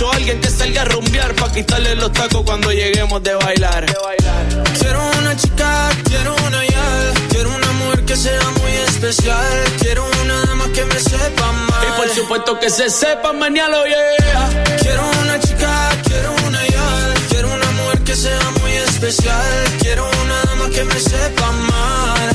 mucho, 0.00 0.12
alguien 0.12 0.40
que 0.40 0.48
salga 0.48 0.82
a 0.82 0.84
rumbear 0.84 1.34
para 1.34 1.52
quitarle 1.52 1.94
los 1.94 2.12
tacos 2.12 2.42
cuando 2.44 2.70
lleguemos 2.72 3.22
de 3.22 3.34
bailar. 3.34 3.86
Quiero 4.78 5.00
una 5.18 5.36
chica, 5.36 5.90
quiero 6.04 6.34
una 6.46 6.64
ya, 6.66 7.12
quiero 7.30 7.50
una 7.54 7.72
mujer 7.72 8.04
que 8.04 8.16
sea 8.16 8.50
muy 8.60 8.72
especial, 8.88 9.64
quiero 9.80 10.06
una 10.22 10.40
dama 10.46 10.64
que 10.72 10.84
me 10.84 10.98
sepa 10.98 11.52
mal. 11.52 11.86
Y 11.88 12.00
por 12.00 12.08
supuesto 12.08 12.58
que 12.58 12.70
se 12.70 12.88
sepa 12.88 13.32
mañana, 13.32 13.76
yeah. 13.84 14.76
Quiero 14.80 15.02
una 15.22 15.38
chica, 15.40 15.90
quiero 16.04 16.34
una 16.46 16.66
ya, 16.66 17.14
quiero 17.28 17.54
una 17.54 17.70
mujer 17.72 17.98
que 18.00 18.16
sea 18.16 18.50
muy 18.60 18.72
especial, 18.72 19.78
quiero 19.80 20.08
una 20.24 20.42
dama 20.44 20.70
que 20.70 20.84
me 20.84 21.00
sepa 21.00 21.52
mal. 21.52 22.30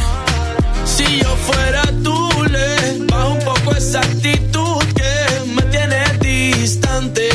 Si 0.85 1.19
yo 1.19 1.35
fuera 1.47 1.83
tú, 2.03 2.29
le 2.49 3.05
bajo 3.05 3.29
un 3.31 3.39
poco 3.39 3.75
esa 3.75 3.99
actitud 3.99 4.83
que 4.95 5.45
me 5.47 5.61
tiene 5.63 6.03
distante. 6.21 7.34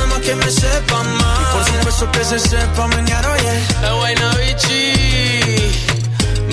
que 0.21 0.35
me 0.35 0.49
sepa 0.49 1.03
mal. 1.03 1.41
Y 1.41 1.55
por 1.55 1.65
supuesto 1.65 2.11
que 2.11 2.23
se 2.25 2.39
sepa 2.39 2.89
yeah. 3.05 3.59
Es 3.83 3.93
buena 3.97 4.35
bichi, 4.35 4.93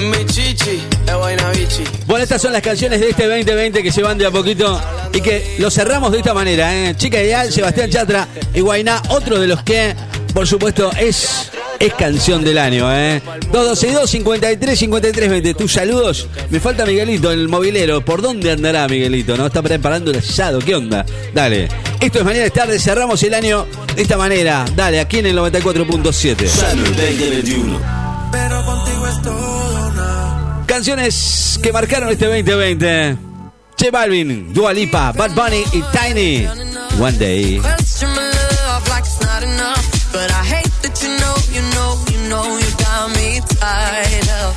mi 0.05 0.27
chichi, 0.27 0.83
es 1.07 1.17
buena 1.17 1.51
bichi. 1.51 1.85
Bueno, 2.07 2.23
estas 2.23 2.41
son 2.41 2.53
las 2.53 2.63
canciones 2.63 3.01
de 3.01 3.11
este 3.11 3.27
2020 3.27 3.83
que 3.83 3.93
se 3.93 4.03
van 4.03 4.19
de 4.19 4.27
a 4.27 4.31
poquito 4.31 4.81
y 5.13 5.21
que 5.21 5.57
lo 5.59 5.71
cerramos 5.71 6.13
de 6.13 6.19
esta 6.19 6.35
manera. 6.35 6.75
¿eh? 6.75 6.95
Chica 6.97 7.23
Ideal, 7.23 7.53
Sebastián 7.53 7.91
Chatra 7.91 8.29
y 8.55 8.61
Guainá, 8.61 9.03
otro 9.11 9.39
de 9.39 9.47
los 9.47 9.63
que, 9.63 9.95
por 10.33 10.47
supuesto, 10.47 10.91
es, 10.99 11.51
es 11.79 11.95
canción 11.95 12.45
del 12.45 12.59
año. 12.59 12.93
¿eh? 12.93 13.21
212 13.53 14.07
53 14.07 14.79
53 14.79 15.31
20. 15.31 15.55
Tus 15.55 15.73
saludos. 15.73 16.29
Me 16.51 16.61
falta 16.61 16.85
Miguelito, 16.85 17.31
el 17.31 17.49
movilero. 17.49 18.05
¿Por 18.05 18.23
dónde 18.23 18.53
andará 18.53 18.87
Miguelito? 18.89 19.37
¿No? 19.37 19.47
Está 19.47 19.63
preparando 19.63 20.11
el 20.11 20.19
asado. 20.19 20.59
¿Qué 20.59 20.75
onda? 20.75 21.05
Dale. 21.35 21.69
Esto 22.01 22.19
es 22.19 22.25
Mañana 22.25 22.47
es 22.47 22.53
tarde. 22.53 22.79
Cerramos 22.79 23.23
el 23.23 23.35
año 23.35 23.67
de 23.95 24.03
esta 24.03 24.17
manera. 24.17 24.65
Dale, 24.75 25.01
aquí 25.01 25.19
en 25.19 25.27
el 25.27 25.39
94.7. 25.39 26.47
Salud 26.47 26.85
2021. 26.85 27.81
Pero 28.31 28.65
contigo 28.65 29.07
es 29.07 29.23
todo, 29.23 29.91
no. 29.93 30.65
Canciones 30.67 31.59
que 31.63 31.73
marcaron 31.73 32.11
este 32.11 32.27
2020. 32.27 33.17
Che 33.77 33.91
Balvin, 33.93 34.53
Dua 34.53 34.73
Lipa, 34.73 35.13
Bad 35.13 35.31
Bunny 35.33 35.63
y 35.73 35.83
Tiny. 35.97 36.49
One 37.01 37.17
Day. 37.17 37.61
Know, 42.29 42.59
you 42.59 42.71
got 42.77 43.09
me 43.17 43.41
tied 43.61 44.29
up. 44.43 44.55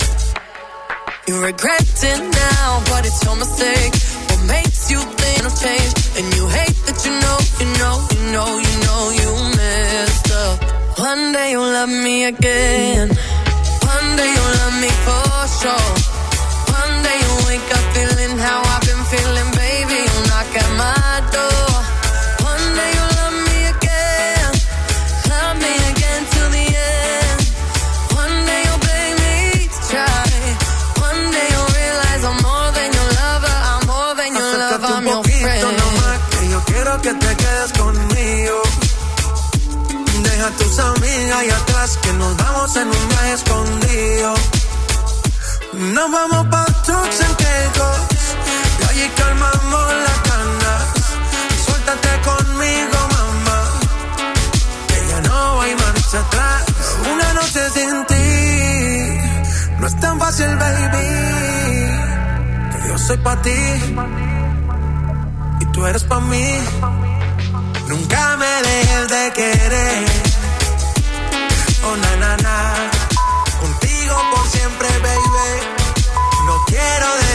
You 1.27 1.41
regret 1.41 2.03
it 2.03 2.19
now, 2.19 2.83
but 2.89 3.05
it's 3.05 3.23
your 3.23 3.35
mistake. 3.37 3.93
What 4.29 4.41
makes 4.47 4.91
you 4.91 4.99
think 4.99 5.45
of 5.45 5.53
change? 5.59 5.93
And 6.17 6.25
you 6.35 6.47
hate 6.47 6.77
that 6.87 6.99
you 7.05 7.13
know, 7.23 7.37
you 7.61 7.67
know, 7.79 7.95
you 8.11 8.21
know, 8.35 8.49
you 8.65 8.75
know, 8.85 9.01
you 9.21 9.29
messed 9.55 10.31
up. 10.31 10.57
One 10.99 11.31
day 11.31 11.51
you'll 11.51 11.71
love 11.79 11.89
me 11.89 12.25
again. 12.25 13.07
One 13.93 14.07
day 14.17 14.29
you'll 14.35 14.55
love 14.61 14.75
me 14.83 14.91
for 15.05 15.47
sure. 15.61 16.10
Tus 41.31 41.37
amigas 41.37 41.37
ahí 41.37 41.49
atrás, 41.49 41.97
que 41.97 42.13
nos 42.13 42.37
vamos 42.37 42.75
en 42.75 42.87
un 42.87 43.07
viaje 43.09 43.33
escondido. 43.33 44.33
Nos 45.73 46.11
vamos 46.11 46.47
pa' 46.47 46.65
Turks 46.85 47.21
and 47.21 47.35
Caicos, 47.37 47.99
y 48.79 48.83
allí 48.89 49.11
calmamos 49.15 49.93
las 50.05 50.23
ganas. 50.29 50.83
Suéltate 51.65 52.09
conmigo, 52.29 52.97
mamá, 53.15 53.59
que 54.87 55.07
ya 55.09 55.21
no 55.29 55.61
hay 55.61 55.75
marcha 55.75 56.19
atrás. 56.19 56.63
Una 57.13 57.33
noche 57.33 57.69
sin 57.75 58.05
ti, 58.05 58.27
no 59.79 59.87
es 59.87 59.99
tan 59.99 60.19
fácil, 60.19 60.55
baby. 60.57 61.07
Yo 62.87 62.97
soy 62.97 63.17
pa' 63.17 63.41
ti 63.41 63.61
y 65.61 65.65
tú 65.71 65.85
eres 65.85 66.03
pa' 66.03 66.19
mí. 66.19 66.47
Nunca 67.87 68.37
me 68.37 68.51
dejes 68.67 69.09
de 69.09 69.33
querer. 69.33 70.30
Oh, 71.83 71.95
na. 71.97 72.91
Contigo 73.59 74.15
por 74.33 74.47
siempre, 74.47 74.87
baby. 74.99 75.51
No 76.45 76.63
quiero 76.65 77.07
dejarte 77.15 77.30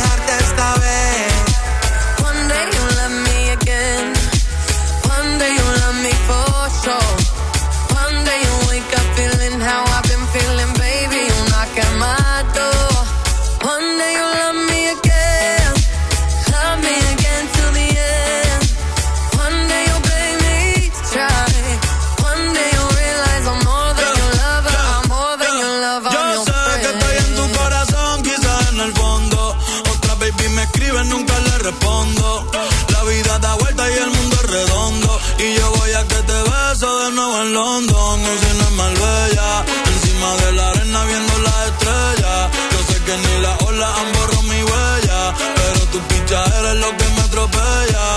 eres 46.44 46.76
lo 46.84 46.90
que 46.96 47.06
me 47.14 47.20
atropella. 47.20 48.08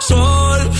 Sol, 0.00 0.70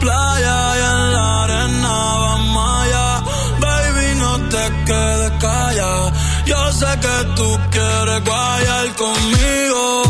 playa 0.00 0.58
y 0.76 0.82
en 0.92 1.12
la 1.12 1.44
arena 1.44 1.94
vamos 2.24 2.82
allá. 2.82 3.22
Baby, 3.60 4.14
no 4.16 4.32
te 4.48 4.64
quedes 4.86 5.32
callada. 5.40 6.12
Yo 6.46 6.72
sé 6.72 6.90
que 7.04 7.16
tú 7.36 7.58
quieres 7.70 8.24
guayar 8.24 8.86
conmigo 8.94 10.05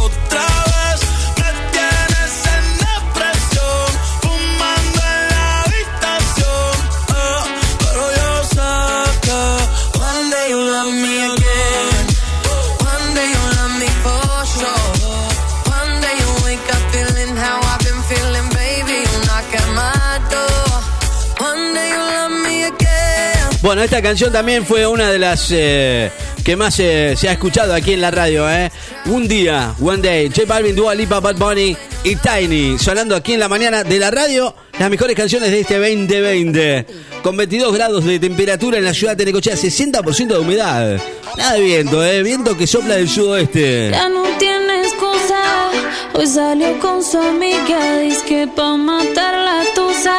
esta 23.87 24.03
canción 24.03 24.33
también 24.33 24.67
fue 24.67 24.85
una 24.85 25.13
de 25.13 25.19
las 25.21 25.47
eh, 25.53 26.11
que 26.45 26.57
más 26.57 26.77
eh, 26.81 27.15
se 27.17 27.29
ha 27.29 27.33
escuchado 27.33 27.73
aquí 27.73 27.93
en 27.93 28.01
la 28.01 28.11
radio, 28.11 28.51
¿eh? 28.51 28.69
Un 29.05 29.29
día, 29.29 29.77
One 29.81 30.03
Day, 30.03 30.27
J 30.29 30.43
Balvin, 30.45 30.75
Dua 30.75 30.93
Lipa, 30.93 31.21
Bad 31.21 31.37
Bunny 31.37 31.77
y 32.03 32.17
Tiny, 32.17 32.79
sonando 32.81 33.15
aquí 33.15 33.35
en 33.35 33.41
la 33.41 33.49
mañana 33.49 33.85
de 33.85 34.01
la 34.01 34.11
radio, 34.11 34.53
las 34.77 34.91
mejores 34.91 35.15
canciones 35.15 35.53
de 35.53 35.61
este 35.61 35.79
2020. 35.79 36.87
Con 37.23 37.37
22 37.37 37.73
grados 37.75 38.05
de 38.05 38.19
temperatura 38.19 38.79
en 38.79 38.85
la 38.85 38.93
ciudad 38.93 39.17
de 39.17 39.25
Necochea, 39.25 39.55
60% 39.55 40.27
de 40.27 40.39
humedad. 40.39 41.01
Nada 41.37 41.53
de 41.55 41.61
viento. 41.61 42.01
Viento 42.25 42.57
que 42.57 42.67
sopla 42.67 42.97
del 42.97 43.09
sudoeste. 43.09 43.91
Ya 43.93 44.09
no 44.09 44.25
tiene 44.39 44.83
excusa. 44.83 45.71
Hoy 46.13 46.27
salió 46.27 46.77
con 46.81 47.05
su 47.05 47.19
amiga. 47.19 47.99
Dice 48.01 48.25
que 48.27 48.49
pa' 48.49 48.77
matar 48.77 49.35
la 49.39 49.63
tusa. 49.77 50.19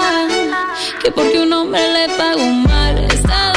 Que 1.04 1.12
porque 1.12 1.40
un 1.40 1.52
hombre 1.52 1.82
le 1.92 2.16
pagó 2.16 2.46
mal. 2.46 3.08
Está 3.12 3.57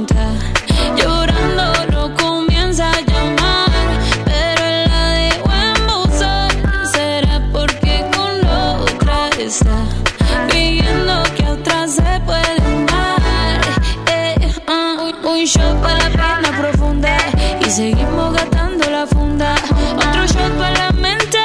un- 15.41 15.47
shot 15.47 15.81
para 15.81 15.97
la 15.97 16.09
pena 16.09 16.57
profunda 16.59 17.17
y 17.65 17.69
seguimos 17.69 18.33
gastando 18.33 18.89
la 18.89 19.07
funda. 19.07 19.55
Otro 19.95 20.25
shot 20.27 20.57
para 20.57 20.71
la 20.87 20.91
mente, 20.91 21.37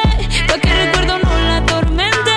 pa' 0.49 0.59
que 0.59 0.69
el 0.69 0.87
recuerdo 0.87 1.19
no 1.19 1.39
la 1.47 1.57
atormente. 1.59 2.31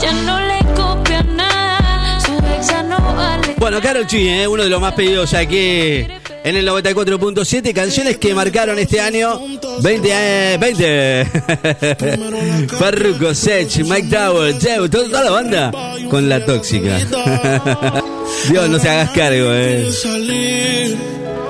Ya 0.00 0.12
no 0.12 0.40
le 0.40 0.58
copia 0.74 1.22
nada, 1.22 2.20
su 2.20 2.32
ex 2.32 2.68
ya 2.68 2.82
no 2.82 2.98
vale. 3.14 3.54
Bueno, 3.58 3.80
Carol 3.80 4.06
G, 4.06 4.14
¿eh? 4.42 4.48
uno 4.48 4.62
de 4.64 4.70
los 4.70 4.80
más 4.80 4.94
pedidos 4.94 5.34
aquí 5.34 6.06
en 6.44 6.56
el 6.56 6.66
94.7, 6.66 7.72
canciones 7.74 8.16
que 8.18 8.34
marcaron 8.34 8.78
este 8.78 9.00
año 9.00 9.38
20, 9.82 10.08
eh, 10.12 10.56
20. 10.58 11.26
Farruko, 12.78 13.34
Sech, 13.34 13.76
Mike 13.84 14.08
Tower, 14.08 14.58
Jeff, 14.60 14.88
toda 14.90 15.24
la 15.24 15.30
banda 15.30 15.72
con 16.08 16.28
la 16.28 16.44
tóxica. 16.44 16.98
Dios, 18.50 18.68
no 18.68 18.78
se 18.78 18.88
hagas 18.88 19.10
cargo, 19.10 19.48
eh. 19.52 20.96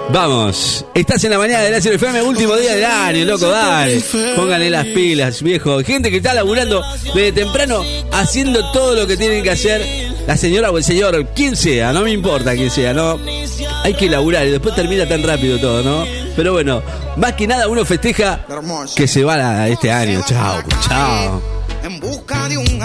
Vamos, 0.08 0.84
estás 0.94 1.22
en 1.24 1.30
la 1.32 1.38
mañana 1.38 1.64
de 1.64 1.70
la 1.72 1.78
FM, 1.78 2.22
último 2.22 2.54
día 2.56 2.74
del 2.76 2.84
año, 2.84 3.24
loco, 3.24 3.48
dale. 3.48 4.00
Pónganle 4.36 4.70
las 4.70 4.86
pilas, 4.86 5.42
viejo. 5.42 5.80
Gente 5.82 6.10
que 6.10 6.18
está 6.18 6.32
laburando 6.32 6.82
desde 7.14 7.32
temprano, 7.32 7.82
haciendo 8.12 8.70
todo 8.72 8.94
lo 8.94 9.06
que 9.06 9.16
tienen 9.16 9.42
que 9.42 9.50
hacer. 9.50 9.84
La 10.26 10.36
señora 10.36 10.70
o 10.70 10.78
el 10.78 10.84
señor, 10.84 11.26
quien 11.34 11.54
sea, 11.56 11.92
no 11.92 12.02
me 12.02 12.12
importa 12.12 12.54
quién 12.54 12.70
sea, 12.70 12.92
¿no? 12.94 13.18
Hay 13.84 13.94
que 13.94 14.08
laburar 14.08 14.46
y 14.46 14.50
después 14.50 14.74
termina 14.74 15.06
tan 15.08 15.22
rápido 15.22 15.58
todo, 15.58 15.82
¿no? 15.82 16.04
Pero 16.36 16.52
bueno, 16.52 16.82
más 17.16 17.32
que 17.34 17.46
nada 17.46 17.68
uno 17.68 17.84
festeja 17.84 18.40
que 18.94 19.06
se 19.08 19.22
va 19.24 19.36
la- 19.36 19.68
este 19.68 19.90
año. 19.90 20.22
Chao, 20.26 20.62
chao. 20.88 21.42
en 21.84 22.00
busca 22.00 22.48
de 22.48 22.58
un 22.58 22.82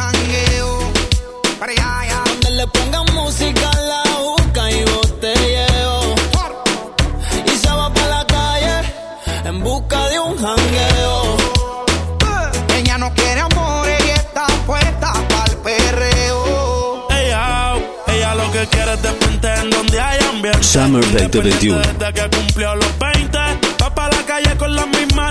Summer 20.71 21.03
2021. 21.11 21.79
Desde 21.79 22.13
que 22.13 22.37
cumplió 22.37 22.75
los 22.75 22.99
20, 22.99 23.37
va 23.81 23.93
pa' 23.93 24.07
la 24.07 24.25
calle 24.25 24.55
con 24.55 24.73
las 24.73 24.87
mismas 24.87 25.30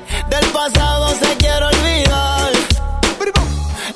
pasado 0.51 1.09
se 1.19 1.37
quiere 1.37 1.65
olvidar. 1.65 2.51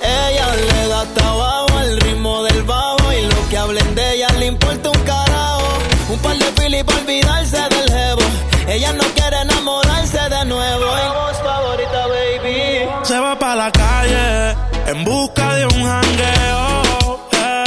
Ella 0.02 0.48
le 0.56 0.88
da 0.88 1.02
hasta 1.02 1.28
abajo 1.28 1.80
el 1.82 2.00
ritmo 2.02 2.44
del 2.44 2.64
bajo 2.64 3.14
y 3.14 3.26
lo 3.26 3.50
que 3.50 3.58
hablen 3.58 3.96
de 3.96 4.14
ella 4.16 4.28
le 4.40 4.46
importa 4.48 4.90
un 4.90 5.00
carajo. 5.00 5.78
Un 6.10 6.20
par 6.20 6.38
de 6.38 6.46
pili 6.52 6.84
para 6.84 7.00
olvidarse 7.00 7.58
del 7.58 7.90
jevo. 7.92 8.22
Ella 8.68 8.94
no 8.94 9.04
quiere 9.16 9.42
enamorarse 9.42 10.18
de 10.30 10.46
nuevo. 10.46 10.86
Voz 10.86 11.38
favorita, 11.38 12.08
baby. 12.08 12.90
Se 13.04 13.20
va 13.20 13.38
pa' 13.38 13.56
la 13.56 13.72
calle 13.72 14.56
en 14.88 15.04
busca 15.04 15.56
de 15.56 15.66
un 15.66 15.84
jangueo. 15.84 17.20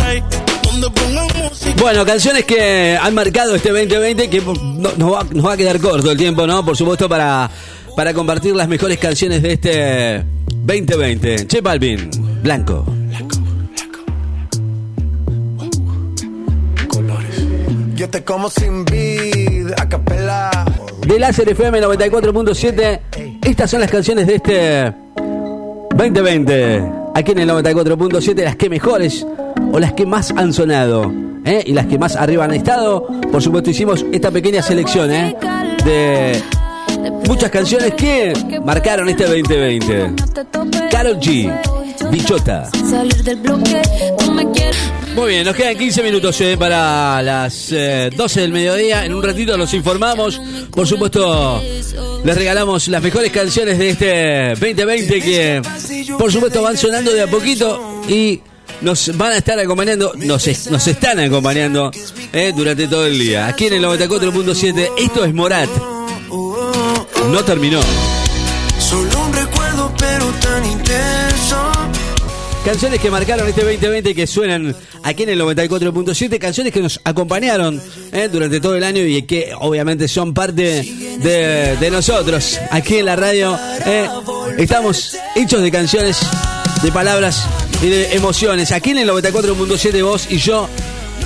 Hey, 0.06 0.22
donde 0.62 0.90
pongan 0.90 1.26
música. 1.36 1.74
Bueno, 1.82 2.04
canciones 2.04 2.44
que 2.44 2.98
han 3.00 3.14
marcado 3.14 3.54
este 3.54 3.70
2020 3.70 4.30
que 4.30 4.40
nos, 4.40 5.12
va, 5.12 5.24
nos 5.30 5.46
va 5.46 5.52
a 5.52 5.56
quedar 5.56 5.80
corto 5.80 6.10
el 6.10 6.16
tiempo, 6.16 6.46
¿no? 6.46 6.64
Por 6.64 6.76
supuesto, 6.76 7.08
para, 7.08 7.50
para 7.98 8.14
compartir 8.14 8.54
las 8.54 8.68
mejores 8.68 8.96
canciones 8.96 9.42
de 9.42 9.54
este 9.54 10.24
2020. 10.54 11.48
Che 11.48 11.60
Balvin, 11.60 12.08
Blanco. 12.44 12.84
Yo 17.96 18.08
te 18.08 18.22
como 18.22 18.50
sin 18.50 18.84
vid, 18.84 19.72
a 19.76 19.88
capela. 19.88 20.64
De 21.08 21.18
Láser 21.18 21.48
FM 21.48 21.80
94.7, 21.80 23.00
estas 23.42 23.68
son 23.68 23.80
las 23.80 23.90
canciones 23.90 24.28
de 24.28 24.34
este 24.36 24.92
2020. 25.96 26.84
Aquí 27.16 27.32
en 27.32 27.38
el 27.40 27.50
94.7, 27.50 28.44
las 28.44 28.54
que 28.54 28.70
mejores 28.70 29.26
o 29.72 29.80
las 29.80 29.94
que 29.94 30.06
más 30.06 30.30
han 30.36 30.52
sonado. 30.52 31.12
¿eh? 31.44 31.64
Y 31.66 31.72
las 31.72 31.86
que 31.86 31.98
más 31.98 32.14
arriba 32.14 32.44
han 32.44 32.54
estado. 32.54 33.08
Por 33.32 33.42
supuesto, 33.42 33.70
hicimos 33.70 34.06
esta 34.12 34.30
pequeña 34.30 34.62
selección 34.62 35.10
¿eh? 35.10 35.34
de 35.84 36.40
muchas 37.26 37.50
canciones 37.50 37.94
que 37.94 38.32
marcaron 38.64 39.08
este 39.08 39.24
2020. 39.24 40.10
Carol 40.90 41.18
G, 41.20 42.10
Bichota. 42.10 42.68
Muy 45.14 45.30
bien, 45.32 45.44
nos 45.44 45.56
quedan 45.56 45.76
15 45.76 46.02
minutos 46.02 46.40
eh, 46.40 46.56
para 46.56 47.20
las 47.22 47.72
eh, 47.72 48.10
12 48.16 48.40
del 48.40 48.52
mediodía. 48.52 49.04
En 49.04 49.14
un 49.14 49.22
ratito 49.22 49.56
los 49.56 49.72
informamos. 49.74 50.40
Por 50.70 50.86
supuesto, 50.86 51.60
les 52.24 52.36
regalamos 52.36 52.86
las 52.88 53.02
mejores 53.02 53.32
canciones 53.32 53.78
de 53.78 53.90
este 53.90 54.48
2020 54.50 55.20
que, 55.20 55.62
por 56.18 56.30
supuesto, 56.32 56.62
van 56.62 56.76
sonando 56.76 57.12
de 57.12 57.22
a 57.22 57.26
poquito 57.26 58.02
y 58.08 58.40
nos 58.80 59.16
van 59.16 59.32
a 59.32 59.38
estar 59.38 59.58
acompañando, 59.58 60.12
nos, 60.18 60.46
es- 60.46 60.70
nos 60.70 60.86
están 60.86 61.18
acompañando 61.18 61.90
eh, 62.32 62.52
durante 62.54 62.86
todo 62.86 63.06
el 63.06 63.18
día. 63.18 63.48
Aquí 63.48 63.66
en 63.66 63.72
el 63.74 63.82
94.7, 63.84 64.90
esto 64.98 65.24
es 65.24 65.34
Morat. 65.34 65.68
No 67.26 67.44
terminó. 67.44 67.80
Solo 68.78 69.20
un 69.26 69.32
recuerdo, 69.32 69.92
pero 69.98 70.24
tan 70.40 70.64
intenso. 70.64 71.56
Canciones 72.64 73.00
que 73.00 73.10
marcaron 73.10 73.48
este 73.48 73.62
2020 73.62 74.10
y 74.10 74.14
que 74.14 74.26
suenan 74.26 74.74
aquí 75.02 75.22
en 75.24 75.30
el 75.30 75.40
94.7, 75.40 76.38
canciones 76.38 76.72
que 76.72 76.80
nos 76.80 77.00
acompañaron 77.04 77.80
eh, 78.12 78.28
durante 78.30 78.60
todo 78.60 78.74
el 78.76 78.84
año 78.84 79.02
y 79.02 79.22
que 79.22 79.52
obviamente 79.58 80.06
son 80.08 80.34
parte 80.34 80.82
de, 81.18 81.76
de 81.78 81.90
nosotros 81.90 82.58
aquí 82.70 82.96
en 82.98 83.06
la 83.06 83.16
radio. 83.16 83.58
eh. 83.86 84.08
Estamos 84.58 85.16
hechos 85.34 85.62
de 85.62 85.70
canciones, 85.70 86.18
de 86.82 86.92
palabras 86.92 87.44
y 87.82 87.86
de 87.88 88.14
emociones. 88.14 88.72
Aquí 88.72 88.90
en 88.90 88.98
el 88.98 89.08
94.7 89.08 90.02
vos 90.04 90.26
y 90.30 90.38
yo 90.38 90.68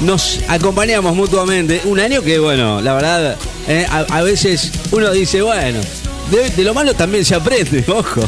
nos 0.02 0.40
acompañamos 0.48 1.14
mutuamente. 1.16 1.80
Un 1.84 1.98
año 2.00 2.22
que, 2.22 2.38
bueno, 2.38 2.80
la 2.80 2.94
verdad, 2.94 3.36
eh, 3.68 3.86
a, 3.88 3.98
a 4.00 4.22
veces 4.22 4.70
uno 4.90 5.10
dice, 5.12 5.42
bueno, 5.42 5.80
de, 6.30 6.50
de 6.50 6.64
lo 6.64 6.72
malo 6.74 6.94
también 6.94 7.24
se 7.24 7.34
aprende, 7.34 7.84
ojo. 7.88 8.22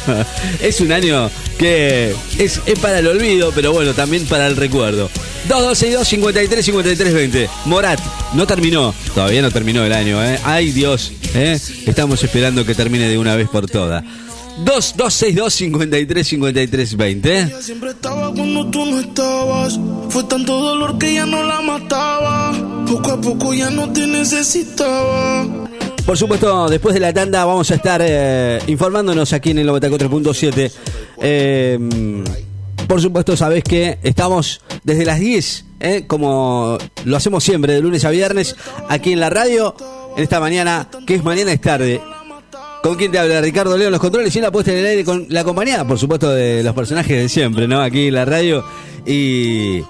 Es 0.60 0.80
un 0.80 0.92
año 0.92 1.30
que 1.58 2.14
es, 2.38 2.60
es 2.66 2.78
para 2.78 2.98
el 2.98 3.06
olvido, 3.06 3.52
pero 3.54 3.72
bueno, 3.72 3.94
también 3.94 4.26
para 4.26 4.46
el 4.46 4.56
recuerdo. 4.56 5.10
2262 5.48 6.08
53 6.08 6.64
53 6.64 7.14
20. 7.14 7.50
Morat, 7.66 8.00
no 8.34 8.46
terminó, 8.46 8.94
todavía 9.14 9.42
no 9.42 9.50
terminó 9.50 9.84
el 9.84 9.92
año, 9.92 10.22
¿eh? 10.24 10.38
Ay 10.44 10.70
Dios, 10.72 11.12
¿eh? 11.34 11.58
Estamos 11.86 12.22
esperando 12.22 12.64
que 12.64 12.74
termine 12.74 13.08
de 13.08 13.18
una 13.18 13.36
vez 13.36 13.48
por 13.48 13.68
todas. 13.68 14.04
2262 14.58 15.52
53 15.52 16.26
53 16.28 16.96
20. 16.96 17.38
Ella 17.38 17.62
siempre 17.62 17.90
estaba 17.90 18.32
cuando 18.32 18.66
tú 18.70 18.84
no 18.86 19.00
estabas. 19.00 19.78
Fue 20.10 20.24
tanto 20.24 20.60
dolor 20.60 20.96
que 20.98 21.14
ya 21.14 21.26
no 21.26 21.42
la 21.42 21.60
mataba. 21.60 22.52
Poco 22.86 23.12
a 23.12 23.20
poco 23.20 23.54
ya 23.54 23.70
no 23.70 23.92
te 23.92 24.06
necesitaba. 24.06 25.46
Por 26.04 26.18
supuesto, 26.18 26.68
después 26.68 26.94
de 26.94 27.00
la 27.00 27.12
tanda 27.12 27.44
vamos 27.44 27.70
a 27.70 27.74
estar 27.76 28.00
eh, 28.04 28.60
informándonos 28.66 29.32
aquí 29.32 29.50
en 29.50 29.58
el 29.58 29.68
94.7. 29.68 30.72
Eh, 31.18 31.78
por 32.86 33.00
supuesto, 33.00 33.36
sabés 33.36 33.64
que 33.64 33.98
estamos 34.02 34.60
desde 34.82 35.06
las 35.06 35.18
10, 35.18 35.64
eh, 35.80 36.04
como 36.06 36.76
lo 37.04 37.16
hacemos 37.16 37.42
siempre, 37.42 37.72
de 37.72 37.80
lunes 37.80 38.04
a 38.04 38.10
viernes, 38.10 38.54
aquí 38.88 39.12
en 39.12 39.20
la 39.20 39.30
radio, 39.30 39.74
en 40.16 40.22
esta 40.22 40.38
mañana, 40.40 40.88
que 41.06 41.14
es 41.14 41.24
mañana 41.24 41.52
es 41.52 41.60
tarde. 41.60 42.00
¿Con 42.82 42.96
quién 42.96 43.10
te 43.10 43.18
habla? 43.18 43.40
Ricardo 43.40 43.78
León, 43.78 43.92
los 43.92 44.00
controles 44.00 44.36
y 44.36 44.40
la 44.42 44.52
puesta 44.52 44.70
en 44.70 44.78
el 44.78 44.86
aire 44.86 45.04
con 45.04 45.26
la 45.30 45.42
compañía, 45.42 45.86
por 45.86 45.98
supuesto, 45.98 46.30
de 46.30 46.62
los 46.62 46.74
personajes 46.74 47.22
de 47.22 47.28
siempre, 47.30 47.66
¿no? 47.66 47.80
Aquí 47.80 48.08
en 48.08 48.14
la 48.14 48.26
radio. 48.26 48.62
Y, 49.06 49.80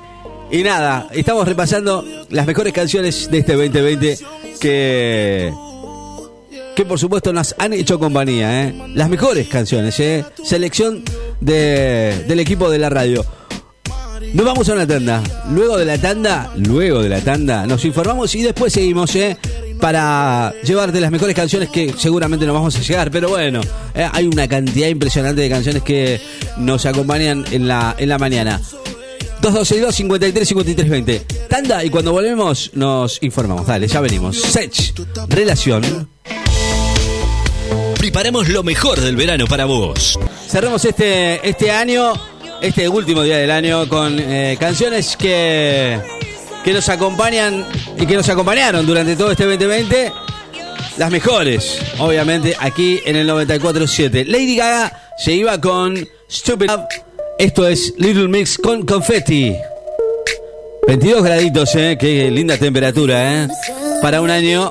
y 0.55 0.63
nada, 0.63 1.09
estamos 1.11 1.49
repasando 1.49 2.05
las 2.31 2.47
mejores 2.47 2.73
canciones 2.73 3.29
de 3.29 3.39
este 3.39 3.55
2020 3.55 4.19
que 4.61 5.53
que 6.77 6.85
por 6.85 6.97
supuesto 6.97 7.33
nos 7.33 7.57
han 7.59 7.73
hecho 7.73 7.99
compañía, 7.99 8.63
¿eh? 8.63 8.75
Las 8.95 9.09
mejores 9.09 9.49
canciones, 9.49 9.99
¿eh? 9.99 10.25
Selección 10.45 11.03
de, 11.41 12.25
del 12.29 12.39
equipo 12.39 12.71
de 12.71 12.79
la 12.79 12.89
radio. 12.89 13.25
Nos 14.33 14.47
vamos 14.47 14.69
a 14.69 14.75
una 14.75 14.87
tanda. 14.87 15.23
Luego 15.51 15.77
de 15.77 15.87
la 15.87 15.99
tanda, 15.99 16.53
luego 16.57 17.03
de 17.03 17.09
la 17.09 17.21
tanda, 17.21 17.67
nos 17.67 17.85
informamos 17.85 18.33
y 18.37 18.43
después 18.43 18.73
seguimos, 18.73 19.15
¿eh? 19.17 19.37
Para 19.81 20.55
llevarte 20.63 21.01
las 21.01 21.11
mejores 21.11 21.35
canciones 21.35 21.69
que 21.69 21.93
seguramente 21.99 22.47
no 22.47 22.55
vamos 22.55 22.77
a 22.77 22.81
llegar, 22.81 23.11
pero 23.11 23.29
bueno, 23.29 23.61
¿eh? 23.93 24.09
hay 24.13 24.29
una 24.29 24.47
cantidad 24.47 24.87
impresionante 24.87 25.41
de 25.41 25.51
canciones 25.51 25.83
que 25.83 26.21
nos 26.59 26.87
acompañan 26.87 27.45
en 27.51 27.67
la, 27.67 27.97
en 27.99 28.09
la 28.09 28.19
mañana. 28.19 28.61
2262 29.53 29.95
53 29.95 30.49
53 30.49 30.91
20. 30.91 31.21
Tanda 31.49 31.85
y 31.85 31.91
cuando 31.91 32.13
volvemos 32.13 32.71
nos 32.75 33.23
informamos. 33.23 33.67
Dale, 33.67 33.87
ya 33.89 34.01
venimos. 34.01 34.41
Sech, 34.41 34.95
relación. 35.29 36.09
Preparamos 37.99 38.49
lo 38.49 38.63
mejor 38.63 39.01
del 39.01 39.17
verano 39.17 39.47
para 39.47 39.67
vos. 39.67 40.19
Cerramos 40.49 40.85
este, 40.87 41.47
este 41.47 41.71
año, 41.71 42.15
este 42.63 42.89
último 42.89 43.23
día 43.23 43.37
del 43.37 43.51
año, 43.51 43.87
con 43.89 44.19
eh, 44.19 44.57
canciones 44.59 45.17
que, 45.17 46.01
que 46.65 46.73
nos 46.73 46.89
acompañan 46.89 47.67
y 47.99 48.07
que 48.07 48.17
nos 48.17 48.29
acompañaron 48.29 48.87
durante 48.87 49.15
todo 49.15 49.31
este 49.31 49.45
2020. 49.45 50.13
Las 50.97 51.11
mejores, 51.11 51.81
obviamente, 51.99 52.57
aquí 52.59 53.01
en 53.05 53.17
el 53.17 53.29
94.7. 53.29 54.27
Lady 54.27 54.57
Gaga 54.57 55.11
se 55.19 55.33
iba 55.33 55.61
con 55.61 56.09
Stupid 56.31 56.67
Love. 56.67 57.04
Esto 57.39 57.67
es 57.67 57.93
Little 57.99 58.29
Mix 58.29 58.59
con 58.59 58.87
Confetti. 58.87 59.55
22 60.87 61.25
graditos, 61.25 61.75
¿eh? 61.75 61.97
Qué 61.99 62.31
linda 62.31 62.57
temperatura, 62.57 63.45
¿eh? 63.45 63.49
Para 64.01 64.21
un 64.21 64.31
año 64.31 64.71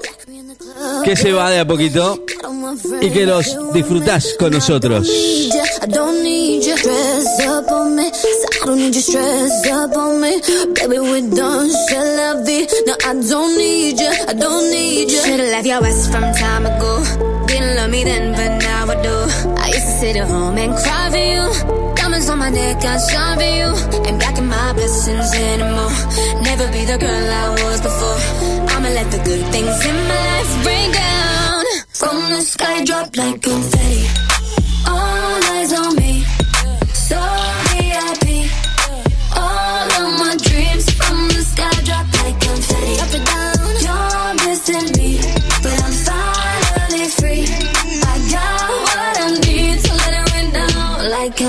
que 1.03 1.16
se 1.16 1.32
va 1.32 1.49
de 1.49 1.59
a 1.59 1.68
poquito 1.68 2.24
y 3.01 3.09
que 3.09 3.26
los 3.26 3.74
disfrutás 3.74 4.36
con 4.39 4.51
nosotros. 4.51 5.07
I 8.64 8.66
don't 8.66 8.78
need 8.78 8.95
stress 8.95 9.68
up 9.70 9.95
on 9.97 10.22
me. 10.22 10.39
Baby, 10.74 10.99
we're 10.99 11.30
done. 11.30 11.68
No, 12.88 12.95
I 13.05 13.14
don't 13.28 13.57
need 13.57 13.99
you. 13.99 14.11
I 14.28 14.34
don't 14.34 14.72
need 14.72 15.11
you. 15.11 15.20
I 19.57 19.68
used 19.68 19.86
to 19.86 19.99
sit 19.99 20.16
at 20.16 20.28
home 20.28 20.57
and 20.57 20.74
cry 20.78 21.09
you. 21.09 21.82
My 22.43 22.49
neck, 22.49 22.83
I 22.83 22.97
shine 23.07 23.37
for 23.39 23.51
you. 23.59 23.69
Ain't 24.05 24.19
blocking 24.19 24.49
my 24.49 24.73
blessings 24.73 25.33
anymore. 25.33 25.93
Never 26.43 26.67
be 26.75 26.83
the 26.83 26.97
girl 26.99 27.25
I 27.41 27.45
was 27.55 27.79
before. 27.79 28.19
I'ma 28.67 28.89
let 28.89 29.09
the 29.11 29.21
good 29.29 29.43
things 29.53 29.85
in 29.89 29.95
my 30.11 30.19
life 30.29 30.65
rain 30.65 30.91
down. 30.91 31.63
From 31.87 32.17
the 32.31 32.41
sky, 32.41 32.83
drop 32.83 33.15
like 33.15 33.41
confetti. 33.41 34.03
All 34.85 35.39
eyes 35.55 35.71
on 35.71 35.95
me. 35.95 36.25
So 37.07 37.15
VIP. 37.71 38.27
All 39.39 39.87
of 40.03 40.09
my 40.19 40.35
dreams 40.47 40.85
from 40.99 41.19
the 41.29 41.43
sky, 41.47 41.75
drop 41.87 42.07
like 42.19 42.37
confetti. 42.41 42.93
Up 43.03 43.13
and 43.19 43.25
down. 43.31 43.71
You're 43.85 44.33
missing 44.43 44.92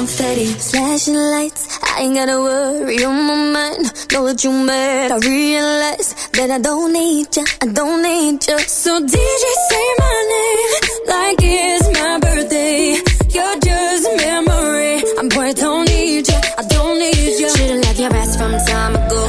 confetti. 0.04 0.46
Flashing 0.70 1.14
lights, 1.14 1.62
I 1.82 2.02
ain't 2.02 2.14
gotta 2.14 2.38
worry 2.38 3.02
on 3.04 3.16
my 3.28 3.38
mind. 3.56 3.84
Know 4.12 4.22
what 4.22 4.44
you 4.44 4.52
mad, 4.52 5.10
I 5.12 5.18
realize 5.18 6.08
that 6.36 6.50
I 6.50 6.58
don't 6.58 6.92
need 6.92 7.34
ya, 7.34 7.44
I 7.62 7.66
don't 7.78 8.02
need 8.02 8.46
ya. 8.46 8.58
So 8.82 9.00
DJ 9.00 9.44
say 9.70 9.86
my 10.04 10.16
name 10.34 10.72
like 11.14 11.40
it's 11.40 11.86
my 11.98 12.18
birthday. 12.24 13.00
You're 13.34 13.58
just 13.68 14.04
a 14.10 14.14
memory. 14.28 14.96
I'm 15.18 15.28
boy, 15.28 15.48
I 15.48 15.52
don't 15.52 15.84
need 15.88 16.28
ya, 16.28 16.38
I 16.60 16.64
don't 16.74 16.98
need 16.98 17.40
ya. 17.40 17.48
Should've 17.56 17.80
left 17.84 17.98
your 17.98 18.14
ass 18.20 18.36
from 18.36 18.52
time 18.72 18.94
ago. 19.00 19.22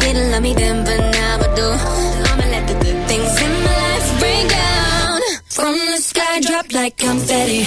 Didn't 0.00 0.32
love 0.32 0.42
me 0.42 0.54
then, 0.54 0.76
but 0.86 1.00
now 1.18 1.46
I 1.46 1.48
do. 1.60 1.68
I'ma 2.30 2.46
let 2.54 2.64
the 2.70 2.76
good 2.84 3.00
things 3.10 3.32
in 3.46 3.52
my 3.66 3.74
life 3.84 4.22
rain 4.22 4.46
down. 4.48 5.20
From 5.56 5.74
the 5.90 5.98
sky, 6.10 6.40
drop 6.40 6.66
like 6.72 6.96
confetti. 6.96 7.62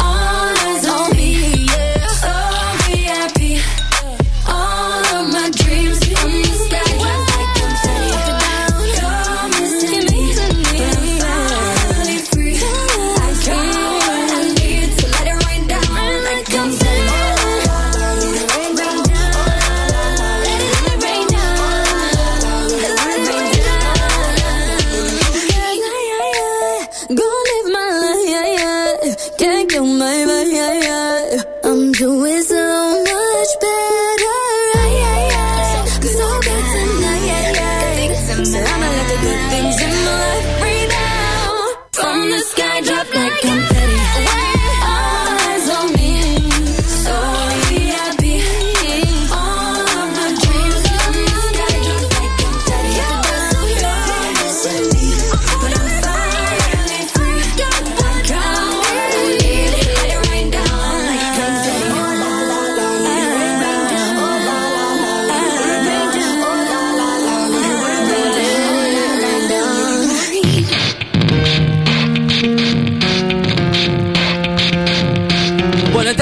All 0.00 0.53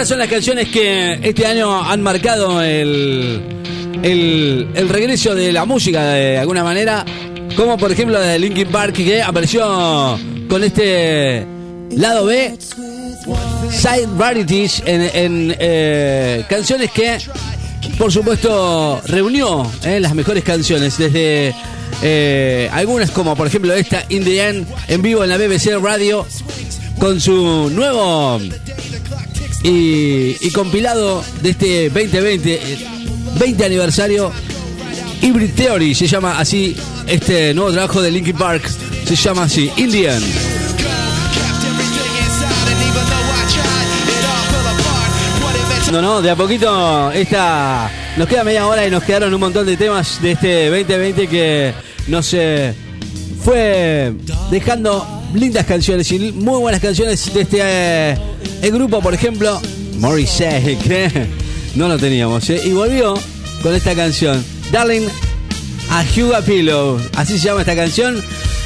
son 0.05 0.19
las 0.19 0.29
canciones 0.29 0.69
que 0.69 1.19
este 1.23 1.47
año 1.47 1.83
han 1.83 2.03
marcado 2.03 2.61
el, 2.61 3.41
el, 4.03 4.89
regreso 4.89 5.35
de 5.35 5.53
la 5.53 5.65
música 5.65 6.03
de 6.05 6.39
alguna 6.39 6.65
manera. 6.65 7.05
Como 7.57 7.77
por 7.77 7.93
ejemplo 7.93 8.19
de 8.19 8.39
Linkin 8.39 8.69
Park 8.69 8.95
que 8.95 9.23
apareció 9.23 10.19
con 10.49 10.65
este 10.65 11.47
lado 11.91 12.25
B, 12.25 12.57
Side 13.71 14.09
Rarities, 14.19 14.83
en, 14.87 15.55
eh, 15.59 16.45
canciones 16.49 16.91
que 16.91 17.19
por 17.99 18.11
supuesto 18.11 19.01
reunió 19.07 19.71
eh, 19.85 20.01
las 20.01 20.15
mejores 20.15 20.43
canciones 20.43 20.99
desde 20.99 21.55
eh, 22.03 22.69
algunas 22.73 23.11
como 23.11 23.37
por 23.37 23.47
ejemplo 23.47 23.73
esta 23.75 24.05
In 24.09 24.25
the 24.25 24.65
en 24.89 25.03
vivo 25.03 25.23
en 25.23 25.31
la 25.31 25.37
BBC 25.37 25.79
Radio 25.81 26.27
con 26.99 27.21
su 27.21 27.71
nuevo 27.71 28.41
y, 29.63 30.37
y 30.41 30.51
compilado 30.51 31.25
de 31.43 31.51
este 31.51 31.89
2020, 31.91 32.55
eh, 32.55 32.79
20 33.39 33.65
aniversario, 33.65 34.33
Hybrid 35.21 35.51
Theory, 35.55 35.95
se 35.95 36.07
llama 36.07 36.39
así 36.39 36.77
este 37.07 37.55
nuevo 37.55 37.73
trabajo 37.73 38.03
de 38.03 38.11
Linkin 38.11 38.37
Park, 38.37 38.69
se 39.07 39.17
llama 39.17 39.45
así, 39.45 39.71
Indian. 39.77 40.23
No, 45.93 46.01
no, 46.01 46.23
de 46.23 46.31
a 46.31 46.37
poquito 46.37 47.13
esta 47.13 47.91
nos 48.17 48.27
queda 48.27 48.45
media 48.45 48.67
hora 48.67 48.87
y 48.87 48.91
nos 48.91 49.03
quedaron 49.05 49.35
un 49.35 49.41
montón 49.41 49.67
de 49.67 49.77
temas 49.77 50.23
de 50.23 50.33
este 50.33 50.71
2020 50.71 51.29
que 51.29 51.75
nos 52.09 52.33
eh, 52.33 52.75
fue 53.45 54.15
dejando 54.51 55.22
lindas 55.35 55.67
canciones 55.67 56.11
y 56.13 56.33
muy 56.33 56.59
buenas 56.61 56.81
canciones 56.81 57.33
de 57.33 57.41
este 57.41 57.59
eh, 57.63 58.17
el 58.63 58.73
grupo, 58.73 59.01
por 59.01 59.15
ejemplo, 59.15 59.61
Morrissey, 59.99 60.77
que 60.85 61.27
no 61.75 61.89
lo 61.89 61.99
teníamos, 61.99 62.49
¿eh? 62.51 62.61
y 62.65 62.71
volvió 62.71 63.15
con 63.63 63.75
esta 63.75 63.95
canción, 63.95 64.45
Darling, 64.71 65.07
a 65.91 66.05
Hugo 66.17 66.41
Pillow, 66.45 67.01
así 67.17 67.39
se 67.39 67.47
llama 67.47 67.61
esta 67.61 67.77
canción, 67.77 68.23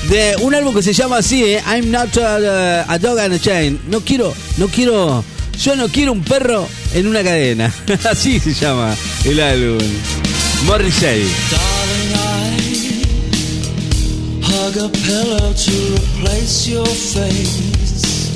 de 0.09 0.37
un 0.41 0.55
álbum 0.55 0.75
que 0.75 0.83
se 0.83 0.93
llama 0.93 1.19
así, 1.19 1.45
¿eh? 1.45 1.63
I'm 1.67 1.91
not 1.91 2.17
a, 2.19 2.91
a 2.91 2.99
dog 2.99 3.19
and 3.19 3.35
a 3.35 3.39
chain. 3.39 3.81
No 3.89 4.01
quiero, 4.01 4.33
no 4.57 4.69
quiero, 4.69 5.25
yo 5.61 5.77
no 5.77 5.89
quiero 5.89 6.13
un 6.13 6.23
perro 6.23 6.69
en 6.95 7.07
una 7.07 7.23
cadena. 7.25 7.73
así 8.11 8.39
se 8.39 8.55
llama 8.55 8.95
el 9.25 9.41
álbum. 9.41 9.83
Morrissey. 10.67 11.27
Hug 14.49 14.77
a 14.77 14.89
pillow 14.89 15.53
to 15.53 15.77
replace 15.99 16.69
your 16.69 16.87
face. 16.87 18.31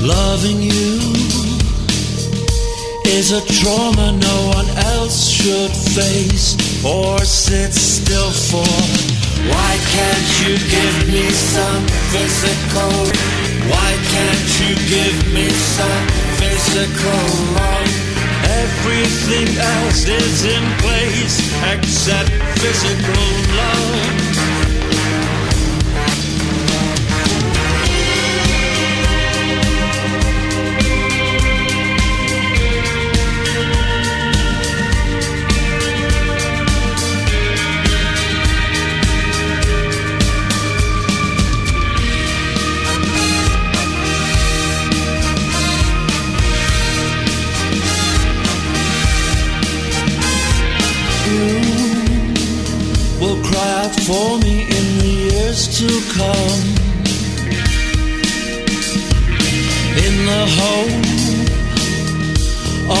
Loving 0.00 0.62
you 0.62 0.96
is 3.04 3.32
a 3.32 3.42
trauma 3.60 4.12
no 4.12 4.36
one 4.56 4.68
else 4.96 5.28
should 5.28 5.70
face 5.70 6.56
or 6.82 7.18
sit 7.20 7.74
still 7.74 8.30
for. 8.30 8.72
Why 9.52 9.72
can't 9.92 10.30
you 10.40 10.56
give 10.56 10.96
me 11.12 11.28
some 11.28 11.84
physical? 12.12 12.92
Why 13.68 13.90
can't 14.08 14.50
you 14.60 14.72
give 14.88 15.34
me 15.34 15.50
some 15.50 16.06
physical 16.40 17.22
love? 17.60 18.19
Everything 18.82 19.58
else 19.58 20.08
is 20.08 20.44
in 20.46 20.64
place 20.78 21.52
except 21.70 22.30
physical 22.58 23.54
love. 23.54 24.29
For 54.10 54.38
me 54.38 54.62
in 54.62 54.86
the 54.98 55.12
years 55.30 55.60
to 55.78 55.86
come. 56.18 56.62
In 60.06 60.14
the 60.30 60.44
hope 60.58 61.06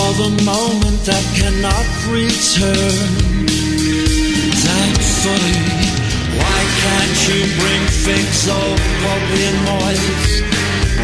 of 0.06 0.14
a 0.28 0.32
moment 0.52 0.98
that 1.10 1.24
cannot 1.40 1.86
return. 2.14 2.94
Thankfully, 4.68 5.60
why 6.38 6.58
can't 6.82 7.18
you 7.28 7.40
bring 7.58 7.82
figs 8.06 8.46
bubbly 9.02 9.42
and 9.50 9.60
moist? 9.70 10.32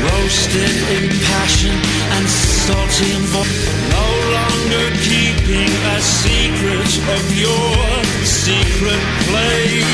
Roasted 0.07 0.75
in 0.95 1.05
passion 1.31 1.77
and 2.15 2.56
no 2.69 4.07
longer 4.37 4.87
keeping 5.03 5.71
a 5.95 6.01
secret 6.01 6.91
of 7.15 7.25
your 7.37 8.05
secret 8.25 9.03
place. 9.29 9.85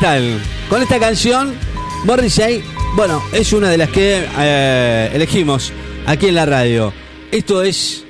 Tal, 0.00 0.40
con 0.68 0.82
esta 0.82 0.98
canción, 0.98 1.54
Morrissey, 2.04 2.62
bueno, 2.96 3.22
es 3.32 3.52
una 3.52 3.70
de 3.70 3.78
las 3.78 3.90
que 3.90 4.26
eh, 4.38 5.10
elegimos 5.14 5.72
aquí 6.06 6.26
en 6.26 6.34
la 6.34 6.46
radio. 6.46 6.92
Esto 7.30 7.62
es 7.62 8.04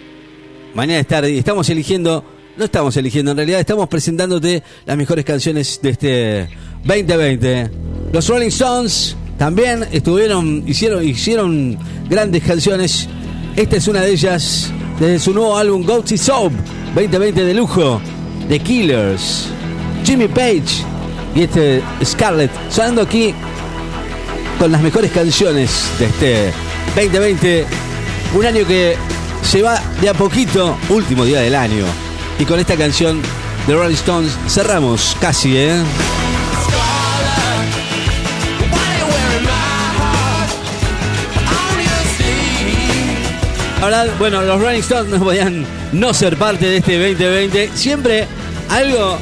Mañana 0.75 0.99
es 0.99 1.07
tarde, 1.07 1.39
estamos 1.39 1.69
eligiendo, 1.71 2.25
no 2.57 2.65
estamos 2.65 2.97
eligiendo 2.97 3.31
en 3.31 3.37
realidad, 3.37 3.61
estamos 3.61 3.89
presentándote 3.89 4.61
las 4.85 4.97
mejores 4.97 5.25
canciones 5.25 5.79
de 5.81 5.91
este 5.91 6.49
2020. 6.83 7.71
Los 8.13 8.29
Rolling 8.29 8.49
Stones 8.49 9.17
también 9.39 9.87
estuvieron, 9.91 10.63
hicieron, 10.67 11.05
hicieron 11.05 11.79
grandes 12.09 12.43
canciones. 12.43 13.09
Esta 13.57 13.77
es 13.77 13.89
una 13.89 14.01
de 14.01 14.13
ellas 14.13 14.71
desde 14.99 15.19
su 15.19 15.35
nuevo 15.35 15.57
álbum 15.57 15.85
Go 15.85 16.03
to 16.03 16.17
Soap 16.17 16.53
2020 16.95 17.45
de 17.45 17.55
lujo, 17.55 18.01
The 18.49 18.61
Killers, 18.61 19.47
Jimmy 20.05 20.29
Page 20.29 20.85
y 21.35 21.43
este 21.43 21.83
Scarlett 22.05 22.51
sonando 22.71 23.03
aquí 23.03 23.35
con 24.59 24.71
las 24.71 24.81
mejores 24.81 25.11
canciones 25.11 25.91
de 25.99 26.07
este 26.07 26.53
2020. 26.95 27.67
Un 28.37 28.47
año 28.47 28.67
que 28.67 28.97
se 29.43 29.63
va 29.63 29.81
de 30.01 30.09
a 30.09 30.15
poquito, 30.15 30.77
último 30.89 31.25
día 31.25 31.41
del 31.41 31.55
año. 31.55 31.85
Y 32.39 32.45
con 32.45 32.59
esta 32.59 32.77
canción 32.77 33.21
de 33.67 33.75
Rolling 33.75 33.95
Stones 33.95 34.37
cerramos 34.49 35.17
casi, 35.21 35.57
¿eh? 35.57 35.83
Ahora, 43.85 44.07
bueno, 44.19 44.41
los 44.41 44.63
Rolling 44.63 44.81
Stones 44.81 45.13
no 45.13 45.23
podían 45.23 45.67
no 45.93 46.15
ser 46.15 46.39
parte 46.39 46.65
de 46.65 46.79
este 46.79 46.93
2020. 46.99 47.71
Siempre 47.75 48.27
algo 48.71 49.19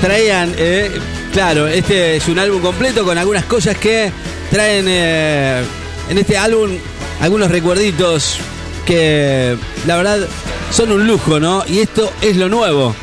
traían, 0.00 0.54
eh, 0.56 0.90
claro, 1.34 1.68
este 1.68 2.16
es 2.16 2.28
un 2.28 2.38
álbum 2.38 2.62
completo 2.62 3.04
con 3.04 3.18
algunas 3.18 3.44
cosas 3.44 3.76
que 3.76 4.10
traen 4.50 4.86
eh, 4.88 5.62
en 6.08 6.16
este 6.16 6.38
álbum 6.38 6.70
algunos 7.20 7.50
recuerditos 7.50 8.38
que 8.86 9.58
la 9.86 9.98
verdad 9.98 10.20
son 10.70 10.90
un 10.90 11.06
lujo, 11.06 11.38
¿no? 11.38 11.62
Y 11.68 11.80
esto 11.80 12.10
es 12.22 12.38
lo 12.38 12.48
nuevo 12.48 12.96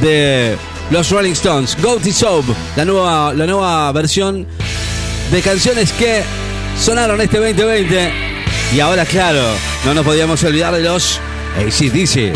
de 0.00 0.56
los 0.90 1.12
Rolling 1.12 1.34
Stones, 1.34 1.76
Go 1.80 1.98
to 1.98 2.10
Soap, 2.10 2.44
la 2.74 2.84
nueva, 2.84 3.32
la 3.34 3.46
nueva 3.46 3.92
versión 3.92 4.48
de 5.30 5.42
canciones 5.42 5.92
que 5.92 6.24
sonaron 6.76 7.20
este 7.20 7.38
2020. 7.38 8.27
Y 8.74 8.80
ahora, 8.80 9.06
claro, 9.06 9.42
no 9.84 9.94
nos 9.94 10.04
podíamos 10.04 10.42
olvidar 10.44 10.74
de 10.74 10.82
los 10.82 11.20
ACDC. 11.56 12.34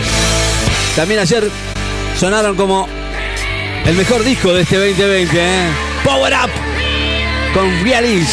También 0.96 1.20
ayer 1.20 1.50
sonaron 2.18 2.56
como 2.56 2.88
el 3.84 3.94
mejor 3.96 4.24
disco 4.24 4.52
de 4.54 4.62
este 4.62 4.76
2020, 4.76 5.38
¿eh? 5.38 5.68
Power 6.04 6.32
Up 6.32 6.50
con 7.54 7.84
Realis. 7.84 8.28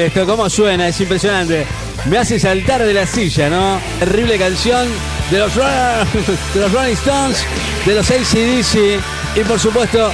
Esto, 0.00 0.26
cómo 0.26 0.48
suena, 0.48 0.88
es 0.88 1.00
impresionante. 1.00 1.66
Me 2.06 2.18
hace 2.18 2.40
saltar 2.40 2.82
de 2.82 2.94
la 2.94 3.06
silla, 3.06 3.50
¿no? 3.50 3.78
Terrible 3.98 4.38
canción 4.38 4.88
de 5.30 5.38
los, 5.38 5.54
de 5.54 6.60
los 6.60 6.72
Rolling 6.72 6.94
Stones, 6.94 7.44
de 7.84 7.94
los 7.94 8.10
ACDC 8.10 9.00
y 9.36 9.44
por 9.44 9.60
supuesto 9.60 10.10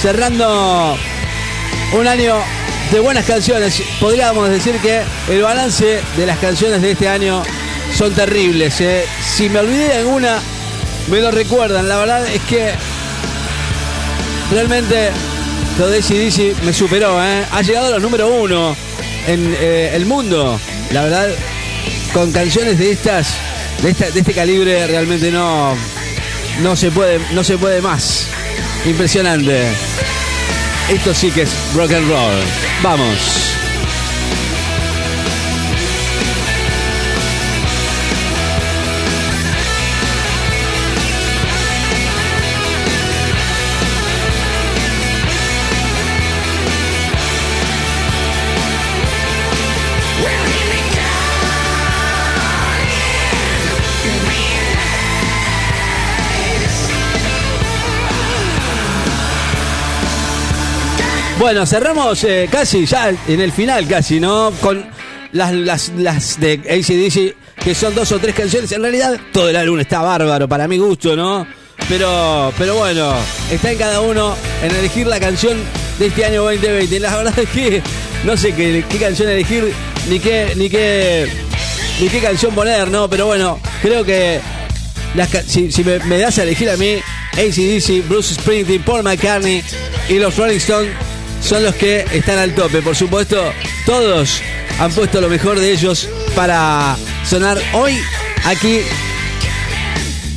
cerrando 0.00 0.96
un 1.98 2.06
año 2.06 2.36
de 2.90 3.00
buenas 3.00 3.24
canciones. 3.24 3.82
Podríamos 3.98 4.50
decir 4.50 4.76
que 4.80 5.02
el 5.28 5.42
balance 5.42 6.00
de 6.16 6.26
las 6.26 6.38
canciones 6.38 6.82
de 6.82 6.92
este 6.92 7.08
año 7.08 7.42
son 7.96 8.12
terribles. 8.14 8.80
¿eh? 8.80 9.06
Si 9.22 9.48
me 9.48 9.60
olvidé 9.60 9.88
de 9.88 9.94
alguna, 9.94 10.38
me 11.10 11.20
lo 11.20 11.30
recuerdan. 11.30 11.88
La 11.88 11.98
verdad 11.98 12.26
es 12.26 12.42
que 12.42 12.72
realmente 14.52 15.10
lo 15.78 15.88
de 15.88 15.98
ACDC 15.98 16.62
me 16.64 16.72
superó. 16.72 17.22
¿eh? 17.24 17.46
Ha 17.50 17.62
llegado 17.62 17.86
a 17.86 17.90
los 17.90 18.02
número 18.02 18.28
uno 18.28 18.76
en 19.26 19.54
eh, 19.60 19.90
el 19.94 20.06
mundo. 20.06 20.58
La 20.92 21.02
verdad, 21.02 21.28
con 22.12 22.32
canciones 22.32 22.78
de 22.78 22.92
estas, 22.92 23.34
de, 23.82 23.90
esta- 23.90 24.10
de 24.10 24.20
este 24.20 24.32
calibre, 24.34 24.86
realmente 24.86 25.30
no, 25.30 25.74
no 26.60 26.76
se 26.76 26.90
puede, 26.90 27.18
no 27.32 27.42
se 27.44 27.58
puede 27.58 27.80
más. 27.80 28.26
Impresionante. 28.84 29.62
Esto 30.90 31.14
sí 31.14 31.30
que 31.30 31.42
es 31.42 31.50
rock 31.74 31.92
and 31.92 32.08
roll. 32.08 32.40
Vamos. 32.82 33.41
Bueno, 61.42 61.66
cerramos 61.66 62.22
eh, 62.22 62.48
casi 62.48 62.86
ya 62.86 63.12
en 63.26 63.40
el 63.40 63.50
final, 63.50 63.88
casi, 63.88 64.20
¿no? 64.20 64.52
Con 64.60 64.86
las, 65.32 65.52
las, 65.52 65.88
las 65.88 66.38
de 66.38 66.52
ACDC, 66.52 67.64
que 67.64 67.74
son 67.74 67.96
dos 67.96 68.12
o 68.12 68.20
tres 68.20 68.36
canciones. 68.36 68.70
En 68.70 68.80
realidad, 68.80 69.18
todo 69.32 69.48
el 69.48 69.56
álbum 69.56 69.80
está 69.80 70.02
bárbaro, 70.02 70.48
para 70.48 70.68
mi 70.68 70.78
gusto, 70.78 71.16
¿no? 71.16 71.44
Pero, 71.88 72.52
pero 72.56 72.76
bueno, 72.76 73.12
está 73.50 73.72
en 73.72 73.78
cada 73.78 74.00
uno 74.02 74.36
en 74.62 74.70
elegir 74.70 75.08
la 75.08 75.18
canción 75.18 75.58
de 75.98 76.06
este 76.06 76.24
año 76.24 76.44
2020. 76.44 77.00
La 77.00 77.16
verdad 77.16 77.36
es 77.36 77.48
que 77.48 77.82
no 78.24 78.36
sé 78.36 78.54
qué, 78.54 78.84
canción 79.00 79.28
elegir, 79.28 79.72
ni 80.08 80.20
qué, 80.20 80.52
ni 80.54 80.70
qué, 80.70 81.26
ni 82.00 82.08
qué 82.08 82.20
canción 82.20 82.54
poner, 82.54 82.88
¿no? 82.88 83.10
Pero 83.10 83.26
bueno, 83.26 83.58
creo 83.82 84.04
que 84.04 84.40
si, 85.48 85.84
me 86.06 86.18
das 86.18 86.38
a 86.38 86.44
elegir 86.44 86.70
a 86.70 86.76
mí, 86.76 86.98
ACDC, 87.32 88.06
Bruce 88.08 88.32
Springsteen, 88.34 88.84
Paul 88.84 89.02
McCartney 89.02 89.60
y 90.08 90.20
los 90.20 90.36
Rolling 90.36 90.58
Stones 90.58 90.92
son 91.42 91.64
los 91.64 91.74
que 91.74 92.06
están 92.12 92.38
al 92.38 92.54
tope. 92.54 92.80
Por 92.80 92.96
supuesto, 92.96 93.52
todos 93.84 94.40
han 94.78 94.90
puesto 94.92 95.20
lo 95.20 95.28
mejor 95.28 95.58
de 95.58 95.72
ellos 95.72 96.08
para 96.34 96.96
sonar 97.24 97.60
hoy 97.74 97.98
aquí 98.44 98.80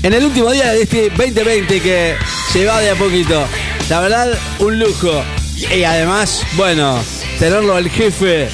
en 0.04 0.14
el 0.14 0.26
último 0.26 0.52
día 0.52 0.74
de 0.74 0.84
este 0.84 1.10
2020 1.10 1.82
que 1.82 2.16
se 2.52 2.66
va 2.66 2.82
de 2.82 2.92
a 2.92 2.96
poquito. 2.96 3.46
La 3.90 4.02
verdad, 4.02 4.38
un 4.60 4.80
lujo. 4.80 5.24
Y 5.56 5.84
además, 5.84 6.44
bueno, 6.54 7.00
tenerlo 7.40 7.76
al 7.76 7.90
jefe 7.90 8.50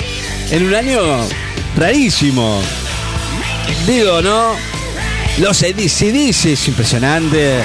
en 0.51 0.67
un 0.67 0.75
año 0.75 1.01
rarísimo. 1.75 2.61
Digo, 3.87 4.21
¿no? 4.21 4.70
Los 5.37 5.63
ACDC 5.63 6.45
es 6.45 6.67
impresionante. 6.67 7.59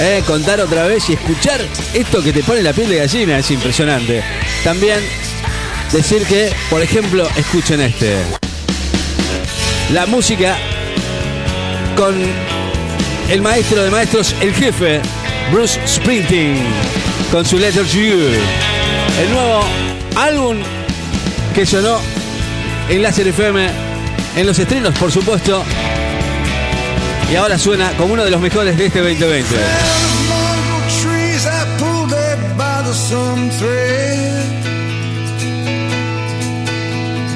Eh, 0.00 0.22
contar 0.26 0.60
otra 0.60 0.86
vez 0.86 1.10
y 1.10 1.14
escuchar 1.14 1.60
esto 1.92 2.22
que 2.22 2.32
te 2.32 2.42
pone 2.42 2.62
la 2.62 2.72
piel 2.72 2.88
de 2.88 2.96
gallina 2.98 3.38
es 3.38 3.50
impresionante. 3.50 4.22
También 4.62 5.00
decir 5.92 6.22
que, 6.24 6.52
por 6.70 6.80
ejemplo, 6.80 7.28
escuchen 7.36 7.80
este. 7.80 8.16
La 9.92 10.06
música 10.06 10.56
con 11.96 12.14
el 13.28 13.42
maestro 13.42 13.82
de 13.82 13.90
maestros, 13.90 14.34
el 14.40 14.54
jefe, 14.54 15.00
Bruce 15.52 15.80
Springsteen, 15.86 16.58
con 17.32 17.44
su 17.44 17.58
Letter 17.58 17.84
to 17.84 17.92
You. 17.92 18.18
El 19.20 19.30
nuevo 19.30 19.64
álbum 20.16 20.58
que 21.54 21.66
sonó 21.66 21.98
en 22.88 23.02
Láser 23.02 23.28
FM, 23.28 23.68
en 24.36 24.46
los 24.46 24.58
estrenos, 24.58 24.96
por 24.98 25.10
supuesto. 25.10 25.64
Y 27.30 27.36
ahora 27.36 27.56
suena 27.58 27.96
como 27.96 28.14
uno 28.14 28.24
de 28.24 28.30
los 28.30 28.40
mejores 28.40 28.76
de 28.76 28.86
este 28.86 28.98
2020. 28.98 29.54
Mongrel 30.28 30.82
trees 31.00 31.46
I 31.46 31.64
pulled 31.78 32.12
at 32.12 32.56
by 32.56 32.82
the 32.82 32.92
some 32.92 33.48
thread. 33.50 34.30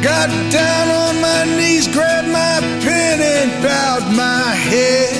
Got 0.02 0.30
down 0.50 0.90
on 0.90 1.20
my 1.20 1.44
knees, 1.56 1.86
grabbed 1.94 2.26
my 2.26 2.60
pen 2.82 3.20
and 3.22 3.62
bowed 3.62 4.10
my 4.16 4.52
head. 4.68 5.14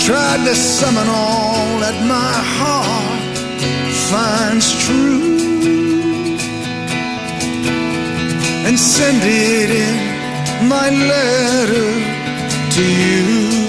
Tried 0.00 0.44
to 0.44 0.54
summon 0.54 1.08
all 1.08 1.80
that 1.80 2.04
my 2.04 2.34
heart 2.58 3.36
finds 4.10 4.70
true. 4.84 5.24
And 8.66 8.78
send 8.78 9.22
it 9.22 9.70
in 9.70 10.13
my 10.68 10.90
letter 10.90 11.90
to 12.70 12.82
you. 12.82 13.63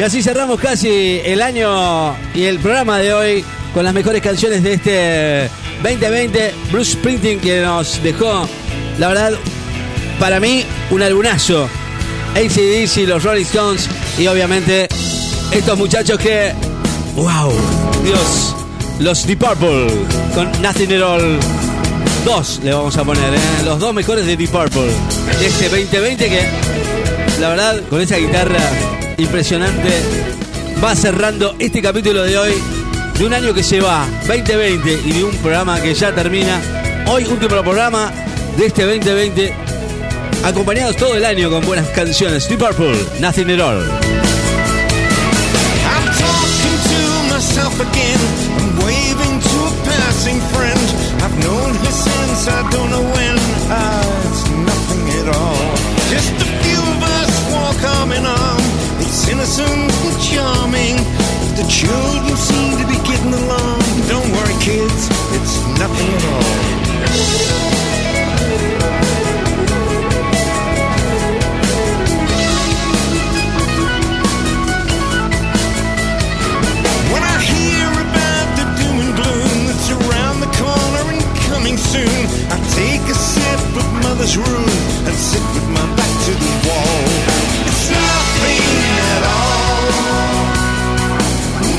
Y 0.00 0.02
así 0.02 0.22
cerramos 0.22 0.58
casi 0.58 1.20
el 1.26 1.42
año 1.42 2.16
y 2.34 2.44
el 2.44 2.58
programa 2.58 2.96
de 2.96 3.12
hoy 3.12 3.44
con 3.74 3.84
las 3.84 3.92
mejores 3.92 4.22
canciones 4.22 4.62
de 4.62 4.72
este 4.72 5.50
2020. 5.82 6.54
Bruce 6.72 6.92
Springsteen 6.92 7.38
que 7.38 7.60
nos 7.60 8.02
dejó, 8.02 8.48
la 8.98 9.08
verdad, 9.08 9.32
para 10.18 10.40
mí, 10.40 10.64
un 10.90 11.02
albunazo. 11.02 11.68
ACDC, 12.34 13.06
los 13.06 13.24
Rolling 13.24 13.42
Stones 13.42 13.90
y 14.18 14.26
obviamente 14.26 14.88
estos 15.50 15.76
muchachos 15.76 16.18
que, 16.18 16.54
wow, 17.14 17.52
Dios, 18.02 18.56
los 19.00 19.26
Deep 19.26 19.38
Purple 19.38 19.86
con 20.34 20.50
Nothing 20.62 20.94
at 20.94 21.02
All. 21.02 21.38
Dos 22.24 22.58
le 22.64 22.72
vamos 22.72 22.96
a 22.96 23.04
poner, 23.04 23.34
¿eh? 23.34 23.38
los 23.66 23.78
dos 23.78 23.92
mejores 23.92 24.24
de 24.24 24.34
Deep 24.34 24.48
Purple 24.48 24.90
de 25.40 25.46
este 25.46 25.68
2020 25.68 26.26
que, 26.30 26.48
la 27.38 27.50
verdad, 27.50 27.82
con 27.90 28.00
esa 28.00 28.16
guitarra 28.16 28.60
impresionante, 29.20 29.90
va 30.82 30.94
cerrando 30.94 31.54
este 31.58 31.82
capítulo 31.82 32.22
de 32.22 32.38
hoy 32.38 32.52
de 33.18 33.26
un 33.26 33.34
año 33.34 33.52
que 33.52 33.62
se 33.62 33.80
va, 33.80 34.06
2020, 34.26 35.00
y 35.04 35.12
de 35.12 35.24
un 35.24 35.36
programa 35.36 35.80
que 35.80 35.94
ya 35.94 36.14
termina. 36.14 36.60
Hoy, 37.06 37.24
último 37.24 37.62
programa 37.62 38.12
de 38.56 38.66
este 38.66 38.84
2020, 38.84 39.54
acompañados 40.44 40.96
todo 40.96 41.14
el 41.14 41.24
año 41.24 41.50
con 41.50 41.64
buenas 41.66 41.88
canciones. 41.88 42.48
Deep 42.48 42.60
Purple, 42.60 42.96
Nothing 43.20 43.50
at 43.50 43.60
All. 43.60 43.82
Just 56.10 56.32
a 56.32 56.46
few 56.62 56.80
of 56.80 57.02
us 57.02 57.52
walk 57.52 57.82
arm 57.84 58.12
in 58.12 58.26
arm. 58.26 58.59
It's 59.20 59.28
innocent 59.28 59.68
and 59.68 60.16
charming. 60.18 60.96
The 61.52 61.66
children 61.68 62.36
seem 62.38 62.78
to 62.80 62.86
be 62.88 62.96
getting 63.04 63.34
along. 63.34 63.80
Don't 64.08 64.32
worry, 64.32 64.56
kids, 64.64 65.12
it's 65.36 65.60
nothing 65.78 66.08
at 66.08 66.24
all. 66.24 67.60
When 77.12 77.22
I 77.22 77.36
hear 77.44 77.92
about 77.92 78.48
the 78.56 78.64
doom 78.80 78.96
and 79.04 79.12
gloom 79.20 79.66
that's 79.68 79.90
around 80.00 80.40
the 80.40 80.48
corner 80.56 81.04
and 81.12 81.20
coming 81.52 81.76
soon, 81.76 82.24
I 82.48 82.56
take 82.72 83.04
a 83.04 83.14
sip 83.14 83.60
of 83.76 83.86
mother's 84.02 84.38
room 84.38 84.70
and 85.04 85.14
sit 85.14 85.42
with 85.52 85.68
my 85.68 85.84
back 85.94 86.24
to 86.24 86.32
the 86.32 86.68
wall. 86.70 87.09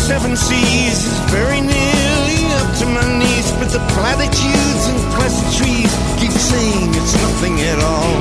Seven 0.05 0.37
seas 0.37 1.01
is 1.09 1.19
very 1.33 1.63
nearly 1.63 2.41
up 2.61 2.69
to 2.77 2.85
my 2.85 3.07
knees. 3.19 3.49
But 3.57 3.73
the 3.73 3.81
platitudes 3.97 4.85
and 4.91 5.01
pleasantries 5.17 5.93
keep 6.21 6.31
saying 6.31 6.93
it's 6.93 7.15
nothing 7.25 7.57
at 7.73 7.79
all. 7.81 8.13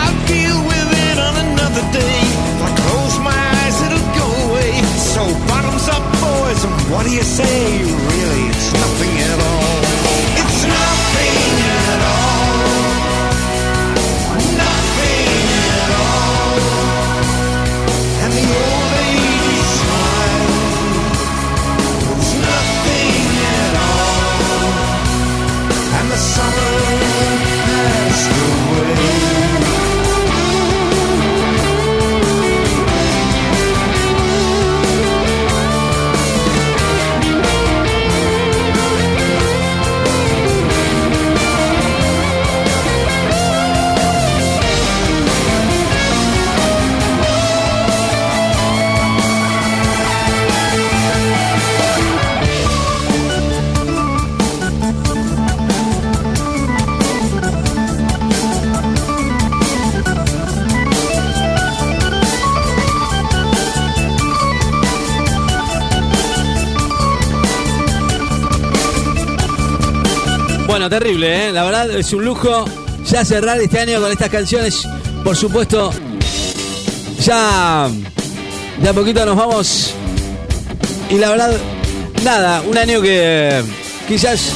I'll 0.00 0.16
deal 0.24 0.58
with 0.64 0.88
it 1.08 1.18
on 1.20 1.34
another 1.44 1.84
day. 1.92 2.20
If 2.56 2.60
I 2.64 2.70
close 2.84 3.14
my 3.20 3.36
eyes, 3.36 3.76
it'll 3.84 4.10
go 4.16 4.28
away. 4.48 4.72
So 5.12 5.20
bottoms 5.44 5.86
up, 5.92 6.04
boys, 6.24 6.64
and 6.64 6.72
what 6.88 7.04
do 7.04 7.12
you 7.12 7.26
say? 7.38 7.84
Really, 7.84 8.39
terrible, 70.88 71.48
¿eh? 71.48 71.52
La 71.52 71.64
verdad 71.64 71.90
es 71.90 72.12
un 72.12 72.24
lujo 72.24 72.64
ya 73.06 73.24
cerrar 73.24 73.60
este 73.60 73.80
año 73.80 74.00
con 74.00 74.10
estas 74.10 74.30
canciones. 74.30 74.86
Por 75.24 75.36
supuesto, 75.36 75.92
ya 77.22 77.88
de 78.80 78.88
a 78.88 78.92
poquito 78.92 79.26
nos 79.26 79.36
vamos. 79.36 79.94
Y 81.10 81.16
la 81.16 81.30
verdad, 81.30 81.56
nada, 82.24 82.62
un 82.62 82.78
año 82.78 83.02
que 83.02 83.62
quizás 84.08 84.52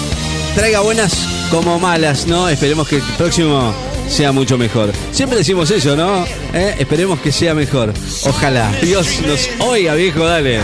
traiga 0.54 0.80
buenas 0.80 1.12
como 1.50 1.78
malas, 1.78 2.26
¿no? 2.26 2.48
Esperemos 2.48 2.88
que 2.88 2.96
el 2.96 3.02
próximo 3.18 3.74
sea 4.08 4.32
mucho 4.32 4.56
mejor. 4.56 4.92
Siempre 5.12 5.38
decimos 5.38 5.70
eso, 5.70 5.96
¿no? 5.96 6.24
¿Eh? 6.52 6.76
Esperemos 6.78 7.20
que 7.20 7.32
sea 7.32 7.54
mejor. 7.54 7.92
Ojalá. 8.24 8.72
Dios 8.82 9.20
nos 9.26 9.48
oiga, 9.60 9.94
viejo, 9.94 10.24
dale. 10.24 10.60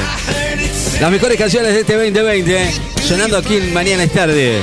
Las 1.00 1.10
mejores 1.10 1.38
canciones 1.38 1.74
de 1.74 1.80
este 1.80 1.94
2020, 1.94 2.62
¿eh? 2.62 2.70
sonando 3.06 3.38
aquí 3.38 3.58
Mañana 3.72 4.04
es 4.04 4.12
tarde. 4.12 4.60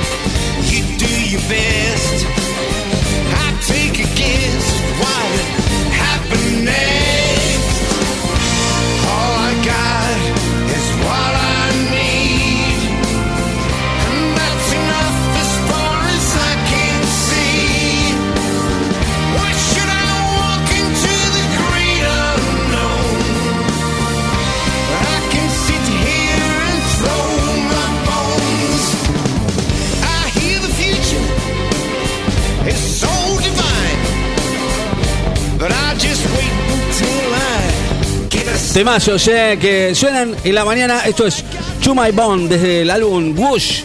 Temazos 38.78 39.26
eh, 39.26 39.58
que 39.60 39.92
suenan 39.92 40.36
en 40.44 40.54
la 40.54 40.64
mañana. 40.64 41.00
Esto 41.04 41.26
es 41.26 41.42
To 41.82 41.96
My 41.96 42.12
Bone 42.12 42.46
desde 42.46 42.82
el 42.82 42.90
álbum 42.90 43.36
Whoosh. 43.36 43.82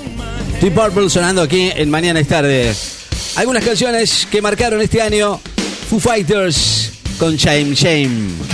Deep 0.62 0.76
Purple 0.76 1.10
sonando 1.10 1.42
aquí 1.42 1.72
en 1.76 1.90
Mañana 1.90 2.20
es 2.20 2.28
tarde. 2.28 2.72
Algunas 3.38 3.64
canciones 3.64 4.28
que 4.30 4.40
marcaron 4.40 4.80
este 4.82 5.02
año. 5.02 5.40
Foo 5.90 6.00
Fighters 6.00 6.92
con 7.18 7.36
Shame 7.36 7.74
Shame. 7.74 8.53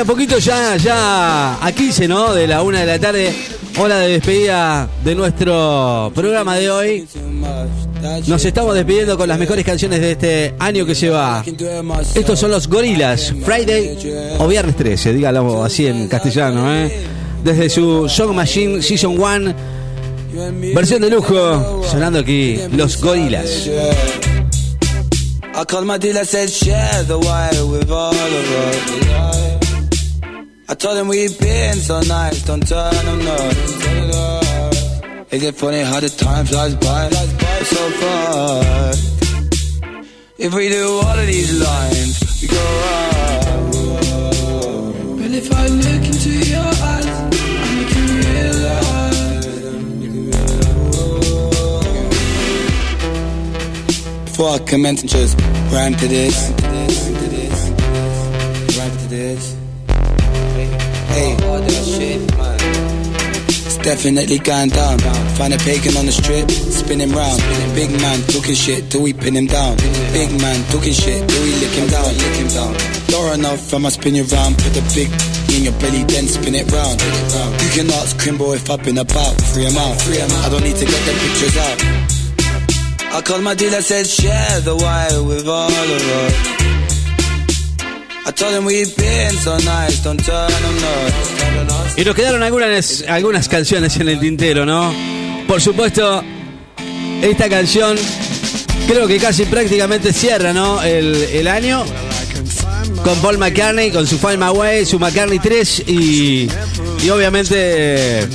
De 0.00 0.06
poquito 0.06 0.38
ya, 0.38 0.78
ya 0.78 1.62
a 1.62 1.72
15, 1.72 2.08
¿no? 2.08 2.32
De 2.32 2.46
la 2.46 2.62
una 2.62 2.80
de 2.80 2.86
la 2.86 2.98
tarde, 2.98 3.34
hora 3.78 3.98
de 3.98 4.12
despedida 4.12 4.88
de 5.04 5.14
nuestro 5.14 6.10
programa 6.14 6.56
de 6.56 6.70
hoy. 6.70 7.08
Nos 8.26 8.42
estamos 8.46 8.74
despidiendo 8.74 9.18
con 9.18 9.28
las 9.28 9.38
mejores 9.38 9.62
canciones 9.62 10.00
de 10.00 10.12
este 10.12 10.54
año 10.58 10.86
que 10.86 10.94
se 10.94 11.10
va. 11.10 11.44
Estos 12.14 12.38
son 12.38 12.50
los 12.50 12.66
Gorilas, 12.66 13.34
Friday 13.44 14.38
o 14.38 14.48
Viernes 14.48 14.74
13, 14.76 15.12
dígalo 15.12 15.62
así 15.64 15.86
en 15.86 16.08
castellano, 16.08 16.74
¿eh? 16.74 17.02
Desde 17.44 17.68
su 17.68 18.08
Song 18.08 18.32
Machine 18.32 18.80
Season 18.80 19.20
1, 19.20 19.54
versión 20.74 21.02
de 21.02 21.10
lujo, 21.10 21.82
sonando 21.90 22.20
aquí, 22.20 22.58
los 22.72 22.98
Gorilas. 23.02 23.68
I 30.70 30.74
told 30.74 30.96
him 30.98 31.08
we've 31.08 31.36
been 31.40 31.74
so 31.74 32.00
nice, 32.02 32.44
don't 32.44 32.64
turn 32.64 32.94
them 33.04 33.24
north. 33.24 35.32
Is 35.32 35.42
it 35.42 35.56
funny 35.56 35.80
how 35.80 35.98
the 35.98 36.08
time 36.08 36.46
flies 36.46 36.76
by 36.76 37.10
so 37.10 37.90
fast? 37.90 39.02
If 40.38 40.54
we 40.54 40.68
do 40.68 41.00
all 41.02 41.18
of 41.18 41.26
these 41.26 41.60
lines, 41.60 42.40
we 42.40 42.46
go 42.46 42.82
up. 42.86 43.42
But 45.18 45.32
if 45.32 45.52
I 45.52 45.66
look 45.66 46.04
into 46.06 46.30
your 46.52 46.62
eyes, 46.62 47.08
I 47.08 47.30
make 47.74 47.92
you 47.96 48.06
realize. 48.22 49.18
Before 54.26 54.50
I 54.50 54.58
commence 54.60 55.00
and 55.00 55.10
just 55.10 55.36
rhyme 55.72 55.96
to 55.96 56.06
this, 56.06 56.52
definitely 63.90 64.38
going 64.38 64.68
down. 64.68 64.98
Find 65.34 65.52
a 65.52 65.58
pagan 65.58 65.96
on 65.96 66.06
the 66.06 66.12
strip, 66.12 66.48
spinning 66.48 67.10
round. 67.10 67.42
Big 67.74 67.90
man 67.90 68.22
talking 68.30 68.54
shit 68.54 68.88
till 68.88 69.02
we 69.02 69.12
pin 69.12 69.34
him 69.34 69.46
down. 69.46 69.76
Big 70.14 70.30
man 70.38 70.58
talking 70.70 70.94
shit 70.94 71.18
till 71.28 71.42
we 71.42 71.50
lick 71.58 71.74
him 71.74 71.88
down. 71.90 72.06
Lick 72.06 72.36
him 72.38 72.50
down. 72.54 72.72
Door 73.10 73.34
enough, 73.34 73.74
I'ma 73.74 73.88
spin 73.88 74.14
you 74.14 74.22
round. 74.30 74.54
Put 74.62 74.78
the 74.78 74.84
big 74.94 75.10
in 75.50 75.66
your 75.66 75.74
belly, 75.82 76.04
then 76.06 76.28
spin 76.30 76.54
it 76.54 76.70
round. 76.70 77.02
You 77.62 77.70
can 77.74 77.90
ask 77.98 78.14
Crimbo 78.16 78.54
if 78.54 78.70
I've 78.70 78.82
been 78.84 78.98
about. 78.98 79.34
Free 79.50 79.66
him 79.66 79.76
out. 79.76 79.98
I 80.06 80.48
don't 80.50 80.62
need 80.62 80.78
to 80.78 80.86
get 80.86 81.02
the 81.08 81.14
pictures 81.24 81.56
out. 81.66 81.78
I 83.10 83.20
called 83.22 83.42
my 83.42 83.54
dealer, 83.54 83.82
said 83.82 84.06
share 84.06 84.60
the 84.60 84.76
wire 84.76 85.22
with 85.24 85.48
all 85.48 85.66
of 85.66 86.02
us. 86.22 86.59
Y 91.96 92.04
nos 92.04 92.14
quedaron 92.14 92.42
algunas, 92.42 93.04
algunas 93.08 93.48
canciones 93.48 93.96
en 93.96 94.08
el 94.08 94.20
tintero, 94.20 94.64
¿no? 94.64 94.92
Por 95.46 95.60
supuesto, 95.60 96.22
esta 97.22 97.48
canción 97.48 97.96
creo 98.86 99.06
que 99.06 99.18
casi 99.18 99.44
prácticamente 99.44 100.12
cierra, 100.12 100.52
¿no? 100.52 100.82
El, 100.82 101.14
el 101.14 101.48
año 101.48 101.84
con 103.04 103.18
Paul 103.20 103.38
McCartney, 103.38 103.90
con 103.90 104.06
su 104.06 104.18
Find 104.18 104.38
My 104.38 104.84
su 104.84 104.98
McCartney 104.98 105.38
3 105.38 105.84
y, 105.86 106.48
y 107.02 107.10
obviamente 107.10 108.26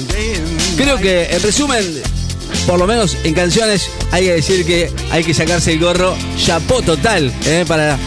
creo 0.78 0.98
que 0.98 1.26
en 1.26 1.42
resumen 1.42 2.02
por 2.66 2.80
lo 2.80 2.88
menos 2.88 3.16
en 3.24 3.34
canciones, 3.34 3.90
hay 4.12 4.26
que 4.26 4.34
decir 4.34 4.66
que 4.66 4.92
hay 5.12 5.24
que 5.24 5.34
sacarse 5.34 5.74
el 5.74 5.80
gorro 5.80 6.16
chapó 6.38 6.82
total 6.82 7.32
eh, 7.46 7.64
para 7.68 7.98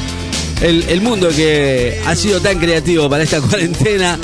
el, 0.63 0.85
el 0.89 1.01
mundo 1.01 1.29
que 1.29 2.01
ha 2.07 2.15
sido 2.15 2.41
tan 2.41 2.59
creativo 2.59 3.09
para 3.09 3.25
esta 3.25 3.41
cuarentena 3.43 4.19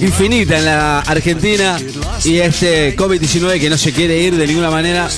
infinita 0.00 0.58
en 0.58 0.64
la 0.64 1.00
Argentina 1.00 1.78
y 2.24 2.36
este 2.38 2.96
COVID-19 2.96 3.60
que 3.60 3.70
no 3.70 3.78
se 3.78 3.92
quiere 3.92 4.18
ir 4.20 4.36
de 4.36 4.46
ninguna 4.46 4.70
manera. 4.70 5.08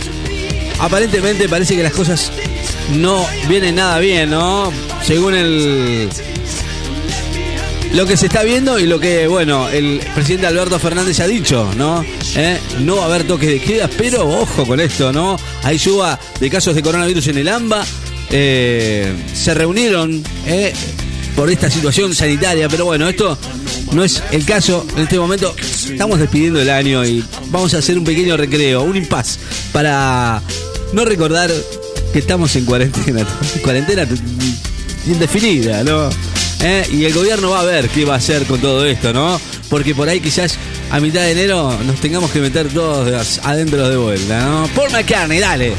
Aparentemente 0.78 1.48
parece 1.48 1.74
que 1.76 1.82
las 1.82 1.92
cosas 1.92 2.30
no 2.96 3.26
vienen 3.48 3.76
nada 3.76 3.98
bien, 3.98 4.30
¿no? 4.30 4.72
Según 5.04 5.34
el 5.34 6.08
lo 7.94 8.06
que 8.06 8.16
se 8.16 8.26
está 8.26 8.42
viendo 8.42 8.78
y 8.78 8.86
lo 8.86 9.00
que, 9.00 9.26
bueno, 9.26 9.68
el 9.68 10.00
presidente 10.14 10.46
Alberto 10.46 10.78
Fernández 10.78 11.20
ha 11.20 11.26
dicho, 11.26 11.70
¿no? 11.76 12.04
¿Eh? 12.36 12.58
No 12.80 12.96
va 12.96 13.04
a 13.04 13.06
haber 13.06 13.24
toques 13.24 13.48
de 13.48 13.60
queda, 13.60 13.88
pero 13.88 14.28
ojo 14.28 14.66
con 14.66 14.78
esto, 14.78 15.12
¿no? 15.12 15.38
Hay 15.62 15.78
suba 15.78 16.18
de 16.38 16.50
casos 16.50 16.74
de 16.74 16.82
coronavirus 16.82 17.28
en 17.28 17.38
el 17.38 17.48
AMBA. 17.48 17.84
Eh, 18.30 19.12
se 19.32 19.54
reunieron 19.54 20.22
¿eh? 20.46 20.72
por 21.34 21.50
esta 21.50 21.70
situación 21.70 22.14
sanitaria, 22.14 22.68
pero 22.68 22.84
bueno, 22.84 23.08
esto 23.08 23.38
no 23.92 24.04
es 24.04 24.22
el 24.32 24.44
caso 24.44 24.86
en 24.96 25.04
este 25.04 25.18
momento. 25.18 25.54
Estamos 25.90 26.18
despidiendo 26.18 26.60
el 26.60 26.70
año 26.70 27.04
y 27.04 27.24
vamos 27.46 27.74
a 27.74 27.78
hacer 27.78 27.96
un 27.98 28.04
pequeño 28.04 28.36
recreo, 28.36 28.82
un 28.82 28.96
impas, 28.96 29.38
para 29.72 30.42
no 30.92 31.04
recordar 31.04 31.50
que 32.12 32.18
estamos 32.18 32.54
en 32.56 32.64
cuarentena. 32.64 33.26
Cuarentena 33.62 34.06
indefinida, 35.06 35.84
¿no? 35.84 36.10
¿Eh? 36.60 36.86
Y 36.92 37.04
el 37.04 37.14
gobierno 37.14 37.50
va 37.50 37.60
a 37.60 37.64
ver 37.64 37.88
qué 37.88 38.04
va 38.04 38.14
a 38.14 38.18
hacer 38.18 38.44
con 38.44 38.60
todo 38.60 38.84
esto, 38.84 39.12
¿no? 39.12 39.40
Porque 39.70 39.94
por 39.94 40.08
ahí 40.08 40.20
quizás 40.20 40.58
a 40.90 41.00
mitad 41.00 41.20
de 41.20 41.32
enero 41.32 41.78
nos 41.86 42.00
tengamos 42.00 42.30
que 42.30 42.40
meter 42.40 42.68
todos 42.68 43.38
adentro 43.44 43.88
de 43.88 43.96
vuelta, 43.96 44.44
¿no? 44.44 44.68
Paul 44.74 44.90
McCartney, 44.90 45.38
dale. 45.38 45.74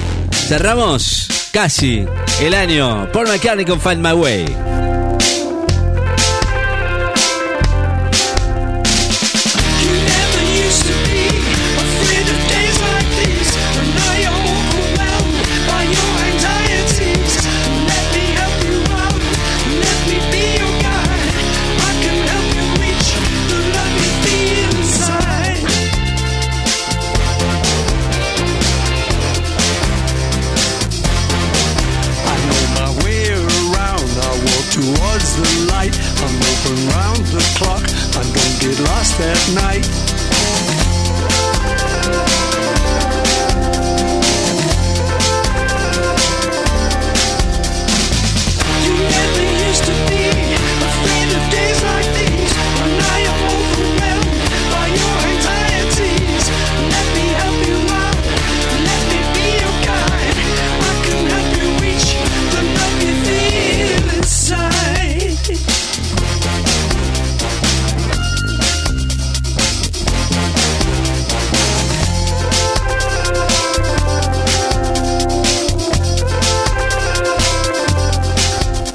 Cerramos 0.48 1.39
casi 1.52 2.06
el 2.42 2.54
año. 2.54 3.12
Paul 3.12 3.28
McCartney 3.28 3.66
con 3.66 3.80
Find 3.80 4.06
My 4.06 4.14
Way. 4.14 4.89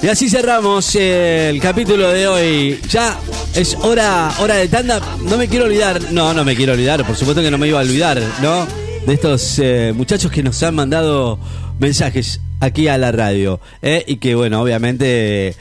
Y 0.04 0.08
así 0.08 0.28
cerramos 0.28 0.94
el 0.96 1.58
capítulo 1.62 2.10
de 2.10 2.28
hoy. 2.28 2.78
Ya 2.90 3.18
es 3.54 3.74
hora, 3.74 4.34
hora 4.38 4.56
de 4.56 4.68
tanda. 4.68 5.00
No 5.22 5.38
me 5.38 5.48
quiero 5.48 5.64
olvidar, 5.64 6.12
no, 6.12 6.34
no 6.34 6.44
me 6.44 6.54
quiero 6.54 6.74
olvidar, 6.74 7.06
por 7.06 7.16
supuesto 7.16 7.40
que 7.40 7.50
no 7.50 7.56
me 7.56 7.68
iba 7.68 7.78
a 7.78 7.82
olvidar, 7.82 8.20
¿no? 8.42 8.66
De 9.06 9.14
estos 9.14 9.58
eh, 9.60 9.94
muchachos 9.96 10.30
que 10.30 10.42
nos 10.42 10.62
han 10.62 10.74
mandado 10.74 11.38
mensajes 11.78 12.42
aquí 12.60 12.86
a 12.86 12.98
la 12.98 13.12
radio. 13.12 13.60
¿eh? 13.80 14.04
Y 14.06 14.16
que, 14.16 14.34
bueno, 14.34 14.60
obviamente 14.60 15.56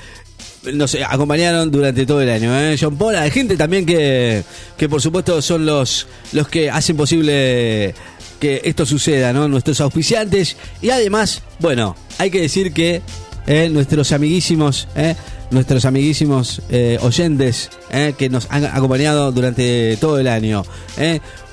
nos 0.74 0.94
acompañaron 0.96 1.72
durante 1.72 2.06
todo 2.06 2.20
el 2.20 2.30
año. 2.30 2.54
¿eh? 2.54 2.76
John 2.78 2.98
Paul, 2.98 3.16
hay 3.16 3.32
gente 3.32 3.56
también 3.56 3.86
que, 3.86 4.44
que 4.76 4.90
por 4.90 5.02
supuesto 5.02 5.42
son 5.42 5.66
los, 5.66 6.06
los 6.34 6.50
que 6.50 6.70
hacen 6.70 6.98
posible 6.98 7.96
que 8.42 8.60
esto 8.66 8.86
suceda, 8.86 9.32
¿no? 9.32 9.48
Nuestros 9.48 9.80
auspiciantes. 9.80 10.58
Y 10.82 10.90
además, 10.90 11.44
bueno, 11.60 11.96
hay 12.18 12.30
que 12.30 12.42
decir 12.42 12.74
que 12.74 13.02
eh, 13.48 13.70
nuestros 13.70 14.12
amiguísimos, 14.12 14.88
eh, 14.96 15.16
nuestros 15.52 15.86
amiguísimos 15.86 16.62
eh, 16.70 16.98
oyentes 17.02 17.70
eh, 17.92 18.14
que 18.18 18.30
nos 18.30 18.48
han 18.50 18.66
acompañado 18.66 19.32
durante 19.32 19.98
todo 19.98 20.18
el 20.18 20.28
año. 20.28 20.64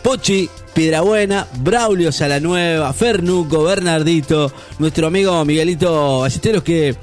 Pochi, 0.02 0.48
Piedrabuena, 0.74 1.46
Braulio 1.58 2.10
Salanueva, 2.10 2.92
Fernuco, 2.92 3.64
Bernardito, 3.64 4.52
nuestro 4.78 5.08
amigo 5.08 5.44
Miguelito 5.44 6.20
Ballesteros 6.20 6.62
que 6.62 6.96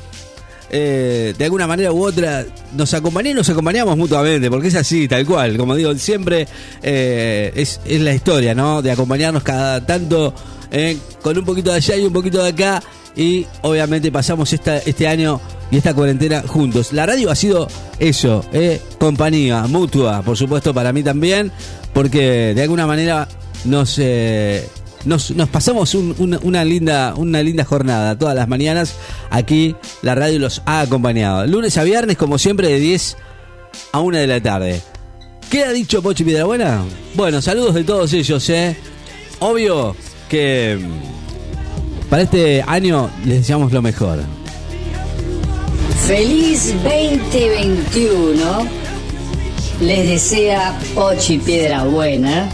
eh, 0.69 1.33
de 1.37 1.45
alguna 1.45 1.67
manera 1.67 1.91
u 1.91 2.05
otra 2.05 2.45
nos 2.75 2.93
acompañan 2.93 3.31
y 3.31 3.35
nos 3.35 3.49
acompañamos 3.49 3.97
mutuamente, 3.97 4.49
porque 4.49 4.67
es 4.67 4.75
así, 4.75 5.07
tal 5.07 5.25
cual. 5.25 5.57
Como 5.57 5.75
digo, 5.75 5.93
siempre 5.95 6.47
eh, 6.83 7.51
es, 7.55 7.79
es 7.85 8.01
la 8.01 8.13
historia, 8.13 8.53
¿no? 8.53 8.81
De 8.81 8.91
acompañarnos 8.91 9.43
cada 9.43 9.85
tanto 9.85 10.33
eh, 10.71 10.97
con 11.21 11.37
un 11.37 11.45
poquito 11.45 11.71
de 11.71 11.77
allá 11.77 11.95
y 11.95 12.05
un 12.05 12.13
poquito 12.13 12.41
de 12.41 12.49
acá. 12.49 12.81
Y 13.15 13.47
obviamente 13.63 14.11
pasamos 14.11 14.53
esta, 14.53 14.77
este 14.77 15.07
año 15.07 15.41
y 15.71 15.77
esta 15.77 15.93
cuarentena 15.93 16.43
juntos. 16.45 16.93
La 16.93 17.05
radio 17.05 17.31
ha 17.31 17.35
sido 17.35 17.67
eso, 17.97 18.45
compañía, 18.99 19.65
mutua, 19.67 20.21
por 20.21 20.37
supuesto, 20.37 20.71
para 20.71 20.93
mí 20.93 21.01
también, 21.01 21.51
porque 21.93 22.53
de 22.53 22.61
alguna 22.61 22.85
manera 22.85 23.27
nos, 23.65 23.97
eh, 23.99 24.67
nos, 25.07 25.33
pasamos 25.51 25.95
un- 25.95 26.13
una, 26.19 26.37
una 26.43 26.63
linda, 26.65 27.13
una 27.15 27.41
linda 27.41 27.63
jornada 27.65 28.17
todas 28.17 28.35
las 28.35 28.47
mañanas. 28.47 28.95
Aquí 29.29 29.75
la 30.01 30.13
radio 30.15 30.39
los 30.39 30.61
ha 30.65 30.81
acompañado. 30.81 31.45
Lunes 31.47 31.77
a 31.77 31.83
viernes, 31.83 32.17
como 32.17 32.37
siempre, 32.37 32.67
de 32.69 32.79
10 32.79 33.17
a 33.93 33.99
1 33.99 34.17
de 34.17 34.27
la 34.27 34.41
tarde. 34.41 34.81
¿Qué 35.49 35.63
ha 35.63 35.71
dicho 35.71 36.01
Pochi 36.01 36.23
Piedrabuena? 36.23 36.81
Bueno, 37.15 37.41
saludos 37.41 37.73
de 37.75 37.83
todos 37.83 38.11
ellos, 38.13 38.49
¿eh? 38.49 38.75
Obvio 39.39 39.95
que 40.29 40.77
mm, 40.79 42.09
para 42.09 42.23
este 42.23 42.61
año 42.67 43.09
les 43.25 43.37
deseamos 43.39 43.71
lo 43.71 43.81
mejor. 43.81 44.19
Feliz 46.05 46.73
2021. 46.83 48.67
Les 49.81 50.07
desea 50.09 50.77
Pochi 50.95 51.37
Piedra 51.37 51.83
Buena. 51.83 52.49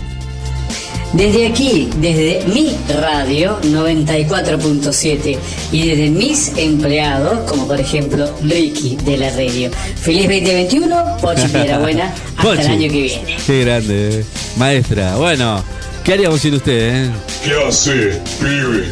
Desde 1.14 1.45
aquí, 1.48 1.90
desde 1.98 2.44
mi 2.48 2.76
radio 2.99 3.60
94.7 3.61 5.38
y 5.72 5.88
desde 5.88 6.10
mis 6.10 6.52
empleados, 6.57 7.48
como 7.49 7.68
por 7.68 7.80
ejemplo 7.80 8.27
Ricky 8.41 8.98
de 9.06 9.18
la 9.18 9.30
radio. 9.30 9.69
Feliz 9.95 10.23
2021, 10.23 11.18
Pochi 11.22 11.48
Buena. 11.80 12.06
Hasta 12.38 12.41
Pochi. 12.41 12.61
el 12.61 12.68
año 12.68 12.91
que 12.91 13.02
viene. 13.02 13.38
Qué 13.45 13.64
grande, 13.64 14.19
eh. 14.19 14.26
maestra. 14.57 15.15
Bueno, 15.18 15.64
¿qué 16.03 16.14
haríamos 16.14 16.41
sin 16.41 16.56
usted, 16.56 17.06
eh? 17.06 17.11
¿Qué 17.44 17.52
hace, 17.68 18.19
pibe? 18.40 18.88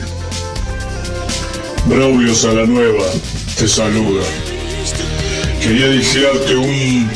Braulio 1.88 2.36
Salanueva 2.36 3.06
te 3.58 3.68
saluda. 3.68 4.24
Quería 5.60 5.88
desearte 5.88 6.56
un 6.56 7.10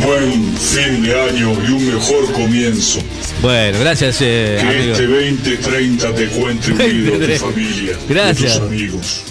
buen 0.00 0.56
fin 0.56 1.02
de 1.02 1.20
año 1.20 1.52
y 1.66 1.70
un 1.72 1.86
mejor 1.94 2.32
comienzo. 2.32 3.00
Bueno, 3.40 3.78
gracias, 3.80 4.18
eh, 4.20 4.56
Que 4.60 4.66
amigo. 4.66 4.92
este 4.92 5.06
2030 5.06 6.14
te 6.14 6.26
cuente 6.28 6.72
unido 6.72 7.12
tu 7.12 7.18
2030. 7.18 7.44
familia, 7.46 7.92
Gracias. 8.08 8.56
a 8.56 8.58
tus 8.60 8.66
amigos. 8.68 9.24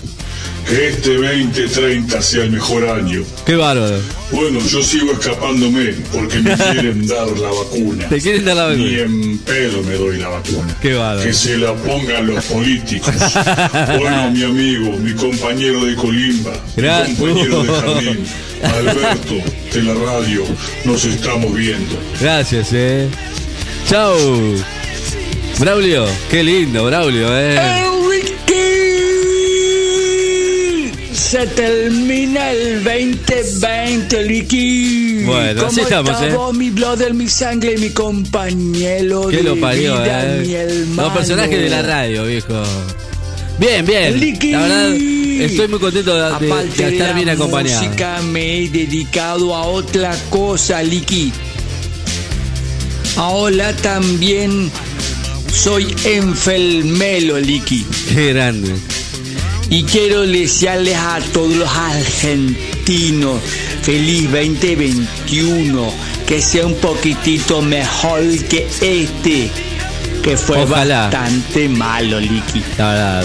Este 0.72 1.16
2030 1.18 2.22
sea 2.22 2.44
el 2.46 2.52
mejor 2.52 2.88
año. 2.88 3.24
Qué 3.46 3.56
bárbaro. 3.56 4.00
Bueno, 4.32 4.60
yo 4.66 4.82
sigo 4.82 5.12
escapándome 5.12 5.94
porque 6.14 6.40
me 6.40 6.56
quieren 6.72 7.06
dar 7.08 7.28
la 7.28 7.50
vacuna. 7.50 8.08
Te 8.08 8.22
quieren 8.22 8.46
dar 8.46 8.56
la 8.56 8.64
vacuna. 8.68 8.84
Ni 8.86 8.96
en 9.00 9.38
pedo 9.40 9.84
me 9.84 9.96
doy 9.96 10.18
la 10.20 10.30
vacuna. 10.30 10.78
Qué 10.82 10.94
bárbaro. 10.94 11.24
Que 11.28 11.34
se 11.34 11.58
la 11.58 11.74
pongan 11.74 12.28
los 12.28 12.46
políticos. 12.46 13.14
bueno, 14.00 14.32
mi 14.32 14.44
amigo, 14.44 14.98
mi 14.98 15.12
compañero 15.14 15.84
de 15.86 15.96
Colimba, 15.96 16.54
Gra- 16.78 17.06
mi 17.08 17.16
compañero 17.16 17.64
de 17.64 17.70
jardín, 17.82 18.26
Alberto, 18.64 19.36
de 19.74 19.84
la 19.84 19.94
radio, 19.94 20.44
nos 20.86 21.04
estamos 21.04 21.54
viendo. 21.54 22.00
Gracias, 22.22 22.70
eh. 22.72 23.10
Chau. 23.90 24.16
Braulio, 25.60 26.06
qué 26.30 26.44
lindo, 26.44 26.86
Braulio, 26.86 27.28
eh. 27.38 27.84
Se 31.32 31.48
termina 31.48 32.52
el 32.52 32.84
2020, 32.84 34.24
Licky. 34.26 35.24
Bueno, 35.24 35.66
así 35.66 35.76
¿Cómo 35.78 35.88
estamos, 35.88 36.12
está 36.12 36.28
eh? 36.28 36.34
vos, 36.36 36.54
mi 36.54 36.70
brother, 36.72 37.14
mi 37.14 37.30
sangre, 37.30 37.78
mi 37.78 37.92
compañero 37.92 39.28
¿Qué 39.30 39.38
de 39.38 39.44
lo 39.44 39.56
parió, 39.58 39.94
vida, 40.02 40.36
eh? 40.36 40.44
mi 40.46 40.54
hermano? 40.54 41.04
Los 41.04 41.14
personajes 41.18 41.58
de 41.58 41.70
la 41.70 41.82
radio, 41.84 42.26
viejo. 42.26 42.62
Bien, 43.58 43.86
bien. 43.86 44.20
Licky. 44.20 44.52
La 44.52 44.60
verdad, 44.60 44.90
estoy 44.94 45.68
muy 45.70 45.80
contento 45.80 46.14
de, 46.16 46.22
de- 46.22 46.28
de 46.48 46.52
Aparte 46.52 46.84
de 46.84 46.92
estar 46.92 47.08
la 47.08 47.14
bien 47.14 47.30
acompañado. 47.30 47.82
música, 47.86 48.22
me 48.24 48.58
he 48.66 48.70
dedicado 48.70 49.56
a 49.56 49.64
otra 49.68 50.14
cosa, 50.30 50.84
Licky. 50.84 51.32
Ahora 53.16 53.74
también 53.78 54.70
soy 55.54 55.96
enfermero, 56.04 57.40
Licky. 57.40 57.86
Qué 58.14 58.34
grande. 58.34 58.76
Y 59.72 59.84
quiero 59.84 60.24
desearles 60.24 60.98
a 60.98 61.22
todos 61.32 61.56
los 61.56 61.70
argentinos 61.70 63.42
feliz 63.82 64.24
2021, 64.30 65.94
que 66.28 66.42
sea 66.42 66.66
un 66.66 66.76
poquitito 66.76 67.62
mejor 67.62 68.22
que 68.50 68.68
este, 68.82 69.50
que 70.22 70.36
fue 70.36 70.64
Ojalá. 70.64 71.04
bastante 71.04 71.70
malo, 71.70 72.20
verdad. 72.20 73.24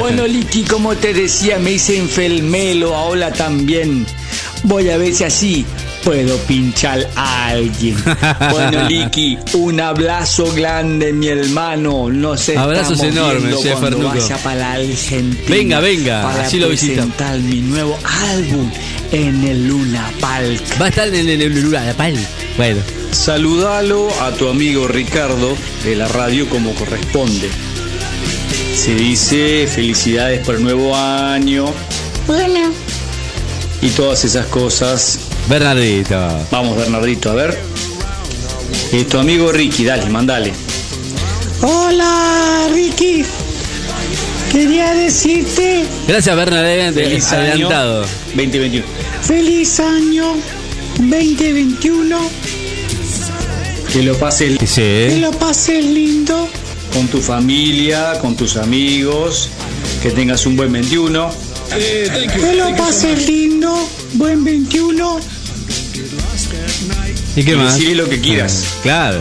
Bueno, 0.00 0.26
Licky, 0.26 0.64
como 0.64 0.96
te 0.96 1.14
decía, 1.14 1.60
me 1.60 1.74
hice 1.74 1.96
enfermero, 1.96 2.92
ahora 2.92 3.32
también. 3.32 4.04
Voy 4.64 4.90
a 4.90 4.96
ver 4.96 5.14
si 5.14 5.22
así 5.22 5.64
puedo 6.04 6.36
pinchar 6.46 7.08
a 7.16 7.48
alguien. 7.48 7.96
Bueno, 8.50 8.88
Licky, 8.88 9.38
un 9.54 9.80
abrazo 9.80 10.52
grande, 10.52 11.12
mi 11.12 11.28
hermano. 11.28 12.10
No 12.10 12.36
sé. 12.36 12.56
Abrazos 12.56 13.02
enormes, 13.02 13.60
che, 13.60 13.70
cuando 13.70 13.88
Fernuco. 13.98 14.08
vaya 14.14 14.36
para 14.38 14.56
la 14.56 14.72
Argentina. 14.72 15.48
Venga, 15.48 15.80
venga, 15.80 16.22
para 16.22 16.42
así 16.44 16.58
lo 16.58 16.68
presentar 16.68 17.38
mi 17.40 17.60
nuevo 17.60 17.98
álbum 18.32 18.70
en 19.12 19.44
el 19.44 19.66
Luna 19.66 20.10
Park. 20.20 20.62
Va 20.80 20.86
a 20.86 20.88
estar 20.88 21.08
en 21.08 21.14
el, 21.14 21.28
en 21.28 21.42
el 21.42 21.62
Luna 21.62 21.94
Park. 21.96 22.16
Bueno. 22.56 22.80
Saludalo 23.10 24.08
a 24.22 24.32
tu 24.32 24.48
amigo 24.48 24.88
Ricardo 24.88 25.56
de 25.84 25.96
la 25.96 26.08
radio 26.08 26.48
como 26.48 26.74
corresponde. 26.74 27.48
Se 28.74 28.94
dice 28.94 29.66
felicidades 29.72 30.44
por 30.44 30.56
el 30.56 30.62
nuevo 30.64 30.96
año 30.96 31.66
Bueno, 32.26 32.72
y 33.80 33.88
todas 33.90 34.24
esas 34.24 34.46
cosas. 34.46 35.18
Bernardito. 35.48 36.16
Vamos, 36.50 36.76
Bernardito, 36.76 37.30
a 37.30 37.34
ver. 37.34 37.58
Eh, 38.92 39.04
tu 39.04 39.18
amigo 39.18 39.52
Ricky, 39.52 39.84
dale, 39.84 40.06
mandale. 40.08 40.52
hola 41.62 42.68
Ricky. 42.72 43.24
Quería 44.50 44.94
decirte 44.94 45.84
Gracias, 46.06 46.36
Bernardito. 46.36 46.94
Feliz 47.00 47.32
año 47.32 47.40
Adelantado. 47.68 48.00
2021. 48.36 48.86
feliz 49.22 49.80
año 49.80 50.34
2021. 50.98 52.18
Que 53.92 54.02
lo 54.02 54.16
pases 54.18 54.58
Sí. 54.60 54.80
Que 54.80 55.18
lo 55.20 55.30
pases 55.32 55.84
lindo. 55.84 56.48
con 56.92 57.08
tu 57.08 57.20
familia, 57.20 58.12
con 58.20 58.36
tus 58.36 58.56
amigos, 58.56 59.50
que 60.02 60.10
tengas 60.10 60.46
un 60.46 60.56
buen 60.56 60.72
21. 60.72 61.30
Que 61.70 62.54
lo 62.56 62.74
pases 62.76 63.26
lindo. 63.28 63.76
Buen 64.14 64.44
21. 64.44 65.20
¿Y 67.36 67.44
qué 67.44 67.56
más? 67.56 67.74
decile 67.74 67.94
lo 67.96 68.08
que 68.08 68.20
quieras. 68.20 68.76
Claro. 68.82 69.20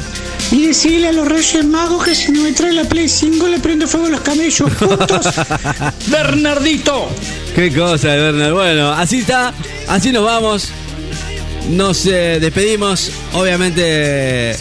Y 0.52 0.68
decirle 0.68 1.08
a 1.08 1.12
los 1.12 1.28
Reyes 1.28 1.66
Magos 1.66 2.04
que 2.06 2.14
si 2.14 2.32
no 2.32 2.44
me 2.44 2.52
trae 2.52 2.74
la 2.74 2.84
Play 2.84 3.10
5 3.10 3.48
le 3.48 3.60
prendo 3.60 3.88
fuego 3.88 4.08
a 4.08 4.10
los 4.10 4.22
camellos 4.22 4.72
juntos. 4.74 5.28
Bernardito. 6.08 7.10
Qué 7.56 7.74
cosa 7.74 8.10
Bernard. 8.10 8.54
Bueno, 8.54 8.92
así 8.92 9.20
está. 9.20 9.54
Así 9.88 10.12
nos 10.12 10.26
vamos. 10.26 10.70
Nos 11.70 12.06
eh, 12.06 12.38
despedimos, 12.40 13.12
obviamente. 13.34 14.56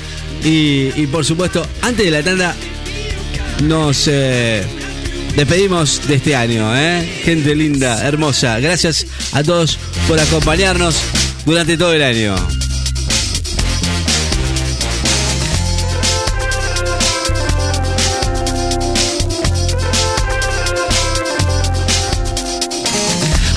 Y, 0.44 0.90
y 0.96 1.06
por 1.10 1.24
supuesto, 1.24 1.66
antes 1.82 2.06
de 2.06 2.10
la 2.10 2.22
tanda, 2.22 2.54
nos 3.64 4.08
eh, 4.08 4.64
despedimos 5.36 6.06
de 6.08 6.16
este 6.16 6.36
año, 6.36 6.76
¿eh? 6.76 7.06
Gente 7.24 7.54
linda, 7.54 8.06
hermosa. 8.06 8.58
Gracias 8.60 9.06
a 9.32 9.42
todos 9.42 9.78
por 10.08 10.18
acompañarnos 10.20 10.96
durante 11.44 11.76
todo 11.76 11.92
el 11.94 12.02
año. 12.02 12.34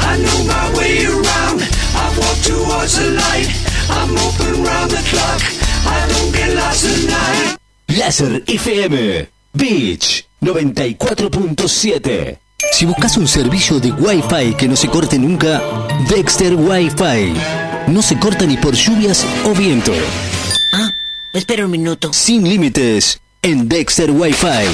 I 0.02 0.18
know 0.22 0.44
my 0.46 0.78
way 0.78 1.06
around. 1.06 1.62
I 1.96 2.06
walk 2.20 2.38
towards 2.44 2.98
the 2.98 3.10
light. 3.12 3.50
I'm 3.90 4.12
open 4.18 4.64
round 4.64 4.92
the 4.92 5.04
clock. 5.10 5.42
I 5.86 6.08
don't 6.10 6.32
get 6.36 6.56
lost 6.56 6.86
tonight. 6.86 7.58
Láser 7.88 8.44
FM 8.48 9.28
Beach 9.54 10.25
94.7 10.42 12.40
Si 12.72 12.86
buscas 12.86 13.18
un 13.18 13.28
servicio 13.28 13.80
de 13.80 13.92
Wi-Fi 13.92 14.56
que 14.58 14.68
no 14.68 14.76
se 14.76 14.88
corte 14.88 15.18
nunca, 15.18 15.62
Dexter 16.10 16.56
Wi-Fi. 16.56 17.34
No 17.88 18.02
se 18.02 18.18
corta 18.18 18.46
ni 18.46 18.58
por 18.58 18.74
lluvias 18.76 19.26
o 19.46 19.54
viento. 19.54 19.94
Ah, 20.74 20.90
espera 21.34 21.66
un 21.66 21.72
minuto. 21.72 22.12
Sin 22.14 22.48
límites 22.48 23.20
en 23.42 23.70
Dexter 23.70 24.10
Wi-Fi. 24.12 24.66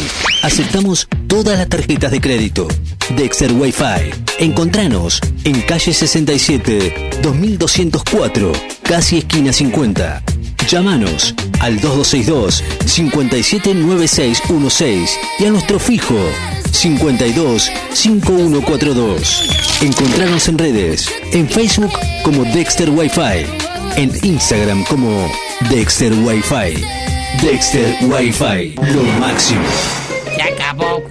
Aceptamos 0.44 1.08
todas 1.28 1.58
las 1.60 1.68
tarjetas 1.68 2.12
de 2.12 2.22
crédito. 2.22 2.68
Dexter 3.16 3.52
Wi-Fi. 3.52 4.12
Encontranos 4.40 5.20
en 5.44 5.62
calle 5.62 5.94
67, 5.94 7.20
2204, 7.22 8.52
casi 8.82 9.18
esquina 9.20 9.52
50. 9.52 10.24
Llámanos 10.68 11.34
al 11.60 11.80
2262 11.80 12.64
579616 12.86 15.20
y 15.40 15.46
a 15.46 15.52
nuestro 15.52 15.80
fijo 15.80 16.16
52 16.72 17.72
5142. 17.94 19.50
Encontranos 19.82 20.48
en 20.48 20.58
redes, 20.58 21.12
en 21.34 21.48
Facebook 21.50 21.92
como 22.24 22.46
Dexter 22.46 22.90
Wi-Fi, 22.90 23.46
en 23.98 24.12
Instagram 24.24 24.86
como 24.86 25.30
Dexter 25.70 26.14
Wi-Fi. 26.14 26.82
Dexter 27.42 27.98
Wi-Fi, 28.04 28.76
lo 28.94 29.04
máximo. 29.20 29.62
Se 30.36 30.42
acabó. 30.42 31.11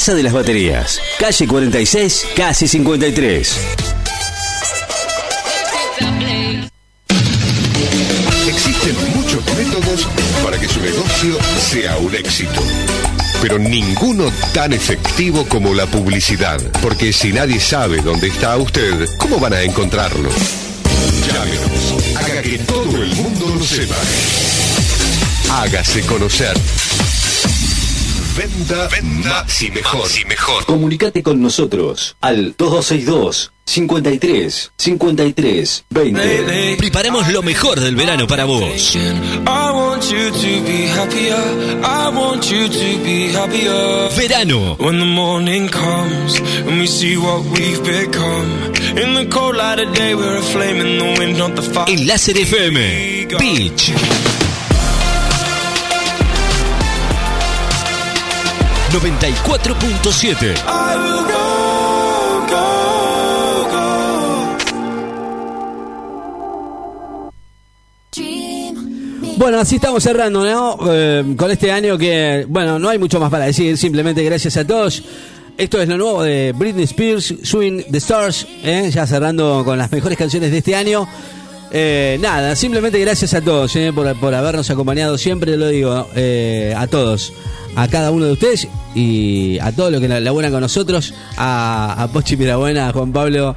de 0.09 0.23
las 0.23 0.33
Baterías, 0.33 0.99
calle 1.19 1.47
46, 1.47 2.25
casi 2.35 2.67
53. 2.67 3.55
Existen 8.47 8.95
muchos 9.15 9.45
métodos 9.55 10.07
para 10.43 10.59
que 10.59 10.67
su 10.67 10.81
negocio 10.81 11.37
sea 11.59 11.97
un 11.97 12.15
éxito. 12.15 12.63
Pero 13.43 13.59
ninguno 13.59 14.31
tan 14.55 14.73
efectivo 14.73 15.45
como 15.47 15.75
la 15.75 15.85
publicidad. 15.85 16.59
Porque 16.81 17.13
si 17.13 17.31
nadie 17.31 17.59
sabe 17.59 18.01
dónde 18.01 18.29
está 18.29 18.57
usted, 18.57 19.07
¿cómo 19.19 19.39
van 19.39 19.53
a 19.53 19.61
encontrarlo? 19.61 20.29
Llámenos. 21.27 22.15
Haga 22.15 22.41
que 22.41 22.57
todo 22.57 23.03
el 23.03 23.15
mundo 23.15 23.55
lo 23.55 23.63
sepa. 23.63 23.95
Hágase 25.51 26.01
conocer. 26.07 26.57
Venda, 28.35 28.89
más 29.25 29.61
y 29.61 29.71
mejor. 29.71 30.07
y 30.19 30.25
mejor. 30.25 30.65
Comunicate 30.65 31.21
con 31.21 31.41
nosotros 31.41 32.15
al 32.21 32.55
2262 32.57 33.51
53 33.65 34.71
53 34.77 35.85
20. 35.89 36.75
Preparemos 36.77 37.27
lo 37.31 37.43
mejor 37.43 37.79
del 37.79 37.95
verano 37.95 38.27
para 38.27 38.45
vos. 38.45 38.95
I 38.95 39.71
want 39.73 40.03
you 40.09 40.31
to 40.31 40.63
be 40.65 40.87
happier. 40.87 41.35
I 41.83 42.09
want 42.15 42.45
you 42.45 42.67
to 42.69 43.03
be 43.03 43.33
happier. 43.33 44.09
Verano. 44.15 44.75
When 44.79 44.99
the 44.99 45.05
morning 45.05 45.67
comes 45.69 46.41
94.7. 58.91 60.53
I 60.67 60.97
will 60.97 61.23
go, 61.23 62.43
go, 62.49 62.65
go. 63.71 63.87
Bueno, 69.37 69.59
así 69.59 69.75
estamos 69.75 70.03
cerrando. 70.03 70.43
Eh, 70.91 71.23
con 71.37 71.49
este 71.49 71.71
año 71.71 71.97
que, 71.97 72.45
bueno, 72.49 72.77
no 72.79 72.89
hay 72.89 72.99
mucho 72.99 73.17
más 73.17 73.31
para 73.31 73.45
decir, 73.45 73.77
simplemente 73.77 74.25
gracias 74.25 74.57
a 74.57 74.67
todos. 74.67 75.01
Esto 75.57 75.81
es 75.81 75.87
lo 75.87 75.97
nuevo 75.97 76.23
de 76.23 76.51
Britney 76.53 76.83
Spears, 76.83 77.33
Swing 77.43 77.83
the 77.89 77.99
Stars, 77.99 78.45
¿eh? 78.61 78.91
ya 78.91 79.07
cerrando 79.07 79.63
con 79.63 79.77
las 79.77 79.89
mejores 79.89 80.17
canciones 80.17 80.51
de 80.51 80.57
este 80.57 80.75
año. 80.75 81.07
Eh, 81.73 82.17
nada, 82.19 82.53
simplemente 82.57 82.99
gracias 82.99 83.33
a 83.33 83.39
todos 83.39 83.73
¿eh? 83.77 83.93
por, 83.95 84.13
por 84.19 84.35
habernos 84.35 84.69
acompañado 84.69 85.17
siempre, 85.17 85.55
lo 85.55 85.69
digo, 85.69 86.09
eh, 86.15 86.73
a 86.77 86.85
todos, 86.87 87.31
a 87.77 87.87
cada 87.87 88.11
uno 88.11 88.25
de 88.25 88.33
ustedes 88.33 88.67
y 88.93 89.57
a 89.59 89.71
todos 89.71 89.89
los 89.89 90.01
que 90.01 90.09
laburan 90.09 90.51
con 90.51 90.59
nosotros, 90.59 91.13
a, 91.37 91.95
a 91.97 92.07
Pochi 92.09 92.35
Mirabuena, 92.35 92.89
a 92.89 92.91
Juan 92.91 93.13
Pablo, 93.13 93.55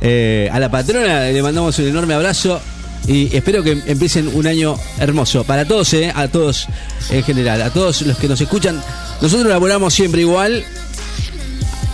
eh, 0.00 0.48
a 0.52 0.60
la 0.60 0.70
patrona, 0.70 1.24
le 1.24 1.42
mandamos 1.42 1.76
un 1.80 1.86
enorme 1.86 2.14
abrazo 2.14 2.60
y 3.08 3.34
espero 3.36 3.64
que 3.64 3.82
empiecen 3.86 4.28
un 4.28 4.46
año 4.46 4.76
hermoso 5.00 5.42
para 5.42 5.64
todos, 5.64 5.92
a 6.14 6.28
todos 6.28 6.68
en 7.10 7.24
general, 7.24 7.62
a 7.62 7.70
todos 7.70 8.02
los 8.02 8.16
que 8.16 8.28
nos 8.28 8.40
escuchan. 8.40 8.80
Nosotros 9.20 9.48
laboramos 9.48 9.92
siempre 9.92 10.20
igual, 10.20 10.64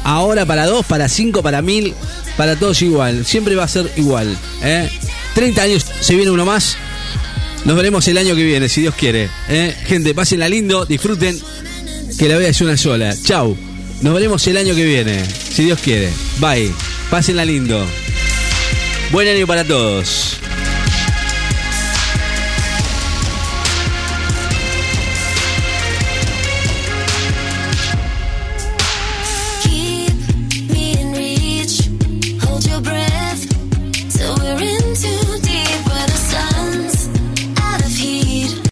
ahora 0.04 0.46
para 0.46 0.66
dos, 0.66 0.84
para 0.86 1.08
cinco, 1.08 1.42
para 1.42 1.62
mil, 1.62 1.94
para 2.36 2.56
todos 2.56 2.82
igual, 2.82 3.24
siempre 3.24 3.54
va 3.54 3.64
a 3.64 3.68
ser 3.68 3.90
igual. 3.96 4.36
¿eh? 4.62 4.90
30 5.34 5.62
años, 5.62 5.86
se 6.00 6.14
viene 6.14 6.30
uno 6.30 6.44
más. 6.44 6.76
Nos 7.64 7.76
veremos 7.76 8.06
el 8.08 8.18
año 8.18 8.34
que 8.34 8.44
viene, 8.44 8.68
si 8.68 8.80
Dios 8.82 8.94
quiere. 8.94 9.30
¿eh? 9.48 9.74
Gente, 9.86 10.14
pásenla 10.14 10.48
lindo, 10.48 10.84
disfruten, 10.84 11.38
que 12.18 12.28
la 12.28 12.38
vida 12.38 12.48
es 12.48 12.60
una 12.60 12.76
sola. 12.76 13.14
Chau. 13.22 13.56
Nos 14.00 14.14
veremos 14.14 14.44
el 14.48 14.56
año 14.56 14.74
que 14.74 14.84
viene, 14.84 15.24
si 15.24 15.64
Dios 15.64 15.78
quiere. 15.78 16.10
Bye. 16.40 16.72
Pásenla 17.08 17.44
lindo. 17.44 17.86
Buen 19.12 19.28
año 19.28 19.46
para 19.46 19.64
todos. 19.64 20.41